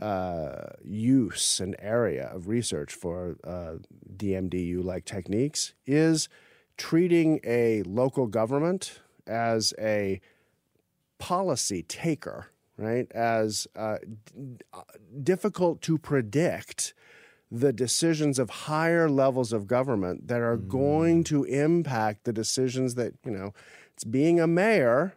uh, 0.00 0.70
use 0.82 1.60
and 1.60 1.76
area 1.78 2.30
of 2.32 2.48
research 2.48 2.94
for 2.94 3.36
uh, 3.44 3.74
DMDU 4.16 4.82
like 4.82 5.04
techniques 5.04 5.74
is 5.86 6.28
treating 6.76 7.40
a 7.44 7.82
local 7.82 8.26
government 8.26 9.00
as 9.26 9.74
a 9.78 10.20
policy 11.18 11.82
taker 11.82 12.48
right, 12.76 13.10
as 13.12 13.66
uh, 13.76 13.98
d- 14.34 14.56
difficult 15.22 15.80
to 15.82 15.98
predict 15.98 16.94
the 17.50 17.72
decisions 17.72 18.38
of 18.38 18.48
higher 18.48 19.10
levels 19.10 19.52
of 19.52 19.66
government 19.66 20.28
that 20.28 20.40
are 20.40 20.56
mm. 20.56 20.68
going 20.68 21.24
to 21.24 21.44
impact 21.44 22.24
the 22.24 22.32
decisions 22.32 22.94
that, 22.94 23.12
you 23.24 23.30
know, 23.30 23.52
it's 23.94 24.04
being 24.04 24.40
a 24.40 24.46
mayor, 24.46 25.14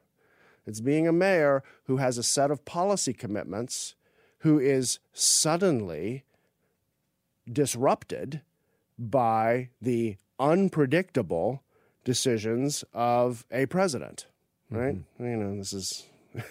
it's 0.66 0.82
being 0.82 1.08
a 1.08 1.14
mayor 1.14 1.64
who 1.86 1.98
has 1.98 2.18
a 2.18 2.24
set 2.24 2.52
of 2.52 2.66
policy 2.66 3.14
commitments 3.14 3.96
who 4.40 4.60
is 4.60 5.00
suddenly 5.14 6.24
disrupted 7.52 8.42
by 8.98 9.70
the 9.82 10.18
unpredictable 10.40 11.64
decisions 12.04 12.84
of 12.94 13.46
a 13.52 13.66
president, 13.66 14.28
right? 14.70 14.96
Mm-hmm. 14.96 15.26
You 15.26 15.38
know, 15.38 15.58
this 15.58 15.74
is 15.74 16.06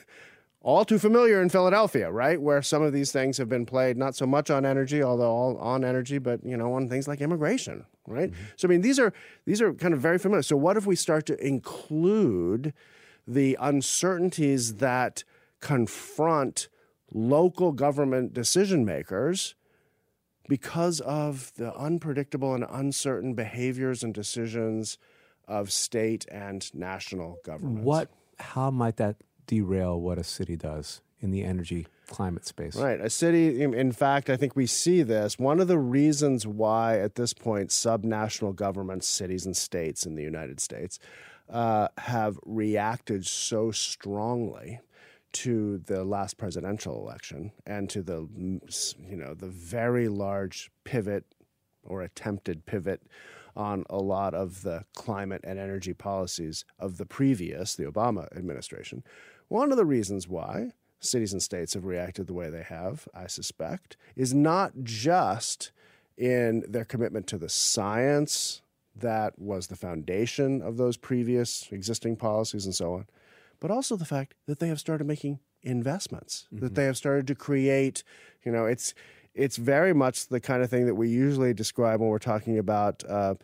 all 0.64 0.82
too 0.86 0.98
familiar 0.98 1.42
in 1.42 1.50
Philadelphia, 1.50 2.10
right? 2.10 2.40
Where 2.40 2.62
some 2.62 2.82
of 2.82 2.94
these 2.94 3.12
things 3.12 3.36
have 3.36 3.50
been 3.50 3.66
played 3.66 3.98
not 3.98 4.16
so 4.16 4.26
much 4.26 4.48
on 4.48 4.64
energy, 4.64 5.02
although 5.02 5.30
all 5.30 5.58
on 5.58 5.84
energy, 5.84 6.16
but 6.16 6.42
you 6.42 6.56
know, 6.56 6.72
on 6.72 6.88
things 6.88 7.06
like 7.06 7.20
immigration, 7.20 7.84
right? 8.06 8.30
Mm-hmm. 8.30 8.44
So 8.56 8.66
I 8.66 8.70
mean, 8.70 8.80
these 8.80 8.98
are 8.98 9.12
these 9.44 9.60
are 9.60 9.74
kind 9.74 9.92
of 9.92 10.00
very 10.00 10.18
familiar. 10.18 10.42
So 10.42 10.56
what 10.56 10.78
if 10.78 10.86
we 10.86 10.96
start 10.96 11.26
to 11.26 11.46
include 11.46 12.72
the 13.28 13.58
uncertainties 13.60 14.76
that 14.76 15.22
confront 15.60 16.68
local 17.12 17.72
government 17.72 18.32
decision 18.32 18.86
makers 18.86 19.54
because 20.48 21.00
of 21.00 21.52
the 21.56 21.74
unpredictable 21.76 22.54
and 22.54 22.64
uncertain 22.70 23.34
behaviors 23.34 24.02
and 24.02 24.14
decisions 24.14 24.96
of 25.46 25.70
state 25.70 26.24
and 26.32 26.74
national 26.74 27.36
governments? 27.44 27.84
What 27.84 28.08
how 28.38 28.70
might 28.70 28.96
that 28.96 29.16
derail 29.46 30.00
what 30.00 30.18
a 30.18 30.24
city 30.24 30.56
does 30.56 31.00
in 31.20 31.30
the 31.30 31.42
energy 31.42 31.86
climate 32.06 32.46
space. 32.46 32.76
Right. 32.76 33.00
A 33.00 33.08
city, 33.08 33.62
in 33.62 33.92
fact, 33.92 34.28
I 34.28 34.36
think 34.36 34.54
we 34.54 34.66
see 34.66 35.02
this. 35.02 35.38
One 35.38 35.58
of 35.58 35.68
the 35.68 35.78
reasons 35.78 36.46
why, 36.46 36.98
at 36.98 37.14
this 37.14 37.32
point, 37.32 37.70
subnational 37.70 38.54
governments, 38.54 39.08
cities, 39.08 39.46
and 39.46 39.56
states 39.56 40.04
in 40.04 40.14
the 40.14 40.22
United 40.22 40.60
States 40.60 40.98
uh, 41.48 41.88
have 41.98 42.38
reacted 42.44 43.26
so 43.26 43.70
strongly 43.70 44.80
to 45.32 45.78
the 45.78 46.04
last 46.04 46.36
presidential 46.36 46.96
election 46.96 47.50
and 47.66 47.90
to 47.90 48.02
the 48.02 48.28
you 48.30 49.16
know 49.16 49.34
the 49.34 49.48
very 49.48 50.08
large 50.08 50.70
pivot 50.84 51.24
or 51.82 52.02
attempted 52.02 52.64
pivot 52.66 53.02
on 53.56 53.84
a 53.90 53.98
lot 53.98 54.32
of 54.32 54.62
the 54.62 54.84
climate 54.94 55.40
and 55.44 55.58
energy 55.58 55.92
policies 55.92 56.64
of 56.78 56.98
the 56.98 57.06
previous 57.06 57.74
the 57.74 57.84
Obama 57.84 58.28
administration 58.36 59.02
one 59.54 59.70
of 59.70 59.76
the 59.76 59.86
reasons 59.86 60.26
why 60.26 60.72
cities 60.98 61.32
and 61.32 61.40
states 61.40 61.74
have 61.74 61.84
reacted 61.84 62.26
the 62.26 62.34
way 62.34 62.50
they 62.50 62.64
have, 62.64 63.06
I 63.14 63.28
suspect, 63.28 63.96
is 64.16 64.34
not 64.34 64.72
just 64.82 65.70
in 66.18 66.64
their 66.68 66.84
commitment 66.84 67.28
to 67.28 67.38
the 67.38 67.48
science 67.48 68.62
that 68.96 69.38
was 69.38 69.68
the 69.68 69.76
foundation 69.76 70.60
of 70.60 70.76
those 70.76 70.96
previous 70.96 71.68
existing 71.70 72.16
policies 72.16 72.64
and 72.64 72.74
so 72.74 72.94
on, 72.94 73.06
but 73.60 73.70
also 73.70 73.94
the 73.94 74.04
fact 74.04 74.34
that 74.46 74.58
they 74.58 74.66
have 74.66 74.80
started 74.80 75.06
making 75.06 75.38
investments, 75.62 76.48
mm-hmm. 76.52 76.64
that 76.64 76.74
they 76.74 76.86
have 76.86 76.96
started 76.96 77.28
to 77.28 77.36
create, 77.36 78.02
you 78.44 78.50
know, 78.50 78.66
it's 78.66 78.92
it's 79.34 79.56
very 79.56 79.92
much 79.92 80.26
the 80.28 80.40
kind 80.40 80.64
of 80.64 80.70
thing 80.70 80.86
that 80.86 80.96
we 80.96 81.08
usually 81.08 81.54
describe 81.54 82.00
when 82.00 82.08
we're 82.08 82.18
talking 82.18 82.58
about 82.58 83.04
uh, 83.08 83.34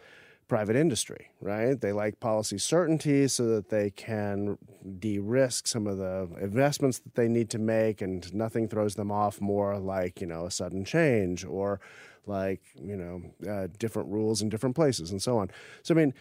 private 0.51 0.75
industry, 0.75 1.31
right? 1.41 1.81
They 1.81 1.93
like 1.93 2.19
policy 2.19 2.59
certainty 2.59 3.29
so 3.29 3.47
that 3.55 3.69
they 3.71 3.91
can 3.91 4.59
de 4.99 5.21
risk 5.21 5.69
some 5.69 5.87
of 5.87 5.97
the 5.99 6.29
investments 6.41 6.99
that 6.99 7.15
they 7.15 7.29
need 7.29 7.49
to 7.51 7.59
make 7.61 8.03
and 8.03 8.35
nothing 8.35 8.67
throws 8.69 8.97
them 8.97 9.13
off 9.13 9.41
more 9.41 9.79
like, 9.79 10.21
you 10.21 10.27
know, 10.27 10.47
a 10.47 10.51
sudden 10.51 10.85
change 10.85 11.45
or 11.45 11.81
like, 12.27 12.61
you 12.83 12.97
know, 12.97 13.23
uh, 13.49 13.69
different 13.79 14.11
rules 14.11 14.43
in 14.43 14.49
different 14.49 14.75
places 14.75 15.13
and 15.13 15.23
so 15.23 15.39
on. 15.39 15.53
So, 15.85 15.95
I 15.95 15.97
mean, 15.97 16.15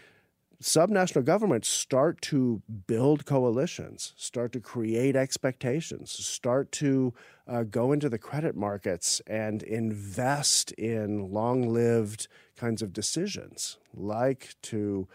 subnational 0.61 1.23
governments 1.23 1.69
start 1.69 2.21
to 2.21 2.61
build 2.87 3.25
coalitions, 3.25 4.13
start 4.17 4.51
to 4.51 4.59
create 4.59 5.15
expectations, 5.15 6.11
start 6.11 6.71
to 6.73 7.13
uh, 7.47 7.63
go 7.63 7.91
into 7.93 8.09
the 8.09 8.17
credit 8.17 8.55
markets 8.55 9.21
and 9.25 9.63
invest 9.63 10.71
in 10.73 11.31
long 11.31 11.69
lived 11.73 12.27
kinds 12.57 12.81
of 12.81 12.91
decisions, 12.91 13.77
like 13.93 14.53
to, 14.61 15.07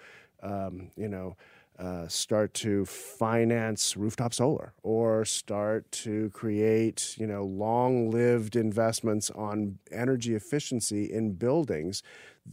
um, 0.43 0.91
you 0.97 1.09
know, 1.09 1.37
uh, 1.79 2.07
start 2.07 2.55
to 2.55 2.85
finance 2.85 3.97
rooftop 3.97 4.33
solar 4.33 4.73
or 4.85 5.25
start 5.25 5.91
to 5.91 6.31
create 6.31 7.17
you 7.19 7.27
know 7.27 7.43
long-lived 7.45 8.55
investments 8.55 9.29
on 9.31 9.77
energy 9.91 10.37
efficiency 10.37 11.13
in 11.13 11.33
buildings 11.33 12.01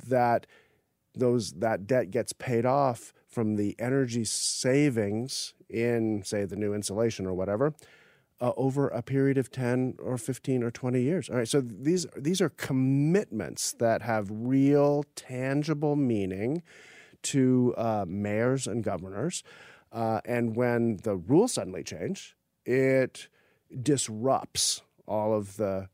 that 0.07 0.47
those 1.15 1.53
that 1.53 1.87
debt 1.87 2.11
gets 2.11 2.33
paid 2.33 2.65
off 2.65 3.13
from 3.27 3.55
the 3.55 3.75
energy 3.79 4.25
savings 4.25 5.53
in 5.69 6.23
say 6.23 6.45
the 6.45 6.55
new 6.55 6.73
insulation 6.73 7.25
or 7.25 7.33
whatever 7.33 7.73
uh, 8.41 8.51
over 8.57 8.87
a 8.89 9.01
period 9.01 9.37
of 9.37 9.51
10 9.51 9.95
or 10.01 10.17
15 10.17 10.63
or 10.63 10.71
20 10.71 11.01
years. 11.01 11.29
All 11.29 11.37
right, 11.37 11.47
so 11.47 11.61
these 11.61 12.07
these 12.17 12.41
are 12.41 12.49
commitments 12.49 13.73
that 13.73 14.01
have 14.01 14.27
real 14.31 15.05
tangible 15.15 15.95
meaning 15.95 16.63
to 17.23 17.73
uh, 17.77 18.05
mayors 18.07 18.65
and 18.65 18.83
governors. 18.83 19.43
Uh, 19.91 20.21
and 20.25 20.55
when 20.55 20.97
the 21.03 21.15
rules 21.15 21.53
suddenly 21.53 21.83
change, 21.83 22.35
it 22.65 23.27
disrupts 23.83 24.81
all 25.07 25.33
of 25.33 25.57
the 25.57 25.87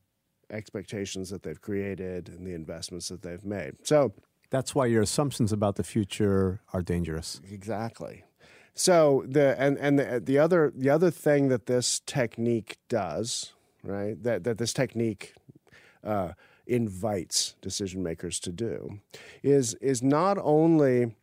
expectations 0.49 1.29
that 1.29 1.43
they've 1.43 1.61
created 1.61 2.29
and 2.29 2.47
the 2.47 2.53
investments 2.53 3.09
that 3.09 3.21
they've 3.21 3.43
made. 3.43 3.73
So 3.85 4.13
that's 4.49 4.73
why 4.73 4.85
your 4.85 5.01
assumptions 5.01 5.51
about 5.51 5.75
the 5.75 5.83
future 5.83 6.61
are 6.73 6.81
dangerous. 6.81 7.41
Exactly. 7.49 8.23
So 8.73 9.23
the 9.27 9.59
and 9.59 9.77
and 9.77 9.97
the, 9.97 10.21
the 10.23 10.37
other 10.37 10.71
the 10.75 10.89
other 10.89 11.09
thing 11.09 11.49
that 11.49 11.65
this 11.65 11.99
technique 12.05 12.77
does, 12.89 13.53
right? 13.83 14.21
That 14.21 14.43
that 14.43 14.57
this 14.59 14.73
technique 14.73 15.33
uh, 16.03 16.33
invites 16.67 17.55
decision 17.61 18.03
makers 18.03 18.39
to 18.41 18.51
do, 18.51 18.99
is 19.41 19.73
is 19.75 20.03
not 20.03 20.37
only 20.39 21.15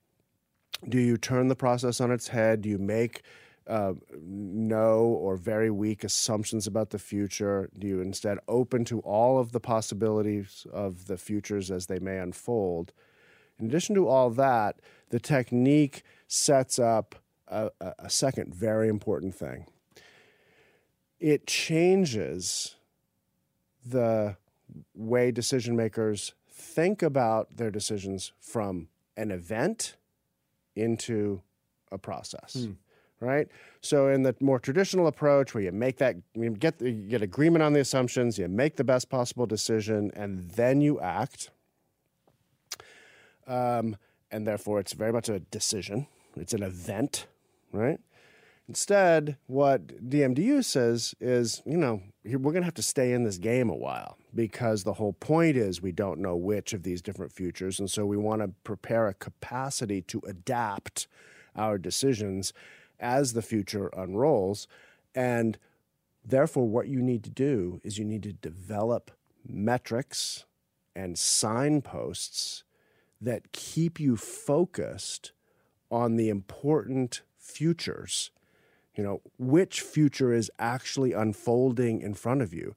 do 0.88 0.98
you 0.98 1.16
turn 1.16 1.48
the 1.48 1.56
process 1.56 2.00
on 2.00 2.10
its 2.10 2.28
head, 2.28 2.62
do 2.62 2.68
you 2.68 2.78
make 2.78 3.22
uh, 3.66 3.94
no 4.20 4.98
or 4.98 5.36
very 5.36 5.70
weak 5.70 6.04
assumptions 6.04 6.66
about 6.66 6.90
the 6.90 6.98
future? 6.98 7.70
Do 7.78 7.86
you 7.86 8.00
instead 8.00 8.38
open 8.48 8.84
to 8.86 8.98
all 9.00 9.38
of 9.38 9.52
the 9.52 9.60
possibilities 9.60 10.66
of 10.72 11.06
the 11.06 11.16
futures 11.16 11.70
as 11.70 11.86
they 11.86 11.98
may 11.98 12.18
unfold? 12.18 12.92
In 13.58 13.66
addition 13.66 13.94
to 13.94 14.08
all 14.08 14.30
that, 14.30 14.80
the 15.10 15.20
technique 15.20 16.02
sets 16.26 16.78
up 16.78 17.14
a, 17.48 17.70
a 17.98 18.10
second 18.10 18.54
very 18.54 18.88
important 18.88 19.34
thing. 19.34 19.66
It 21.20 21.46
changes 21.46 22.76
the 23.84 24.36
way 24.94 25.30
decision 25.30 25.76
makers 25.76 26.34
think 26.50 27.02
about 27.02 27.56
their 27.56 27.70
decisions 27.70 28.32
from 28.40 28.88
an 29.16 29.30
event 29.30 29.96
into 30.74 31.42
a 31.92 31.98
process. 31.98 32.64
Hmm. 32.64 32.72
Right, 33.20 33.48
so 33.80 34.08
in 34.08 34.22
the 34.22 34.34
more 34.40 34.58
traditional 34.58 35.06
approach, 35.06 35.54
where 35.54 35.62
you 35.62 35.72
make 35.72 35.96
that, 35.98 36.16
you 36.34 36.50
get 36.50 36.78
you 36.82 36.92
get 36.92 37.22
agreement 37.22 37.62
on 37.62 37.72
the 37.72 37.80
assumptions, 37.80 38.38
you 38.38 38.48
make 38.48 38.76
the 38.76 38.84
best 38.84 39.08
possible 39.08 39.46
decision, 39.46 40.10
and 40.14 40.50
then 40.50 40.82
you 40.82 41.00
act. 41.00 41.50
Um, 43.46 43.96
and 44.30 44.46
therefore, 44.46 44.80
it's 44.80 44.92
very 44.92 45.12
much 45.12 45.28
a 45.28 45.40
decision. 45.40 46.06
It's 46.36 46.54
an 46.54 46.62
event 46.62 47.26
right? 47.74 47.98
Instead, 48.68 49.36
what 49.46 50.08
DMDU 50.08 50.64
says 50.64 51.14
is, 51.20 51.60
you 51.66 51.76
know, 51.76 52.00
we're 52.24 52.38
going 52.38 52.62
to 52.62 52.64
have 52.64 52.74
to 52.74 52.82
stay 52.82 53.12
in 53.12 53.24
this 53.24 53.36
game 53.36 53.68
a 53.68 53.74
while 53.74 54.16
because 54.34 54.84
the 54.84 54.94
whole 54.94 55.12
point 55.12 55.56
is 55.56 55.82
we 55.82 55.92
don't 55.92 56.18
know 56.18 56.34
which 56.34 56.72
of 56.72 56.82
these 56.82 57.02
different 57.02 57.30
futures. 57.30 57.78
And 57.78 57.90
so 57.90 58.06
we 58.06 58.16
want 58.16 58.40
to 58.40 58.48
prepare 58.64 59.06
a 59.06 59.14
capacity 59.14 60.00
to 60.02 60.22
adapt 60.26 61.06
our 61.54 61.76
decisions 61.76 62.54
as 62.98 63.34
the 63.34 63.42
future 63.42 63.88
unrolls. 63.88 64.66
And 65.14 65.58
therefore, 66.24 66.66
what 66.66 66.88
you 66.88 67.02
need 67.02 67.22
to 67.24 67.30
do 67.30 67.80
is 67.84 67.98
you 67.98 68.04
need 68.06 68.22
to 68.22 68.32
develop 68.32 69.10
metrics 69.46 70.46
and 70.96 71.18
signposts 71.18 72.64
that 73.20 73.52
keep 73.52 73.98
you 73.98 74.16
focused 74.16 75.32
on 75.90 76.16
the 76.16 76.28
important 76.28 77.22
futures. 77.38 78.30
You 78.96 79.04
know, 79.04 79.22
which 79.38 79.80
future 79.80 80.32
is 80.32 80.50
actually 80.58 81.12
unfolding 81.12 82.00
in 82.00 82.14
front 82.14 82.42
of 82.42 82.52
you? 82.54 82.74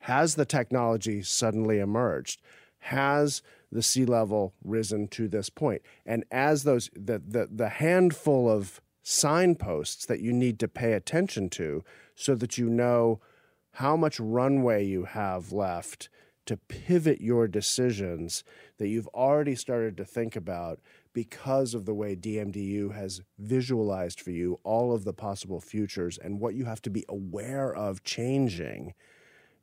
Has 0.00 0.34
the 0.34 0.44
technology 0.44 1.22
suddenly 1.22 1.78
emerged? 1.78 2.40
Has 2.78 3.42
the 3.70 3.82
sea 3.82 4.04
level 4.04 4.52
risen 4.62 5.08
to 5.08 5.28
this 5.28 5.48
point? 5.48 5.82
And 6.04 6.24
as 6.30 6.64
those 6.64 6.90
the, 6.94 7.22
the, 7.26 7.48
the 7.50 7.68
handful 7.68 8.50
of 8.50 8.80
signposts 9.02 10.06
that 10.06 10.20
you 10.20 10.32
need 10.32 10.58
to 10.58 10.68
pay 10.68 10.92
attention 10.92 11.50
to 11.50 11.84
so 12.14 12.34
that 12.34 12.58
you 12.58 12.68
know 12.68 13.20
how 13.72 13.96
much 13.96 14.20
runway 14.20 14.84
you 14.84 15.04
have 15.04 15.52
left 15.52 16.08
to 16.46 16.56
pivot 16.56 17.20
your 17.20 17.48
decisions 17.48 18.44
that 18.78 18.88
you've 18.88 19.08
already 19.08 19.54
started 19.54 19.96
to 19.96 20.04
think 20.04 20.36
about 20.36 20.80
because 21.12 21.74
of 21.74 21.86
the 21.86 21.94
way 21.94 22.16
DMDU 22.16 22.94
has 22.94 23.22
visualized 23.38 24.20
for 24.20 24.30
you 24.30 24.58
all 24.64 24.94
of 24.94 25.04
the 25.04 25.12
possible 25.12 25.60
futures 25.60 26.18
and 26.18 26.40
what 26.40 26.54
you 26.54 26.64
have 26.64 26.82
to 26.82 26.90
be 26.90 27.04
aware 27.08 27.74
of 27.74 28.02
changing 28.02 28.94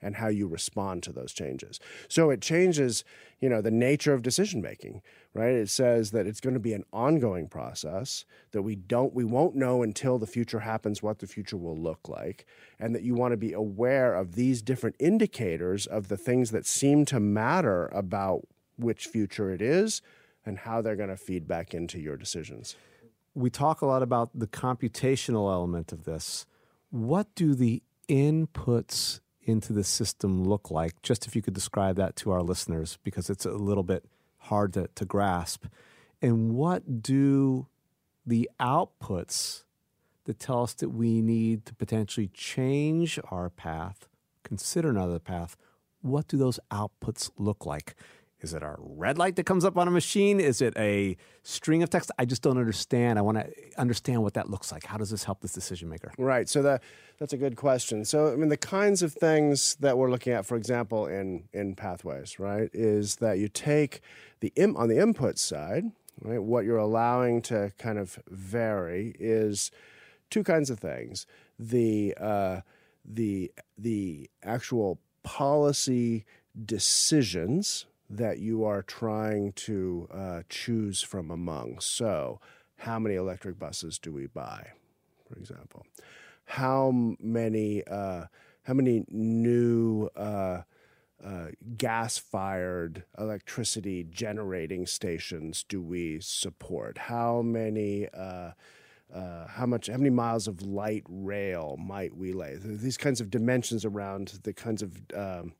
and 0.01 0.15
how 0.15 0.27
you 0.27 0.47
respond 0.47 1.03
to 1.03 1.13
those 1.13 1.31
changes. 1.31 1.79
So 2.07 2.29
it 2.29 2.41
changes, 2.41 3.03
you 3.39 3.49
know, 3.49 3.61
the 3.61 3.71
nature 3.71 4.13
of 4.13 4.23
decision 4.23 4.61
making, 4.61 5.01
right? 5.33 5.53
It 5.53 5.69
says 5.69 6.11
that 6.11 6.25
it's 6.25 6.41
going 6.41 6.53
to 6.55 6.59
be 6.59 6.73
an 6.73 6.85
ongoing 6.91 7.47
process 7.47 8.25
that 8.51 8.63
we 8.63 8.75
don't 8.75 9.13
we 9.13 9.23
won't 9.23 9.55
know 9.55 9.83
until 9.83 10.17
the 10.17 10.27
future 10.27 10.59
happens 10.59 11.03
what 11.03 11.19
the 11.19 11.27
future 11.27 11.57
will 11.57 11.77
look 11.77 12.09
like 12.09 12.45
and 12.79 12.95
that 12.95 13.03
you 13.03 13.13
want 13.13 13.31
to 13.31 13.37
be 13.37 13.53
aware 13.53 14.15
of 14.15 14.35
these 14.35 14.61
different 14.61 14.95
indicators 14.99 15.85
of 15.85 16.07
the 16.07 16.17
things 16.17 16.51
that 16.51 16.65
seem 16.65 17.05
to 17.05 17.19
matter 17.19 17.87
about 17.87 18.47
which 18.81 19.07
future 19.07 19.51
it 19.51 19.61
is 19.61 20.01
and 20.45 20.59
how 20.59 20.81
they're 20.81 20.95
going 20.95 21.09
to 21.09 21.17
feed 21.17 21.47
back 21.47 21.73
into 21.73 21.99
your 21.99 22.17
decisions. 22.17 22.75
We 23.33 23.49
talk 23.49 23.81
a 23.81 23.85
lot 23.85 24.03
about 24.03 24.31
the 24.33 24.47
computational 24.47 25.51
element 25.51 25.91
of 25.91 26.03
this. 26.03 26.45
What 26.89 27.33
do 27.35 27.53
the 27.55 27.81
inputs 28.09 29.21
into 29.43 29.71
the 29.71 29.83
system 29.83 30.43
look 30.43 30.69
like? 30.69 31.01
Just 31.01 31.25
if 31.27 31.35
you 31.35 31.41
could 31.41 31.53
describe 31.53 31.95
that 31.95 32.15
to 32.17 32.31
our 32.31 32.41
listeners, 32.41 32.97
because 33.03 33.29
it's 33.29 33.45
a 33.45 33.51
little 33.51 33.83
bit 33.83 34.03
hard 34.37 34.73
to, 34.73 34.89
to 34.95 35.05
grasp. 35.05 35.65
And 36.21 36.53
what 36.53 37.01
do 37.01 37.67
the 38.25 38.49
outputs 38.59 39.63
that 40.25 40.39
tell 40.39 40.63
us 40.63 40.73
that 40.75 40.89
we 40.89 41.21
need 41.21 41.65
to 41.65 41.73
potentially 41.73 42.29
change 42.33 43.19
our 43.31 43.49
path, 43.49 44.07
consider 44.43 44.89
another 44.89 45.19
path, 45.19 45.55
what 46.01 46.27
do 46.27 46.37
those 46.37 46.59
outputs 46.71 47.31
look 47.37 47.65
like? 47.65 47.95
Is 48.41 48.53
it 48.53 48.63
a 48.63 48.75
red 48.79 49.17
light 49.17 49.35
that 49.35 49.45
comes 49.45 49.63
up 49.63 49.77
on 49.77 49.87
a 49.87 49.91
machine? 49.91 50.39
Is 50.39 50.61
it 50.61 50.73
a 50.75 51.15
string 51.43 51.83
of 51.83 51.89
text? 51.89 52.11
I 52.17 52.25
just 52.25 52.41
don't 52.41 52.57
understand. 52.57 53.19
I 53.19 53.21
want 53.21 53.37
to 53.37 53.51
understand 53.77 54.23
what 54.23 54.33
that 54.33 54.49
looks 54.49 54.71
like. 54.71 54.85
How 54.85 54.97
does 54.97 55.11
this 55.11 55.23
help 55.23 55.41
this 55.41 55.53
decision 55.53 55.89
maker? 55.89 56.11
Right. 56.17 56.49
So 56.49 56.61
that 56.63 56.81
that's 57.19 57.33
a 57.33 57.37
good 57.37 57.55
question. 57.55 58.03
So 58.03 58.33
I 58.33 58.35
mean, 58.35 58.49
the 58.49 58.57
kinds 58.57 59.03
of 59.03 59.13
things 59.13 59.75
that 59.75 59.97
we're 59.97 60.09
looking 60.09 60.33
at, 60.33 60.45
for 60.45 60.55
example, 60.55 61.05
in 61.05 61.43
in 61.53 61.75
pathways, 61.75 62.39
right, 62.39 62.69
is 62.73 63.17
that 63.17 63.37
you 63.37 63.47
take 63.47 64.01
the 64.39 64.51
Im- 64.55 64.75
on 64.75 64.89
the 64.89 64.99
input 64.99 65.37
side, 65.37 65.91
right, 66.21 66.41
what 66.41 66.65
you're 66.65 66.77
allowing 66.77 67.41
to 67.43 67.71
kind 67.77 67.99
of 67.99 68.17
vary 68.27 69.15
is 69.19 69.69
two 70.31 70.43
kinds 70.43 70.71
of 70.71 70.79
things. 70.79 71.27
The 71.59 72.15
uh, 72.19 72.61
the 73.05 73.51
the 73.77 74.29
actual 74.43 74.99
policy 75.23 76.25
decisions 76.65 77.85
that 78.11 78.39
you 78.39 78.65
are 78.65 78.81
trying 78.81 79.53
to 79.53 80.07
uh, 80.13 80.41
choose 80.49 81.01
from 81.01 81.31
among. 81.31 81.79
So, 81.79 82.39
how 82.77 82.99
many 82.99 83.15
electric 83.15 83.57
buses 83.57 83.99
do 83.99 84.11
we 84.11 84.27
buy, 84.27 84.67
for 85.27 85.37
example? 85.37 85.85
How 86.45 86.91
many 87.19 87.83
uh, 87.85 88.25
how 88.63 88.73
many 88.73 89.05
new 89.09 90.09
uh, 90.15 90.63
uh 91.23 91.47
gas-fired 91.77 93.03
electricity 93.17 94.03
generating 94.03 94.85
stations 94.85 95.63
do 95.67 95.81
we 95.81 96.19
support? 96.19 96.97
How 96.97 97.41
many 97.41 98.07
uh, 98.13 98.51
uh, 99.13 99.47
how 99.47 99.65
much 99.65 99.87
how 99.87 99.97
many 99.97 100.09
miles 100.09 100.47
of 100.47 100.61
light 100.61 101.03
rail 101.07 101.77
might 101.79 102.15
we 102.15 102.33
lay 102.33 102.55
these 102.59 102.97
kinds 102.97 103.21
of 103.21 103.29
dimensions 103.29 103.85
around 103.85 104.39
the 104.43 104.53
kinds 104.53 104.81
of 104.81 105.01
um, 105.15 105.53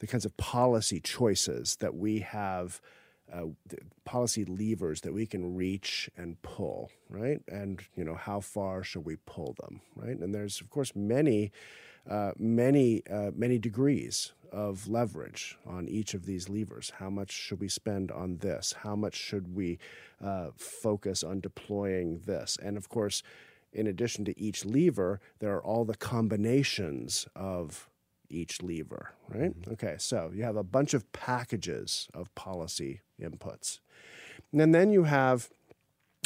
the 0.00 0.06
kinds 0.06 0.24
of 0.24 0.36
policy 0.36 1.00
choices 1.00 1.76
that 1.76 1.94
we 1.94 2.20
have 2.20 2.80
uh, 3.32 3.44
policy 4.04 4.44
levers 4.44 5.02
that 5.02 5.12
we 5.12 5.26
can 5.26 5.54
reach 5.54 6.08
and 6.16 6.40
pull 6.40 6.90
right 7.10 7.40
and 7.46 7.82
you 7.94 8.02
know 8.02 8.14
how 8.14 8.40
far 8.40 8.82
should 8.82 9.04
we 9.04 9.16
pull 9.26 9.54
them 9.60 9.82
right 9.96 10.18
and 10.18 10.34
there's 10.34 10.60
of 10.62 10.70
course 10.70 10.92
many 10.94 11.52
uh, 12.08 12.32
many 12.38 13.02
uh, 13.10 13.30
many 13.34 13.58
degrees 13.58 14.32
of 14.52 14.88
leverage 14.88 15.58
on 15.66 15.88
each 15.88 16.14
of 16.14 16.26
these 16.26 16.48
levers. 16.48 16.92
How 16.98 17.10
much 17.10 17.30
should 17.30 17.60
we 17.60 17.68
spend 17.68 18.10
on 18.10 18.38
this? 18.38 18.74
How 18.82 18.96
much 18.96 19.14
should 19.14 19.54
we 19.54 19.78
uh, 20.22 20.48
focus 20.56 21.22
on 21.22 21.40
deploying 21.40 22.22
this? 22.24 22.56
And 22.62 22.76
of 22.76 22.88
course, 22.88 23.22
in 23.72 23.86
addition 23.86 24.24
to 24.24 24.40
each 24.40 24.64
lever, 24.64 25.20
there 25.40 25.54
are 25.54 25.62
all 25.62 25.84
the 25.84 25.96
combinations 25.96 27.28
of 27.36 27.87
each 28.30 28.62
lever, 28.62 29.12
right? 29.28 29.58
Mm-hmm. 29.60 29.72
Okay, 29.72 29.96
so 29.98 30.30
you 30.34 30.44
have 30.44 30.56
a 30.56 30.62
bunch 30.62 30.94
of 30.94 31.10
packages 31.12 32.08
of 32.14 32.34
policy 32.34 33.00
inputs. 33.20 33.80
And 34.52 34.74
then 34.74 34.92
you 34.92 35.04
have 35.04 35.50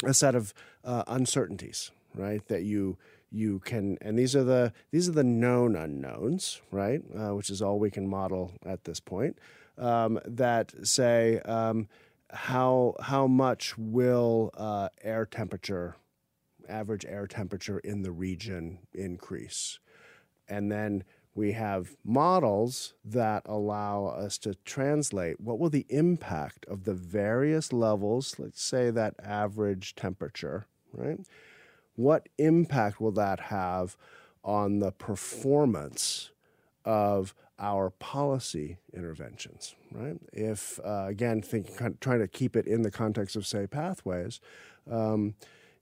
a 0.05 0.13
set 0.13 0.35
of 0.35 0.53
uh, 0.83 1.03
uncertainties, 1.07 1.91
right? 2.15 2.45
That 2.47 2.63
you 2.63 2.97
you 3.33 3.59
can 3.59 3.97
and 3.99 4.17
these 4.17 4.35
are 4.35 4.43
the 4.43 4.71
these 4.91 5.09
are 5.09 5.13
the 5.13 5.23
known 5.23 5.75
unknowns 5.75 6.61
right 6.71 7.01
uh, 7.17 7.33
which 7.33 7.49
is 7.49 7.61
all 7.61 7.79
we 7.79 7.89
can 7.89 8.07
model 8.07 8.51
at 8.63 8.83
this 8.83 8.99
point 8.99 9.37
um, 9.79 10.19
that 10.23 10.71
say 10.87 11.39
um, 11.39 11.87
how 12.29 12.93
how 13.01 13.25
much 13.25 13.75
will 13.77 14.51
uh, 14.55 14.87
air 15.03 15.25
temperature 15.25 15.95
average 16.69 17.05
air 17.05 17.25
temperature 17.25 17.79
in 17.79 18.03
the 18.03 18.11
region 18.11 18.77
increase 18.93 19.79
and 20.47 20.71
then 20.71 21.03
we 21.35 21.53
have 21.53 21.95
models 22.03 22.93
that 23.03 23.43
allow 23.45 24.05
us 24.05 24.37
to 24.37 24.55
translate 24.65 25.39
what 25.39 25.59
will 25.59 25.69
the 25.69 25.85
impact 25.89 26.65
of 26.67 26.83
the 26.83 26.93
various 26.93 27.73
levels 27.73 28.35
let's 28.37 28.61
say 28.61 28.89
that 28.89 29.15
average 29.23 29.95
temperature 29.95 30.67
right 30.93 31.19
what 31.95 32.29
impact 32.37 32.99
will 32.99 33.11
that 33.11 33.39
have 33.39 33.95
on 34.43 34.79
the 34.79 34.91
performance 34.91 36.31
of 36.85 37.33
our 37.59 37.91
policy 37.91 38.77
interventions, 38.93 39.75
right? 39.91 40.17
If, 40.33 40.79
uh, 40.83 41.05
again, 41.07 41.41
think, 41.41 41.69
trying 42.01 42.19
to 42.19 42.27
keep 42.27 42.55
it 42.55 42.67
in 42.67 42.81
the 42.81 42.91
context 42.91 43.35
of, 43.35 43.45
say, 43.45 43.67
pathways, 43.67 44.39
um, 44.89 45.35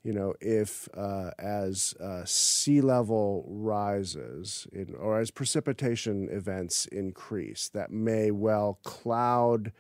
you 0.04 0.14
know, 0.14 0.34
if 0.42 0.90
uh, 0.96 1.32
as 1.38 1.94
uh, 2.00 2.24
sea 2.26 2.82
level 2.82 3.46
rises 3.48 4.68
in, 4.72 4.96
or 4.96 5.20
as 5.20 5.30
precipitation 5.30 6.28
events 6.32 6.88
increase, 6.88 7.70
that 7.70 7.92
may 7.92 8.32
well 8.32 8.80
cloud 8.84 9.72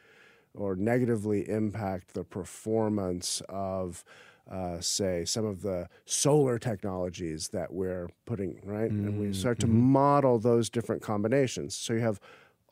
or 0.53 0.76
negatively 0.76 1.49
impact 1.49 2.13
the 2.13 2.24
performance 2.24 3.41
of 3.49 4.03
uh, 4.49 4.80
say 4.82 5.24
some 5.24 5.45
of 5.45 5.61
the 5.61 5.88
solar 6.05 6.59
technologies 6.59 7.49
that 7.49 7.72
we're 7.72 8.09
putting 8.26 8.59
right 8.63 8.91
mm-hmm. 8.91 9.07
and 9.07 9.19
we 9.19 9.32
start 9.32 9.59
to 9.59 9.67
mm-hmm. 9.67 9.80
model 9.80 10.39
those 10.39 10.69
different 10.69 11.01
combinations 11.01 11.76
so 11.76 11.93
you 11.93 11.99
have 11.99 12.19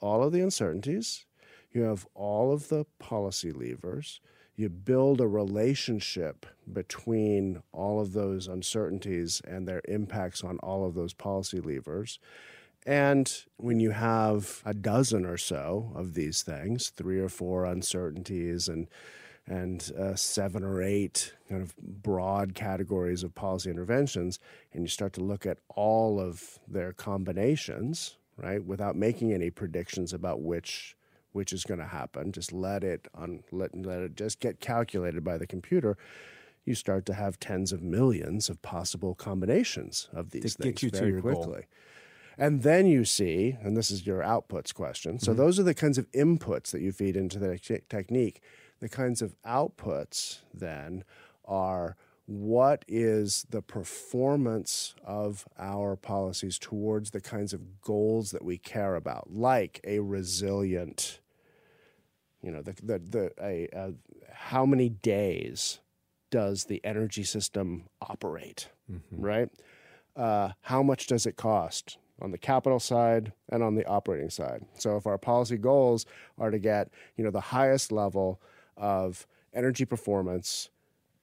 all 0.02 0.22
of 0.24 0.34
the 0.34 0.42
uncertainties 0.42 1.26
you 1.72 1.84
have 1.84 2.06
all 2.16 2.52
of 2.52 2.68
the 2.68 2.86
policy 2.98 3.52
levers 3.52 4.20
you 4.60 4.68
build 4.68 5.22
a 5.22 5.28
relationship 5.28 6.46
between 6.72 7.64
all 7.72 8.02
of 8.02 8.12
those 8.12 8.46
uncertainties 8.46 9.42
and 9.48 9.66
their 9.66 9.82
impacts 9.88 10.44
on 10.44 10.60
all 10.60 10.86
of 10.86 10.96
those 10.96 11.14
policy 11.14 11.62
levers. 11.62 12.20
And 12.86 13.32
when 13.56 13.80
you 13.80 13.92
have 13.92 14.62
a 14.66 14.74
dozen 14.74 15.26
or 15.26 15.38
so 15.38 15.94
of 15.96 16.14
these 16.14 16.44
things, 16.44 16.90
three 16.90 17.20
or 17.20 17.30
four 17.30 17.64
uncertainties 17.66 18.68
and 18.68 18.88
and 19.48 19.92
uh, 19.98 20.14
seven 20.14 20.64
or 20.64 20.84
eight 20.84 21.34
kind 21.48 21.62
of 21.62 21.76
broad 21.78 22.54
categories 22.54 23.24
of 23.24 23.34
policy 23.34 23.70
interventions, 23.72 24.40
and 24.74 24.84
you 24.84 24.88
start 24.88 25.14
to 25.14 25.22
look 25.22 25.46
at 25.46 25.58
all 25.70 26.20
of 26.20 26.60
their 26.68 26.94
combinations, 26.94 28.18
right, 28.38 28.64
without 28.64 28.96
making 28.96 29.34
any 29.34 29.50
predictions 29.50 30.14
about 30.14 30.42
which 30.42 30.96
which 31.32 31.54
is 31.54 31.64
going 31.64 31.80
to 31.80 31.86
happen. 31.86 32.32
Just 32.32 32.52
let 32.52 32.84
it 32.84 33.08
on 33.14 33.44
let, 33.52 33.76
let 33.76 34.02
it 34.02 34.16
just 34.16 34.40
get 34.40 34.60
calculated 34.60 35.24
by 35.24 35.38
the 35.38 35.48
computer. 35.48 35.98
You 36.66 36.76
start 36.76 37.06
to 37.08 37.14
have 37.14 37.40
tens 37.40 37.72
of 37.72 37.82
millions 37.82 38.50
of 38.50 38.62
possible 38.62 39.16
combinations 39.16 40.10
of 40.14 40.32
these 40.32 40.56
to 40.56 40.64
things 40.64 40.82
very 40.82 41.22
quickly. 41.22 41.44
Goal. 41.44 41.64
And 42.38 42.64
then 42.64 42.86
you 42.86 43.04
see, 43.04 43.58
and 43.62 43.76
this 43.76 43.92
is 43.92 44.08
your 44.08 44.22
outputs 44.22 44.74
question. 44.74 45.20
So 45.20 45.32
mm-hmm. 45.32 45.42
those 45.42 45.60
are 45.60 45.64
the 45.64 45.74
kinds 45.74 45.98
of 45.98 46.10
inputs 46.12 46.72
that 46.72 46.82
you 46.82 46.94
feed 46.94 47.18
into 47.18 47.38
the 47.38 47.60
technique 47.90 48.42
the 48.80 48.90
kinds 48.90 49.22
of 49.22 49.36
outputs 49.44 50.40
then 50.54 51.04
are 51.46 51.96
what 52.30 52.86
is 52.88 53.48
the 53.50 53.62
performance 53.64 54.94
of 55.04 55.48
our 55.58 55.96
policies 55.96 56.60
towards 56.60 57.10
the 57.10 57.20
kinds 57.20 57.54
of 57.54 57.82
goals 57.82 58.30
that 58.30 58.46
we 58.46 58.56
care 58.56 58.94
about, 58.94 59.34
like 59.34 59.80
a 59.84 59.98
resilient, 59.98 61.22
you 62.44 62.52
know, 62.52 62.62
the, 62.62 62.76
the, 62.84 63.00
the 63.00 63.32
a, 63.42 63.68
a, 63.74 63.94
how 64.32 64.64
many 64.64 64.90
days 64.90 65.80
does 66.30 66.66
the 66.66 66.80
energy 66.84 67.24
system 67.24 67.86
operate, 68.00 68.70
mm-hmm. 68.92 69.20
right? 69.20 69.50
Uh, 70.16 70.50
how 70.62 70.84
much 70.84 71.08
does 71.08 71.26
it 71.26 71.36
cost 71.36 71.98
on 72.22 72.30
the 72.30 72.38
capital 72.38 72.80
side 72.80 73.34
and 73.52 73.64
on 73.64 73.74
the 73.74 73.88
operating 73.88 74.30
side? 74.30 74.64
So 74.78 74.98
if 74.98 75.08
our 75.08 75.18
policy 75.18 75.58
goals 75.58 76.06
are 76.38 76.52
to 76.52 76.60
get, 76.60 76.92
you 77.18 77.24
know, 77.24 77.32
the 77.32 77.42
highest 77.42 77.92
level 77.92 78.40
of 78.78 79.26
energy 79.52 79.84
performance 79.84 80.70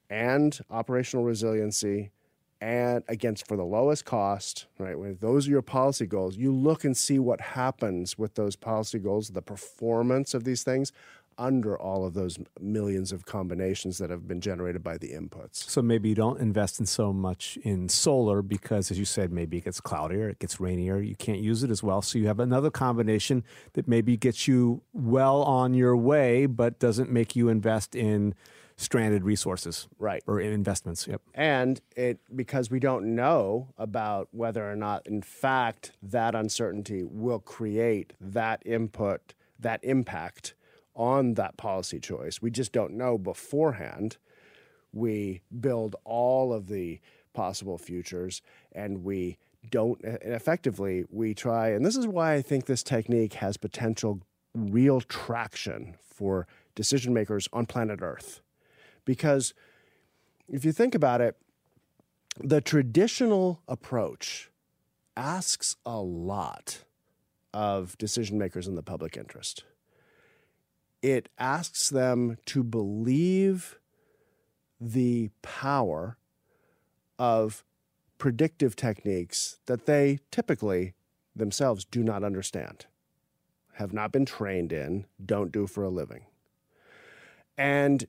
and 0.09 0.59
operational 0.69 1.25
resiliency 1.25 2.11
and 2.59 3.03
against 3.07 3.47
for 3.47 3.55
the 3.55 3.63
lowest 3.63 4.05
cost, 4.05 4.65
right? 4.79 4.97
When 4.97 5.17
those 5.21 5.47
are 5.47 5.51
your 5.51 5.61
policy 5.61 6.07
goals, 6.07 6.37
you 6.37 6.51
look 6.51 6.83
and 6.83 6.97
see 6.97 7.19
what 7.19 7.39
happens 7.39 8.17
with 8.17 8.33
those 8.35 8.55
policy 8.55 8.99
goals, 8.99 9.29
the 9.29 9.41
performance 9.41 10.33
of 10.33 10.43
these 10.43 10.63
things 10.63 10.91
under 11.39 11.77
all 11.79 12.03
of 12.03 12.15
those 12.15 12.39
millions 12.59 13.11
of 13.11 13.25
combinations 13.25 13.99
that 13.99 14.09
have 14.09 14.27
been 14.27 14.41
generated 14.41 14.83
by 14.83 14.97
the 14.97 15.09
inputs. 15.09 15.69
So 15.69 15.83
maybe 15.83 16.09
you 16.09 16.15
don't 16.15 16.39
invest 16.39 16.79
in 16.79 16.87
so 16.87 17.13
much 17.13 17.59
in 17.61 17.89
solar 17.89 18.41
because, 18.41 18.89
as 18.89 18.97
you 18.97 19.05
said, 19.05 19.31
maybe 19.31 19.57
it 19.57 19.65
gets 19.65 19.79
cloudier, 19.79 20.29
it 20.29 20.39
gets 20.39 20.59
rainier, 20.59 20.99
you 20.99 21.15
can't 21.15 21.39
use 21.39 21.63
it 21.63 21.69
as 21.69 21.83
well. 21.83 22.01
So 22.01 22.17
you 22.17 22.25
have 22.25 22.39
another 22.39 22.71
combination 22.71 23.43
that 23.73 23.87
maybe 23.87 24.17
gets 24.17 24.47
you 24.47 24.81
well 24.93 25.43
on 25.43 25.75
your 25.75 25.95
way, 25.95 26.47
but 26.47 26.79
doesn't 26.79 27.11
make 27.11 27.35
you 27.35 27.49
invest 27.49 27.95
in 27.95 28.33
stranded 28.79 29.23
resources 29.23 29.87
right 29.97 30.21
or 30.27 30.39
investments 30.39 31.07
yep 31.07 31.19
and 31.33 31.81
it 31.95 32.19
because 32.35 32.69
we 32.69 32.79
don't 32.79 33.03
know 33.15 33.67
about 33.77 34.27
whether 34.31 34.69
or 34.69 34.75
not 34.75 35.05
in 35.07 35.21
fact 35.21 35.93
that 36.01 36.35
uncertainty 36.35 37.03
will 37.03 37.39
create 37.39 38.13
that 38.21 38.61
input 38.65 39.33
that 39.59 39.83
impact 39.83 40.53
on 40.95 41.35
that 41.35 41.57
policy 41.57 41.99
choice. 41.99 42.41
We 42.41 42.51
just 42.51 42.71
don't 42.71 42.93
know 42.93 43.17
beforehand. 43.17 44.17
We 44.91 45.41
build 45.59 45.95
all 46.03 46.51
of 46.51 46.67
the 46.67 46.99
possible 47.33 47.77
futures 47.77 48.41
and 48.71 49.03
we 49.03 49.37
don't 49.69 50.01
effectively 50.03 51.05
we 51.11 51.33
try 51.33 51.69
and 51.69 51.85
this 51.85 51.95
is 51.95 52.07
why 52.07 52.33
I 52.33 52.41
think 52.41 52.65
this 52.65 52.81
technique 52.81 53.33
has 53.33 53.57
potential 53.57 54.21
real 54.55 55.01
traction 55.01 55.95
for 56.01 56.47
decision 56.73 57.13
makers 57.13 57.47
on 57.53 57.67
planet 57.67 57.99
Earth. 58.01 58.41
Because 59.07 59.55
if 60.47 60.63
you 60.63 60.71
think 60.71 60.93
about 60.93 61.21
it, 61.21 61.35
the 62.39 62.61
traditional 62.61 63.63
approach 63.67 64.51
asks 65.15 65.77
a 65.83 65.99
lot 65.99 66.83
of 67.51 67.97
decision 67.97 68.37
makers 68.37 68.67
in 68.67 68.75
the 68.75 68.83
public 68.83 69.17
interest 69.17 69.63
it 71.01 71.29
asks 71.37 71.89
them 71.89 72.37
to 72.45 72.63
believe 72.63 73.79
the 74.79 75.29
power 75.41 76.17
of 77.19 77.63
predictive 78.17 78.75
techniques 78.75 79.59
that 79.67 79.85
they 79.85 80.19
typically 80.31 80.93
themselves 81.35 81.85
do 81.85 82.03
not 82.03 82.23
understand, 82.23 82.87
have 83.73 83.93
not 83.93 84.11
been 84.11 84.25
trained 84.25 84.73
in, 84.73 85.05
don't 85.23 85.51
do 85.51 85.67
for 85.67 85.83
a 85.83 85.89
living. 85.89 86.25
And 87.57 88.05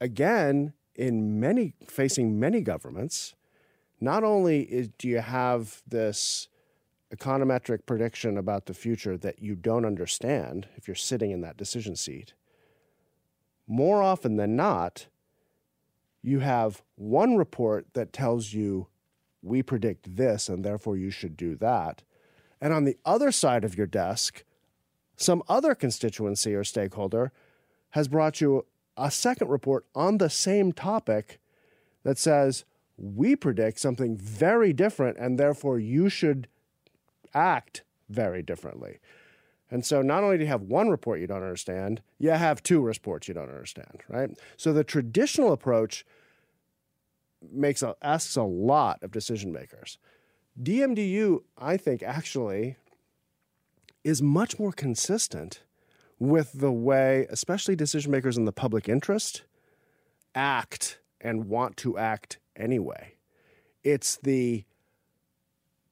again, 0.00 0.72
in 0.94 1.38
many 1.38 1.74
facing 1.86 2.40
many 2.40 2.60
governments, 2.60 3.34
not 4.00 4.24
only 4.24 4.62
is, 4.62 4.88
do 4.98 5.08
you 5.08 5.20
have 5.20 5.82
this 5.86 6.48
econometric 7.14 7.86
prediction 7.86 8.36
about 8.36 8.66
the 8.66 8.74
future 8.74 9.16
that 9.16 9.40
you 9.40 9.54
don't 9.54 9.84
understand 9.84 10.68
if 10.76 10.86
you're 10.86 10.94
sitting 10.94 11.30
in 11.30 11.40
that 11.40 11.56
decision 11.56 11.96
seat, 11.96 12.34
more 13.66 14.02
often 14.02 14.36
than 14.36 14.56
not, 14.56 15.06
you 16.22 16.40
have 16.40 16.82
one 16.96 17.36
report 17.36 17.86
that 17.94 18.12
tells 18.12 18.52
you 18.52 18.88
we 19.42 19.62
predict 19.62 20.16
this 20.16 20.48
and 20.48 20.64
therefore 20.64 20.96
you 20.96 21.10
should 21.10 21.36
do 21.36 21.54
that. 21.56 22.02
And 22.60 22.72
on 22.72 22.84
the 22.84 22.96
other 23.04 23.30
side 23.30 23.64
of 23.64 23.76
your 23.76 23.86
desk, 23.86 24.44
some 25.16 25.42
other 25.48 25.74
constituency 25.74 26.54
or 26.54 26.64
stakeholder 26.64 27.32
has 27.90 28.08
brought 28.08 28.40
you 28.40 28.66
a 28.98 29.10
second 29.10 29.48
report 29.48 29.86
on 29.94 30.18
the 30.18 30.28
same 30.28 30.72
topic 30.72 31.38
that 32.02 32.18
says 32.18 32.64
we 32.96 33.36
predict 33.36 33.78
something 33.78 34.16
very 34.16 34.72
different 34.72 35.16
and 35.18 35.38
therefore 35.38 35.78
you 35.78 36.08
should 36.08 36.48
act 37.32 37.82
very 38.08 38.42
differently. 38.42 38.98
And 39.70 39.84
so 39.84 40.02
not 40.02 40.24
only 40.24 40.38
do 40.38 40.44
you 40.44 40.50
have 40.50 40.62
one 40.62 40.88
report 40.88 41.20
you 41.20 41.26
don't 41.26 41.42
understand, 41.42 42.02
you 42.18 42.30
have 42.30 42.62
two 42.62 42.80
reports 42.80 43.28
you 43.28 43.34
don't 43.34 43.50
understand, 43.50 44.02
right? 44.08 44.30
So 44.56 44.72
the 44.72 44.84
traditional 44.84 45.52
approach 45.52 46.04
makes 47.52 47.82
a, 47.82 47.94
asks 48.02 48.34
a 48.36 48.42
lot 48.42 49.02
of 49.02 49.12
decision 49.12 49.52
makers. 49.52 49.98
DMDU, 50.60 51.42
I 51.56 51.76
think, 51.76 52.02
actually 52.02 52.76
is 54.02 54.22
much 54.22 54.58
more 54.58 54.72
consistent 54.72 55.62
with 56.18 56.52
the 56.52 56.72
way, 56.72 57.26
especially 57.30 57.76
decision 57.76 58.10
makers 58.10 58.36
in 58.36 58.44
the 58.44 58.52
public 58.52 58.88
interest, 58.88 59.42
act 60.34 60.98
and 61.20 61.48
want 61.48 61.76
to 61.78 61.98
act 61.98 62.38
anyway. 62.56 63.14
It's 63.84 64.16
the 64.16 64.64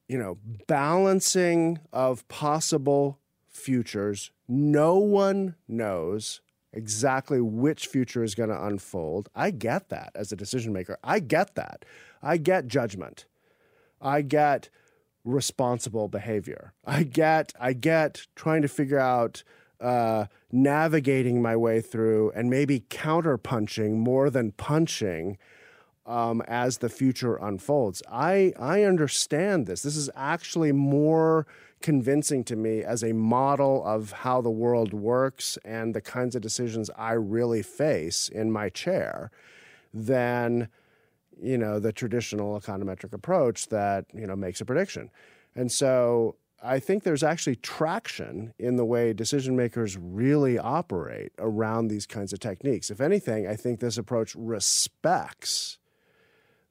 you 0.09 0.19
know, 0.19 0.39
balancing 0.67 1.81
of 1.93 2.27
possible 2.29 3.19
futures. 3.49 4.31
No 4.49 4.99
one 4.99 5.57
knows 5.67 6.41
exactly 6.73 7.41
which 7.41 7.87
future 7.87 8.23
is 8.23 8.35
going 8.35 8.51
to 8.51 8.65
unfold. 8.67 9.29
I 9.35 9.51
get 9.51 9.89
that 9.89 10.13
as 10.15 10.31
a 10.31 10.37
decision 10.37 10.73
maker. 10.73 10.99
I 11.03 11.19
get 11.19 11.55
that. 11.55 11.85
I 12.23 12.37
get 12.37 12.69
judgment. 12.69 13.25
I 14.01 14.23
get 14.23 14.69
responsible 15.25 16.07
behavior. 16.07 16.73
I 16.85 17.03
get 17.03 17.53
I 17.59 17.73
get 17.73 18.27
trying 18.37 18.63
to 18.63 18.69
figure 18.69 18.99
out 18.99 19.43
uh, 19.81 20.27
navigating 20.51 21.43
my 21.43 21.57
way 21.57 21.81
through 21.81 22.33
and 22.35 22.49
maybe 22.49 22.81
counterpunching 22.81 23.93
more 23.93 24.31
than 24.31 24.53
punching 24.53 25.39
um, 26.07 26.41
as 26.47 26.79
the 26.79 26.89
future 26.89 27.37
unfolds. 27.37 28.03
I 28.11 28.53
I 28.59 28.83
understand 28.85 29.67
this. 29.67 29.83
This 29.83 29.97
is 29.97 30.09
actually 30.15 30.73
more 30.73 31.47
convincing 31.83 32.43
to 32.45 32.57
me 32.57 32.83
as 32.83 33.03
a 33.03 33.13
model 33.13 33.85
of 33.85 34.13
how 34.13 34.41
the 34.41 34.51
world 34.51 34.95
works 34.95 35.59
and 35.65 35.95
the 35.95 36.01
kinds 36.01 36.35
of 36.35 36.43
decisions 36.43 36.91
I 36.97 37.13
really 37.13 37.63
face 37.63 38.29
in 38.29 38.51
my 38.51 38.69
chair 38.71 39.31
than 39.93 40.69
you 41.41 41.59
know 41.59 41.79
the 41.79 41.93
traditional 41.93 42.59
econometric 42.59 43.13
approach 43.13 43.69
that 43.69 44.07
you 44.15 44.27
know 44.27 44.37
makes 44.37 44.61
a 44.61 44.65
prediction. 44.65 45.11
And 45.55 45.71
so 45.73 46.37
I 46.63 46.79
think 46.79 47.03
there's 47.03 47.23
actually 47.23 47.57
traction 47.57 48.55
in 48.59 48.77
the 48.77 48.85
way 48.85 49.13
decision 49.13 49.57
makers 49.57 49.97
really 49.99 50.59
operate 50.59 51.33
around 51.39 51.89
these 51.89 52.07
kinds 52.07 52.33
of 52.33 52.41
techniques. 52.41 52.91
If 52.91 53.01
anything, 53.01 53.47
I 53.47 53.57
think 53.57 53.81
this 53.81 53.99
approach 53.99 54.35
respects 54.35 55.79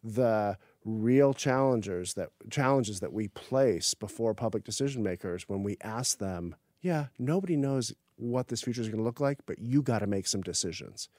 the 0.04 0.58
real 0.84 1.34
challenges 1.34 2.14
that 2.14 2.30
challenges 2.50 3.00
that 3.00 3.14
we 3.14 3.28
place 3.30 3.94
before 3.94 4.34
public 4.34 4.64
decision 4.64 5.02
makers 5.04 5.48
when 5.48 5.64
we 5.64 5.78
ask 5.82 6.18
them, 6.18 6.56
yeah, 6.82 7.08
nobody 7.18 7.56
knows 7.56 7.94
what 8.18 8.48
this 8.48 8.62
future 8.62 8.82
is 8.82 8.88
going 8.88 9.00
to 9.00 9.04
look 9.04 9.20
like, 9.20 9.40
but 9.46 9.60
you 9.60 9.82
got 9.82 10.00
to 10.00 10.08
make 10.08 10.28
some 10.28 10.42
decisions. 10.42 11.10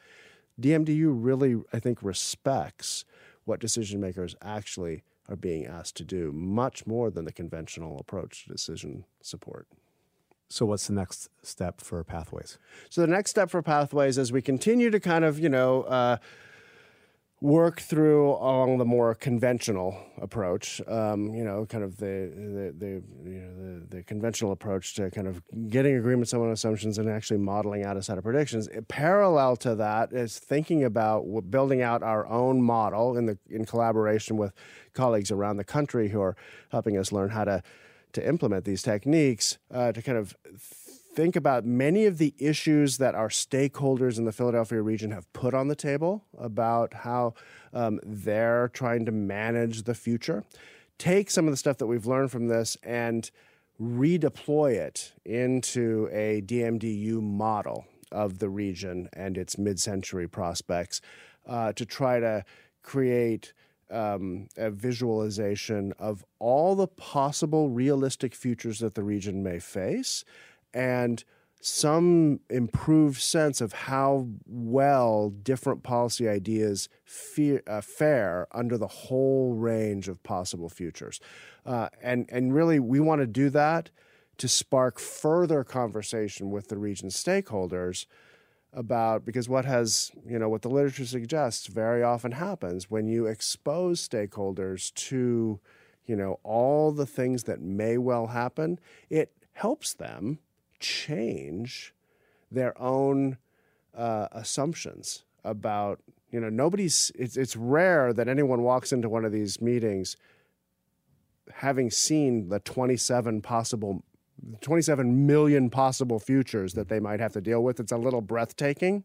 DMDU 0.60 1.12
really, 1.12 1.56
I 1.72 1.80
think, 1.80 2.02
respects 2.02 3.04
what 3.44 3.60
decision 3.60 4.00
makers 4.00 4.34
actually 4.40 5.02
are 5.28 5.36
being 5.36 5.66
asked 5.66 5.96
to 5.96 6.04
do, 6.04 6.32
much 6.32 6.86
more 6.86 7.10
than 7.10 7.24
the 7.24 7.32
conventional 7.32 7.98
approach 7.98 8.44
to 8.44 8.52
decision 8.52 9.04
support. 9.20 9.66
So, 10.48 10.64
what's 10.64 10.86
the 10.86 10.92
next 10.92 11.28
step 11.42 11.80
for 11.80 12.02
Pathways? 12.04 12.58
So, 12.88 13.00
the 13.00 13.08
next 13.08 13.30
step 13.30 13.50
for 13.50 13.62
Pathways 13.62 14.16
is 14.16 14.30
we 14.30 14.42
continue 14.42 14.90
to 14.90 15.00
kind 15.00 15.24
of, 15.24 15.40
you 15.40 15.48
know, 15.48 15.82
uh, 15.82 16.18
work 17.42 17.80
through 17.80 18.30
along 18.30 18.78
the 18.78 18.84
more 18.84 19.14
conventional 19.14 19.94
approach, 20.22 20.80
um, 20.88 21.34
you 21.34 21.44
know, 21.44 21.66
kind 21.66 21.84
of 21.84 21.98
the 21.98 22.32
the 22.34 22.74
the, 22.78 23.30
you 23.30 23.40
know, 23.40 23.80
the, 23.80 23.96
the 23.96 24.02
conventional 24.02 24.52
approach 24.52 24.94
to 24.94 25.10
kind 25.10 25.28
of 25.28 25.42
getting 25.68 25.96
agreements 25.96 26.32
on 26.32 26.50
assumptions 26.50 26.96
and 26.96 27.10
actually 27.10 27.38
modeling 27.38 27.84
out 27.84 27.96
a 27.96 28.02
set 28.02 28.16
of 28.16 28.24
predictions. 28.24 28.68
Parallel 28.88 29.56
to 29.56 29.74
that 29.74 30.12
is 30.12 30.38
thinking 30.38 30.82
about 30.82 31.24
building 31.50 31.82
out 31.82 32.02
our 32.02 32.26
own 32.26 32.62
model 32.62 33.16
in 33.16 33.26
the 33.26 33.38
in 33.50 33.66
collaboration 33.66 34.38
with 34.38 34.54
colleagues 34.94 35.30
around 35.30 35.58
the 35.58 35.64
country 35.64 36.08
who 36.08 36.20
are 36.20 36.36
helping 36.70 36.96
us 36.96 37.12
learn 37.12 37.30
how 37.30 37.44
to 37.44 37.62
to 38.14 38.26
implement 38.26 38.64
these 38.64 38.82
techniques 38.82 39.58
uh, 39.70 39.92
to 39.92 40.00
kind 40.00 40.16
of 40.16 40.34
think 41.16 41.34
about 41.34 41.64
many 41.64 42.04
of 42.04 42.18
the 42.18 42.34
issues 42.38 42.98
that 42.98 43.14
our 43.14 43.30
stakeholders 43.30 44.18
in 44.18 44.26
the 44.26 44.32
Philadelphia 44.32 44.82
region 44.82 45.10
have 45.12 45.32
put 45.32 45.54
on 45.54 45.68
the 45.68 45.74
table 45.74 46.22
about 46.38 46.92
how 46.92 47.32
um, 47.72 47.98
they're 48.04 48.68
trying 48.68 49.06
to 49.06 49.12
manage 49.12 49.84
the 49.84 49.94
future. 49.94 50.44
Take 50.98 51.30
some 51.30 51.46
of 51.46 51.52
the 51.52 51.56
stuff 51.56 51.78
that 51.78 51.86
we've 51.86 52.06
learned 52.06 52.30
from 52.30 52.48
this 52.48 52.76
and 52.82 53.30
redeploy 53.80 54.74
it 54.74 55.12
into 55.24 56.08
a 56.12 56.42
DMDU 56.42 57.22
model 57.22 57.86
of 58.12 58.38
the 58.38 58.50
region 58.50 59.08
and 59.14 59.38
its 59.38 59.56
mid 59.56 59.80
century 59.80 60.28
prospects 60.28 61.00
uh, 61.46 61.72
to 61.72 61.86
try 61.86 62.20
to 62.20 62.44
create 62.82 63.54
um, 63.90 64.48
a 64.56 64.70
visualization 64.70 65.94
of 65.98 66.24
all 66.38 66.74
the 66.74 66.88
possible 66.88 67.70
realistic 67.70 68.34
futures 68.34 68.80
that 68.80 68.94
the 68.94 69.02
region 69.02 69.42
may 69.42 69.58
face 69.58 70.24
and 70.74 71.24
some 71.60 72.38
improved 72.48 73.20
sense 73.20 73.60
of 73.60 73.72
how 73.72 74.28
well 74.46 75.30
different 75.30 75.82
policy 75.82 76.28
ideas 76.28 76.88
fe- 77.04 77.60
uh, 77.66 77.80
fare 77.80 78.46
under 78.52 78.78
the 78.78 78.86
whole 78.86 79.54
range 79.54 80.06
of 80.06 80.22
possible 80.22 80.68
futures. 80.68 81.18
Uh, 81.64 81.88
and, 82.02 82.26
and 82.28 82.54
really, 82.54 82.78
we 82.78 83.00
want 83.00 83.20
to 83.20 83.26
do 83.26 83.50
that 83.50 83.90
to 84.38 84.48
spark 84.48 84.98
further 84.98 85.64
conversation 85.64 86.50
with 86.50 86.68
the 86.68 86.76
region's 86.76 87.16
stakeholders 87.16 88.06
about 88.72 89.24
because 89.24 89.48
what 89.48 89.64
has 89.64 90.12
you 90.28 90.38
know 90.38 90.50
what 90.50 90.60
the 90.60 90.68
literature 90.68 91.06
suggests 91.06 91.66
very 91.66 92.02
often 92.02 92.32
happens 92.32 92.90
when 92.90 93.08
you 93.08 93.24
expose 93.26 94.06
stakeholders 94.06 94.92
to 94.92 95.58
you 96.04 96.14
know 96.14 96.38
all 96.42 96.92
the 96.92 97.06
things 97.06 97.44
that 97.44 97.60
may 97.60 97.96
well 97.96 98.26
happen 98.26 98.78
it 99.08 99.32
helps 99.54 99.94
them 99.94 100.38
change 100.80 101.94
their 102.50 102.80
own 102.80 103.38
uh, 103.96 104.28
assumptions 104.32 105.24
about 105.44 106.00
you 106.30 106.40
know 106.40 106.48
nobody's 106.48 107.12
it's, 107.14 107.36
it's 107.36 107.56
rare 107.56 108.12
that 108.12 108.28
anyone 108.28 108.62
walks 108.62 108.92
into 108.92 109.08
one 109.08 109.24
of 109.24 109.32
these 109.32 109.60
meetings 109.60 110.16
having 111.52 111.90
seen 111.90 112.48
the 112.48 112.58
27 112.60 113.40
possible 113.42 114.02
27 114.60 115.26
million 115.26 115.70
possible 115.70 116.18
futures 116.18 116.74
that 116.74 116.88
they 116.88 117.00
might 117.00 117.20
have 117.20 117.32
to 117.32 117.40
deal 117.40 117.62
with. 117.62 117.80
It's 117.80 117.92
a 117.92 117.96
little 117.96 118.20
breathtaking. 118.20 119.04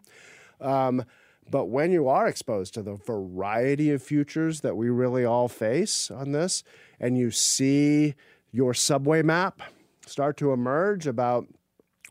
Um, 0.59 1.05
but 1.49 1.65
when 1.65 1.91
you 1.91 2.07
are 2.07 2.27
exposed 2.27 2.73
to 2.75 2.81
the 2.81 2.95
variety 2.95 3.91
of 3.91 4.03
futures 4.03 4.61
that 4.61 4.75
we 4.75 4.89
really 4.89 5.25
all 5.25 5.47
face 5.47 6.11
on 6.11 6.31
this 6.31 6.63
and 6.99 7.17
you 7.17 7.31
see 7.31 8.15
your 8.51 8.73
subway 8.73 9.21
map 9.21 9.61
start 10.05 10.37
to 10.37 10.51
emerge 10.51 11.07
about 11.07 11.47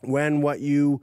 when 0.01 0.41
what 0.41 0.59
you 0.59 1.01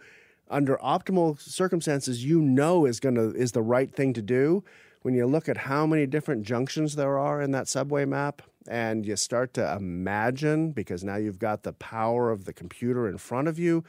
under 0.50 0.76
optimal 0.78 1.38
circumstances 1.40 2.24
you 2.24 2.40
know 2.40 2.86
is 2.86 3.00
going 3.00 3.14
to 3.14 3.32
is 3.34 3.52
the 3.52 3.62
right 3.62 3.94
thing 3.94 4.12
to 4.12 4.22
do 4.22 4.64
when 5.02 5.14
you 5.14 5.26
look 5.26 5.48
at 5.48 5.56
how 5.56 5.86
many 5.86 6.06
different 6.06 6.42
junctions 6.42 6.96
there 6.96 7.18
are 7.18 7.40
in 7.40 7.50
that 7.50 7.68
subway 7.68 8.04
map 8.04 8.42
and 8.66 9.06
you 9.06 9.16
start 9.16 9.54
to 9.54 9.72
imagine 9.74 10.72
because 10.72 11.04
now 11.04 11.16
you've 11.16 11.38
got 11.38 11.62
the 11.62 11.72
power 11.72 12.30
of 12.30 12.44
the 12.44 12.52
computer 12.52 13.08
in 13.08 13.18
front 13.18 13.48
of 13.48 13.58
you 13.58 13.84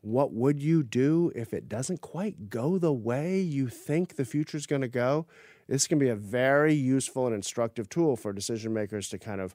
what 0.00 0.32
would 0.32 0.62
you 0.62 0.82
do 0.82 1.32
if 1.34 1.52
it 1.52 1.68
doesn't 1.68 2.00
quite 2.00 2.50
go 2.50 2.78
the 2.78 2.92
way 2.92 3.40
you 3.40 3.68
think 3.68 4.16
the 4.16 4.24
future 4.24 4.56
is 4.56 4.66
going 4.66 4.82
to 4.82 4.88
go? 4.88 5.26
This 5.66 5.86
can 5.86 5.98
be 5.98 6.08
a 6.08 6.16
very 6.16 6.72
useful 6.72 7.26
and 7.26 7.34
instructive 7.34 7.88
tool 7.88 8.16
for 8.16 8.32
decision 8.32 8.72
makers 8.72 9.08
to 9.08 9.18
kind 9.18 9.40
of 9.40 9.54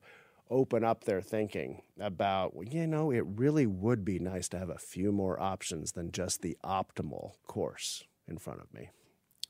open 0.53 0.83
up 0.83 1.03
their 1.03 1.21
thinking 1.21 1.81
about, 1.99 2.55
well, 2.55 2.67
you 2.67 2.85
know, 2.85 3.11
it 3.11 3.25
really 3.25 3.65
would 3.65 4.05
be 4.05 4.19
nice 4.19 4.47
to 4.49 4.59
have 4.59 4.69
a 4.69 4.77
few 4.77 5.11
more 5.11 5.39
options 5.39 5.93
than 5.93 6.11
just 6.11 6.41
the 6.41 6.55
optimal 6.63 7.31
course 7.47 8.03
in 8.27 8.37
front 8.37 8.61
of 8.61 8.71
me. 8.73 8.89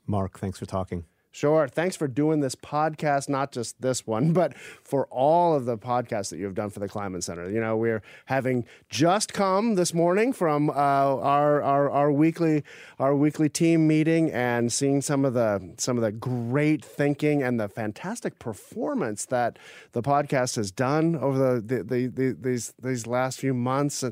Mark, 0.06 0.38
thanks 0.38 0.58
for 0.58 0.66
talking. 0.66 1.04
Sure. 1.34 1.66
Thanks 1.66 1.96
for 1.96 2.06
doing 2.06 2.38
this 2.38 2.54
podcast, 2.54 3.28
not 3.28 3.50
just 3.50 3.82
this 3.82 4.06
one, 4.06 4.32
but 4.40 4.56
for 4.56 5.06
all 5.06 5.56
of 5.56 5.64
the 5.64 5.76
podcasts 5.76 6.30
that 6.30 6.38
you 6.38 6.44
have 6.44 6.54
done 6.54 6.70
for 6.70 6.78
the 6.78 6.88
Kleinman 6.88 7.24
Center. 7.24 7.50
You 7.50 7.60
know, 7.60 7.76
we're 7.76 8.02
having 8.26 8.64
just 8.88 9.32
come 9.32 9.74
this 9.74 9.92
morning 9.92 10.32
from 10.32 10.70
uh, 10.70 10.72
our, 10.72 11.60
our 11.60 11.90
our 11.90 12.12
weekly 12.12 12.62
our 13.00 13.16
weekly 13.16 13.48
team 13.48 13.88
meeting 13.88 14.30
and 14.30 14.72
seeing 14.72 15.02
some 15.02 15.24
of 15.24 15.34
the 15.34 15.74
some 15.76 15.96
of 15.98 16.04
the 16.04 16.12
great 16.12 16.84
thinking 16.84 17.42
and 17.42 17.58
the 17.58 17.68
fantastic 17.68 18.38
performance 18.38 19.24
that 19.24 19.58
the 19.90 20.02
podcast 20.02 20.54
has 20.54 20.70
done 20.70 21.16
over 21.16 21.60
the, 21.60 21.60
the, 21.60 21.82
the, 21.82 22.06
the 22.06 22.36
these 22.40 22.74
these 22.80 23.08
last 23.08 23.40
few 23.40 23.54
months 23.54 24.04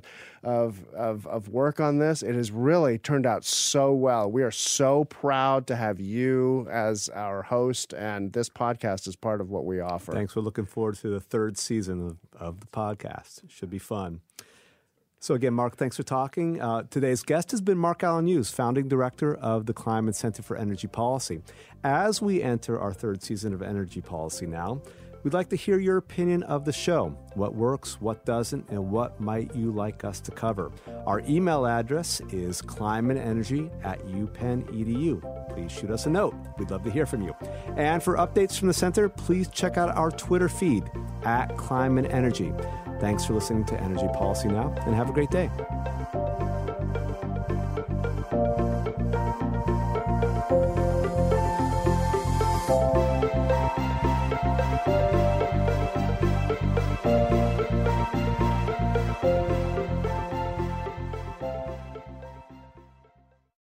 of, 0.44 0.84
of 0.94 1.26
of 1.26 1.48
work 1.48 1.80
on 1.80 1.98
this. 1.98 2.22
It 2.22 2.34
has 2.34 2.50
really 2.50 2.98
turned 2.98 3.26
out 3.26 3.44
so 3.44 3.92
well. 3.92 4.30
We 4.30 4.42
are 4.42 4.50
so 4.50 5.04
proud 5.04 5.66
to 5.68 5.76
have 5.76 6.00
you 6.00 6.66
as 6.70 7.08
our 7.10 7.42
host, 7.42 7.92
and 7.92 8.32
this 8.32 8.48
podcast 8.48 9.06
is 9.06 9.16
part 9.16 9.40
of 9.40 9.50
what 9.50 9.64
we 9.64 9.80
offer. 9.80 10.12
Thanks. 10.12 10.34
We're 10.34 10.42
looking 10.42 10.66
forward 10.66 10.96
to 10.96 11.08
the 11.08 11.20
third 11.20 11.58
season 11.58 12.06
of, 12.06 12.16
of 12.40 12.60
the 12.60 12.66
podcast. 12.66 13.48
Should 13.48 13.70
be 13.70 13.78
fun. 13.78 14.20
So, 15.20 15.34
again, 15.34 15.54
Mark, 15.54 15.76
thanks 15.76 15.96
for 15.96 16.02
talking. 16.02 16.60
Uh, 16.60 16.82
today's 16.90 17.22
guest 17.22 17.52
has 17.52 17.60
been 17.60 17.78
Mark 17.78 18.02
Alan 18.02 18.26
Hughes, 18.26 18.50
founding 18.50 18.88
director 18.88 19.36
of 19.36 19.66
the 19.66 19.72
Kleinman 19.72 20.16
Center 20.16 20.42
for 20.42 20.56
Energy 20.56 20.88
Policy. 20.88 21.42
As 21.84 22.20
we 22.20 22.42
enter 22.42 22.76
our 22.80 22.92
third 22.92 23.22
season 23.22 23.54
of 23.54 23.62
energy 23.62 24.00
policy 24.00 24.46
now, 24.46 24.82
We'd 25.22 25.34
like 25.34 25.48
to 25.50 25.56
hear 25.56 25.78
your 25.78 25.98
opinion 25.98 26.42
of 26.42 26.64
the 26.64 26.72
show. 26.72 27.16
What 27.34 27.54
works, 27.54 28.00
what 28.00 28.24
doesn't, 28.24 28.68
and 28.70 28.90
what 28.90 29.20
might 29.20 29.54
you 29.54 29.70
like 29.70 30.02
us 30.04 30.20
to 30.20 30.32
cover? 30.32 30.72
Our 31.06 31.20
email 31.20 31.64
address 31.64 32.20
is 32.30 32.60
kleinmanenergy 32.60 33.70
at 33.84 34.00
upenn.edu. 34.06 35.54
Please 35.54 35.70
shoot 35.70 35.90
us 35.90 36.06
a 36.06 36.10
note. 36.10 36.34
We'd 36.58 36.70
love 36.70 36.82
to 36.84 36.90
hear 36.90 37.06
from 37.06 37.22
you. 37.22 37.34
And 37.76 38.02
for 38.02 38.16
updates 38.16 38.58
from 38.58 38.68
the 38.68 38.74
center, 38.74 39.08
please 39.08 39.48
check 39.48 39.76
out 39.76 39.96
our 39.96 40.10
Twitter 40.10 40.48
feed 40.48 40.90
at 41.24 41.56
Kleinman 41.56 42.12
Energy. 42.12 42.52
Thanks 43.00 43.24
for 43.24 43.34
listening 43.34 43.64
to 43.66 43.80
Energy 43.80 44.08
Policy 44.14 44.48
Now, 44.48 44.74
and 44.86 44.94
have 44.94 45.08
a 45.08 45.12
great 45.12 45.30
day. 45.30 45.50